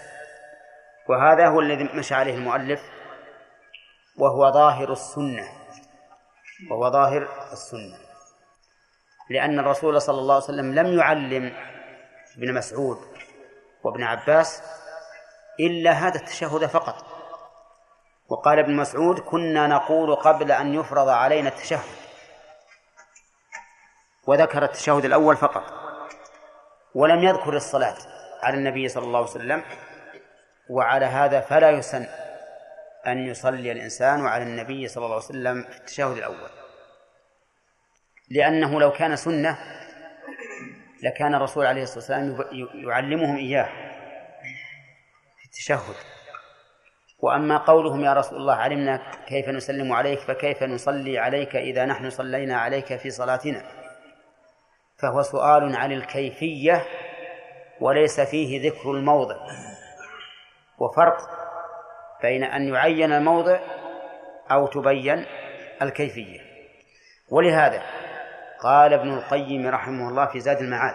[1.09, 2.81] وهذا هو الذي مشى عليه المؤلف
[4.17, 5.49] وهو ظاهر السنة.
[6.71, 7.99] وهو ظاهر السنة.
[9.31, 11.53] لأن الرسول صلى الله عليه وسلم لم يعلم
[12.37, 12.99] ابن مسعود
[13.85, 14.63] وابن عباس
[15.61, 17.07] إلا هذا التشهد فقط.
[18.29, 22.00] وقال ابن مسعود كنا نقول قبل أن يفرض علينا التشهد.
[24.31, 25.63] وذكر التشهد الأول فقط
[26.95, 27.97] ولم يذكر الصلاة
[28.43, 29.63] على النبي صلى الله عليه وسلم
[30.71, 32.07] وعلى هذا فلا يسن
[33.07, 36.51] أن يصلي الإنسان على النبي صلى الله عليه وسلم في التشهد الأول.
[38.31, 39.59] لأنه لو كان سنة
[41.03, 42.45] لكان الرسول عليه الصلاة والسلام
[42.75, 43.69] يعلمهم إياه
[45.39, 45.97] في التشهد.
[47.19, 52.61] وأما قولهم يا رسول الله علمنا كيف نسلم عليك فكيف نصلي عليك إذا نحن صلينا
[52.61, 53.80] عليك في صلاتنا؟
[55.03, 56.85] فهو سؤال عن الكيفية
[57.81, 59.37] وليس فيه ذكر الموضع.
[60.79, 61.17] وفرق
[62.23, 63.61] بين أن يعين الموضع
[64.51, 65.27] أو تبين
[65.83, 66.41] الكيفية.
[67.31, 67.83] ولهذا
[68.61, 70.95] قال ابن القيم رحمه الله في زاد المعاد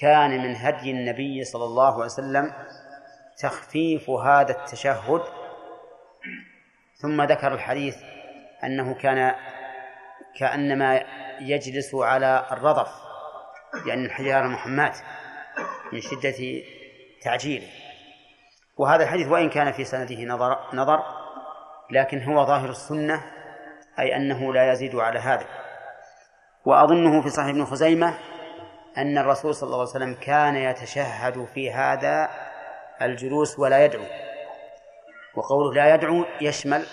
[0.00, 2.52] كان من هدي النبي صلى الله عليه وسلم
[3.42, 5.22] تخفيف هذا التشهد.
[7.02, 7.96] ثم ذكر الحديث
[8.64, 9.34] أنه كان
[10.38, 11.04] كأنما
[11.40, 12.88] يجلس على الرضف
[13.86, 14.98] لأن الحجار المحمات
[15.92, 16.62] من شدة
[17.22, 17.66] تعجيله.
[18.76, 21.02] وهذا الحديث وإن كان في سنده نظر نظر
[21.90, 23.22] لكن هو ظاهر السنة
[23.98, 25.46] أي أنه لا يزيد على هذا.
[26.64, 28.18] وأظنه في صحيح ابن خزيمة
[28.98, 32.30] أن الرسول صلى الله عليه وسلم كان يتشهد في هذا
[33.02, 34.04] الجلوس ولا يدعو.
[35.34, 36.86] وقوله لا يدعو يشمل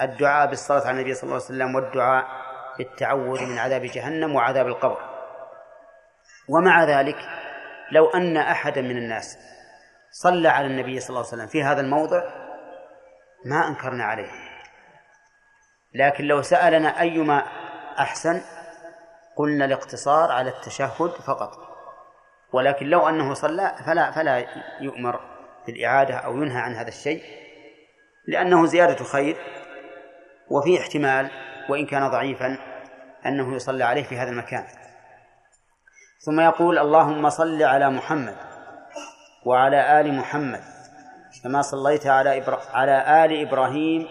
[0.00, 2.26] الدعاء بالصلاة على النبي صلى الله عليه وسلم والدعاء
[2.78, 4.98] بالتعوذ من عذاب جهنم وعذاب القبر.
[6.48, 7.16] ومع ذلك
[7.92, 9.38] لو أن أحدا من الناس
[10.10, 12.22] صلى على النبي صلى الله عليه وسلم في هذا الموضع
[13.44, 14.30] ما أنكرنا عليه.
[15.94, 17.42] لكن لو سألنا أيما
[17.98, 18.40] أحسن
[19.36, 21.50] قلنا الاقتصار على التشهد فقط.
[22.52, 24.46] ولكن لو أنه صلى فلا فلا
[24.80, 25.20] يؤمر
[25.66, 27.22] بالإعادة أو ينهى عن هذا الشيء
[28.26, 29.36] لأنه زيادة خير.
[30.50, 31.30] وفي احتمال
[31.68, 32.58] وإن كان ضعيفا
[33.26, 34.64] أنه يصلى عليه في هذا المكان.
[36.20, 38.36] ثم يقول اللهم صل على محمد
[39.46, 40.60] وعلى آل محمد
[41.44, 42.60] كما صليت على إبرا...
[42.72, 44.08] على آل إبراهيم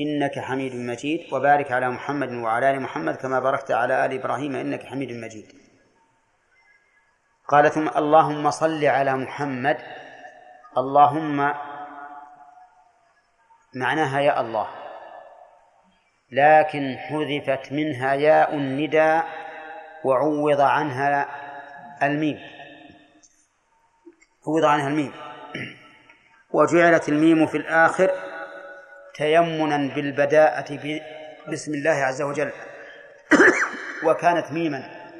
[0.00, 4.82] إنك حميد مجيد وبارك على محمد وعلى آل محمد كما باركت على آل إبراهيم إنك
[4.82, 5.52] حميد مجيد.
[7.48, 9.78] قال ثم اللهم صل على محمد
[10.78, 11.54] اللهم
[13.74, 14.83] معناها يا الله.
[16.34, 19.26] لكن حذفت منها ياء النداء
[20.04, 21.26] وعوض عنها
[22.02, 22.40] الميم.
[24.46, 25.12] عوض عنها الميم.
[26.50, 28.10] وجعلت الميم في الآخر
[29.14, 30.78] تيمنا بالبداءة
[31.48, 32.52] بسم الله عز وجل.
[34.04, 35.10] وكانت ميما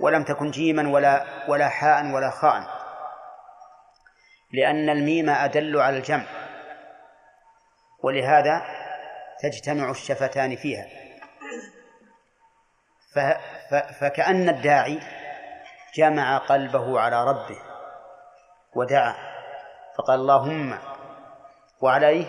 [0.00, 2.82] ولم تكن جيما ولا ولا حاء ولا خاء.
[4.52, 6.24] لأن الميم أدل على الجمع.
[8.02, 8.81] ولهذا
[9.42, 10.86] تجتمع الشفتان فيها.
[14.00, 15.00] فكأن الداعي
[15.94, 17.58] جمع قلبه على ربه
[18.74, 19.14] ودعا
[19.98, 20.78] فقال اللهم
[21.80, 22.26] وعليه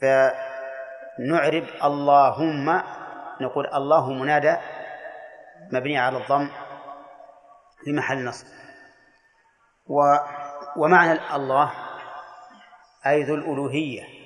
[0.00, 2.82] فنعرب اللهم
[3.40, 4.56] نقول الله منادى
[5.72, 6.50] مبني على الضم
[7.84, 8.46] في محل نصب.
[9.86, 10.16] و
[10.76, 11.72] ومعنى الله
[13.06, 14.19] أي ذو الألوهية.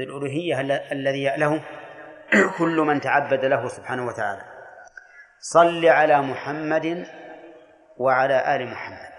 [0.00, 0.60] الألوهية
[0.92, 1.64] الذي له
[2.58, 4.42] كل من تعبد له سبحانه وتعالى.
[5.40, 7.06] صل على محمد
[7.98, 9.10] وعلى آل محمد.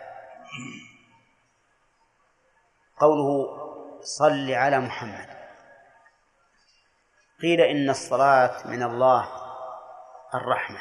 [2.97, 3.57] قوله
[4.01, 5.29] صل على محمد.
[7.41, 9.29] قيل إن الصلاة من الله
[10.35, 10.79] الرحمة.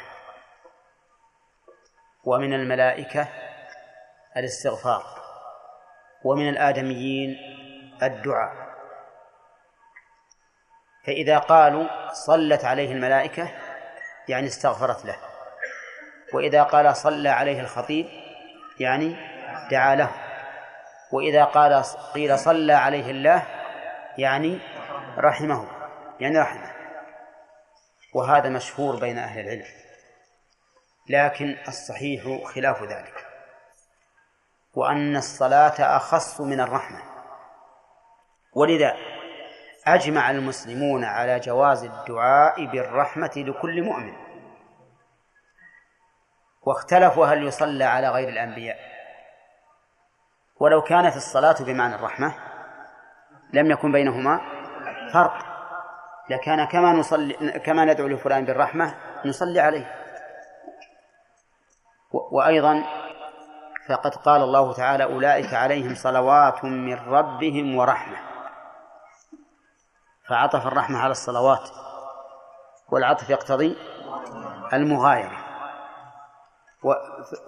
[2.23, 3.27] ومن الملائكة
[4.37, 5.03] الاستغفار.
[6.25, 7.37] ومن الآدميين
[8.03, 8.60] الدعاء.
[11.03, 13.51] فإذا قالوا صلت عليه الملائكة
[14.27, 15.15] يعني استغفرت له.
[16.33, 18.07] وإذا قال صلى عليه الخطيب
[18.79, 19.15] يعني
[19.71, 20.11] دعا له.
[21.11, 21.83] وإذا قال
[22.13, 23.43] قيل صلى عليه الله
[24.17, 24.59] يعني
[25.17, 25.67] رحمه
[26.19, 26.71] يعني رحمه.
[28.13, 29.65] وهذا مشهور بين أهل العلم.
[31.09, 33.27] لكن الصحيح خلاف ذلك.
[34.73, 37.01] وأن الصلاة أخص من الرحمة.
[38.53, 38.95] ولذا
[39.87, 44.13] أجمع المسلمون على جواز الدعاء بالرحمة لكل مؤمن.
[46.61, 48.77] واختلفوا هل يصلى على غير الأنبياء.
[50.59, 52.33] ولو كانت الصلاة بمعنى الرحمة
[53.53, 54.41] لم يكن بينهما
[55.13, 55.45] فرق.
[56.29, 58.95] لكان كما نصلي كما ندعو لفلان بالرحمة
[59.25, 59.95] نصلي عليه.
[62.11, 62.83] وأيضا
[63.89, 68.30] فقد قال الله تعالى أولئك عليهم صلوات من ربهم ورحمة.
[70.31, 71.69] فعطف الرحمة على الصلوات
[72.89, 73.77] والعطف يقتضي
[74.73, 75.37] المغايرة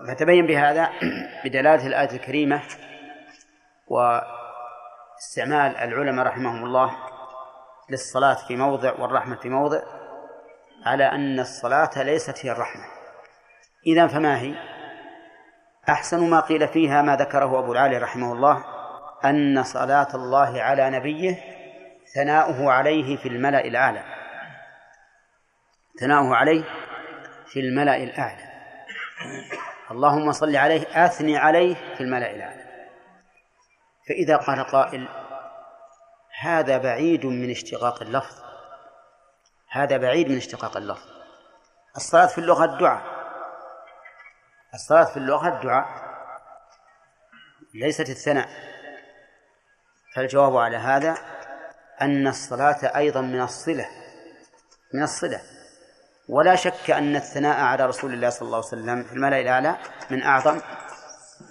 [0.07, 0.89] فتبين بهذا
[1.45, 2.61] بدلالة الآية الكريمة
[3.87, 6.97] واستعمال العلماء رحمهم الله
[7.89, 9.81] للصلاة في موضع والرحمة في موضع
[10.85, 12.85] على أن الصلاة ليست هي الرحمة
[13.87, 14.55] إذا فما هي؟
[15.89, 18.65] أحسن ما قيل فيها ما ذكره أبو العالي رحمه الله
[19.25, 21.62] أن صلاة الله على نبيه
[22.15, 24.03] ثناؤه عليه في الملأ الأعلى.
[25.99, 26.63] ثناؤه عليه
[27.47, 28.53] في الملأ الأعلى.
[29.91, 32.63] اللهم صل عليه أثني عليه في الملأ الأعلى.
[34.07, 35.07] فإذا قال قائل
[36.39, 38.43] هذا بعيد من اشتقاق اللفظ.
[39.69, 41.07] هذا بعيد من اشتقاق اللفظ.
[41.95, 43.01] الصلاة في اللغة الدعاء.
[44.73, 45.87] الصلاة في اللغة الدعاء
[47.73, 48.49] ليست الثناء.
[50.15, 51.32] فالجواب على هذا
[52.01, 53.87] أن الصلاة أيضا من الصلة
[54.93, 55.41] من الصلة.
[56.29, 59.77] ولا شك أن الثناء على رسول الله صلى الله عليه وسلم في الملأ الأعلى
[60.09, 60.61] من أعظم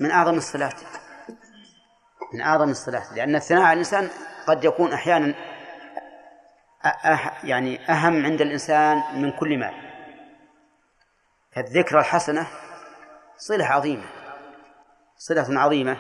[0.01, 0.74] من أعظم الصلاة
[2.35, 3.14] من أعظم الصلاة.
[3.14, 4.09] لأن الثناء على الإنسان
[4.47, 5.35] قد يكون أحيانا
[6.85, 9.74] أح يعني أهم عند الإنسان من كل مال.
[11.52, 12.47] فالذكرى الحسنة
[13.36, 14.05] صلة عظيمة
[15.16, 15.97] صلة عظيمة.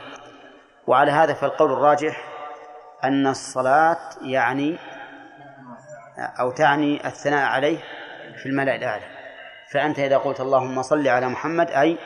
[0.86, 2.31] وعلى هذا فالقول الراجح
[3.04, 4.78] أن الصلاة يعني
[6.18, 7.78] أو تعني الثناء عليه
[8.42, 9.04] في الملأ الأعلى.
[9.72, 11.98] فأنت إذا قلت اللهم صل على محمد أي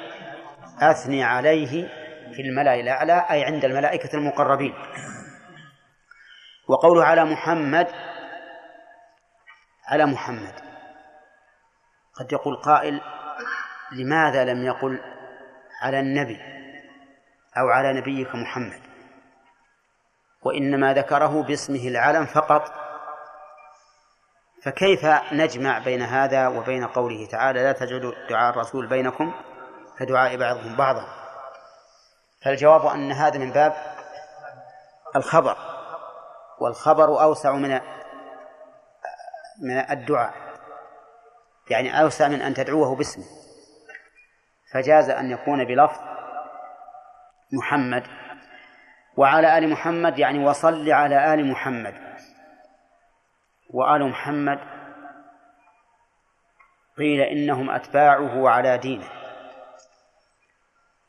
[0.81, 1.89] أثني عليه
[2.35, 4.75] في الملأ الأعلى أي عند الملائكة المقربين.
[6.69, 7.87] وقوله على محمد
[9.89, 10.55] على محمد.
[12.15, 13.01] قد يقول قائل
[13.93, 15.01] لماذا لم يقل
[15.83, 16.39] على النبي
[17.59, 18.96] أو على نبيك محمد؟
[20.47, 22.73] وإنما ذكره باسمه العلم فقط.
[24.63, 29.35] فكيف نجمع بين هذا وبين قوله تعالى لا تجعلوا دعاء الرسول بينكم
[29.99, 31.07] كدعاء بعضهم بعضا؟
[32.45, 33.75] فالجواب أن هذا من باب
[35.17, 35.57] الخبر
[36.61, 37.81] والخبر أوسع من
[39.63, 40.35] من الدعاء
[41.71, 43.25] يعني أوسع من أن تدعوه باسمه.
[44.73, 46.01] فجاز أن يكون بلفظ
[47.53, 48.07] محمد
[49.17, 51.95] وعلى آل محمد يعني وصل على آل محمد.
[53.71, 54.59] وآل محمد
[56.99, 59.09] قيل إنهم أتباعه على دينه.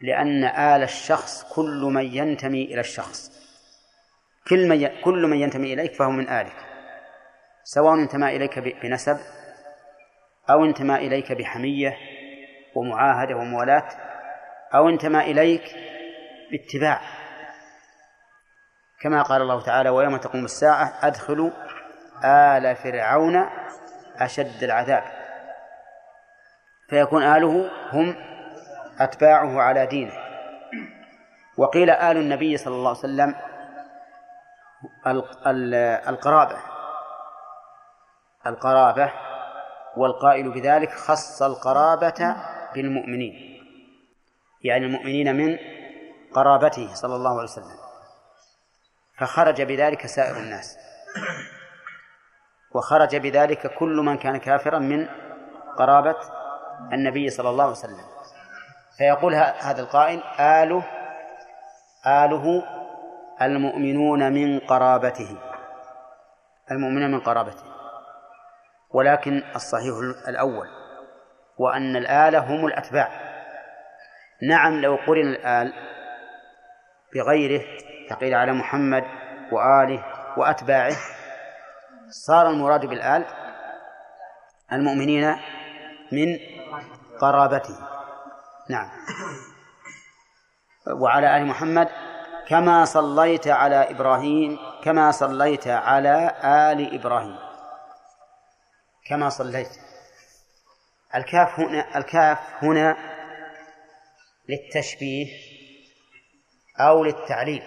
[0.01, 3.31] لأن آل الشخص كل من ينتمي إلى الشخص.
[4.49, 6.55] كل من كل من ينتمي إليك فهو من آلك.
[7.63, 9.17] سواء انتمى إليك بنسب
[10.49, 11.97] أو انتمى إليك بحمية
[12.75, 13.89] ومعاهدة وموالاة
[14.73, 15.63] أو انتمى إليك
[16.51, 17.16] باتباع.
[19.01, 21.51] كما قال الله تعالى ويوم تقوم الساعة أدخلوا
[22.25, 23.49] آل فرعون
[24.15, 25.03] أشد العذاب.
[26.89, 28.15] فيكون آله هم
[28.99, 30.13] أتباعه على دينه.
[31.57, 33.35] وقيل آل النبي صلى الله عليه وسلم
[36.07, 36.57] القرابة.
[38.47, 39.13] القرابة
[39.97, 42.35] والقائل بذلك خص القرابة
[42.73, 43.63] بالمؤمنين.
[44.63, 45.57] يعني المؤمنين من
[46.33, 47.86] قرابته صلى الله عليه وسلم.
[49.19, 50.77] فخرج بذلك سائر الناس.
[52.75, 55.07] وخرج بذلك كل من كان كافرا من
[55.77, 56.15] قرابة
[56.93, 58.05] النبي صلى الله عليه وسلم.
[58.97, 60.83] فيقول هذا القائل آله
[62.07, 62.63] آله
[63.41, 65.37] المؤمنون من قرابته.
[66.71, 67.63] المؤمنون من قرابته.
[68.89, 69.95] ولكن الصحيح
[70.27, 70.67] الأول
[71.57, 73.09] وأن الآل هم الأتباع.
[74.41, 75.73] نعم لو قرن الآل
[77.15, 79.03] بغيره فقيل على محمد
[79.51, 80.05] وآله
[80.37, 80.95] وأتباعه.
[82.09, 83.25] صار المراد بالآل
[84.71, 85.35] المؤمنين
[86.11, 86.39] من
[87.19, 87.77] قرابته.
[88.69, 88.89] نعم.
[90.87, 91.89] وعلى آل محمد
[92.47, 97.39] كما صليت على إبراهيم كما صليت على آل إبراهيم.
[99.07, 99.69] كما صليت.
[101.15, 102.97] الكاف هنا الكاف هنا
[104.49, 105.27] للتشبيه
[106.79, 107.63] أو للتعليل.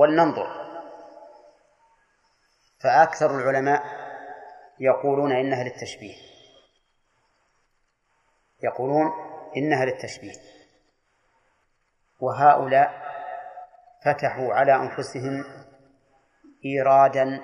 [0.00, 0.70] ولننظر.
[2.80, 3.82] فأكثر العلماء
[4.80, 6.16] يقولون إنها للتشبيه.
[8.62, 9.12] يقولون
[9.56, 10.40] إنها للتشبيه.
[12.20, 12.90] وهؤلاء
[14.04, 15.44] فتحوا على أنفسهم
[16.64, 17.42] إيرادا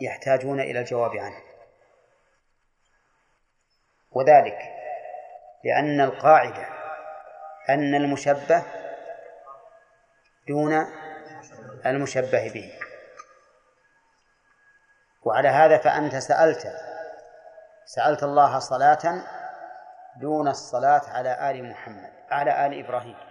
[0.00, 1.42] يحتاجون إلى الجواب عنه.
[4.10, 4.58] وذلك
[5.64, 6.68] لأن القاعدة
[7.68, 8.64] أن المشبه
[10.48, 11.07] دون
[11.86, 12.72] المشبه به.
[15.24, 16.72] وعلى هذا فأنت سألت
[17.84, 19.22] سألت الله صلاة
[20.16, 23.27] دون الصلاة على آل محمد على آل إبراهيم.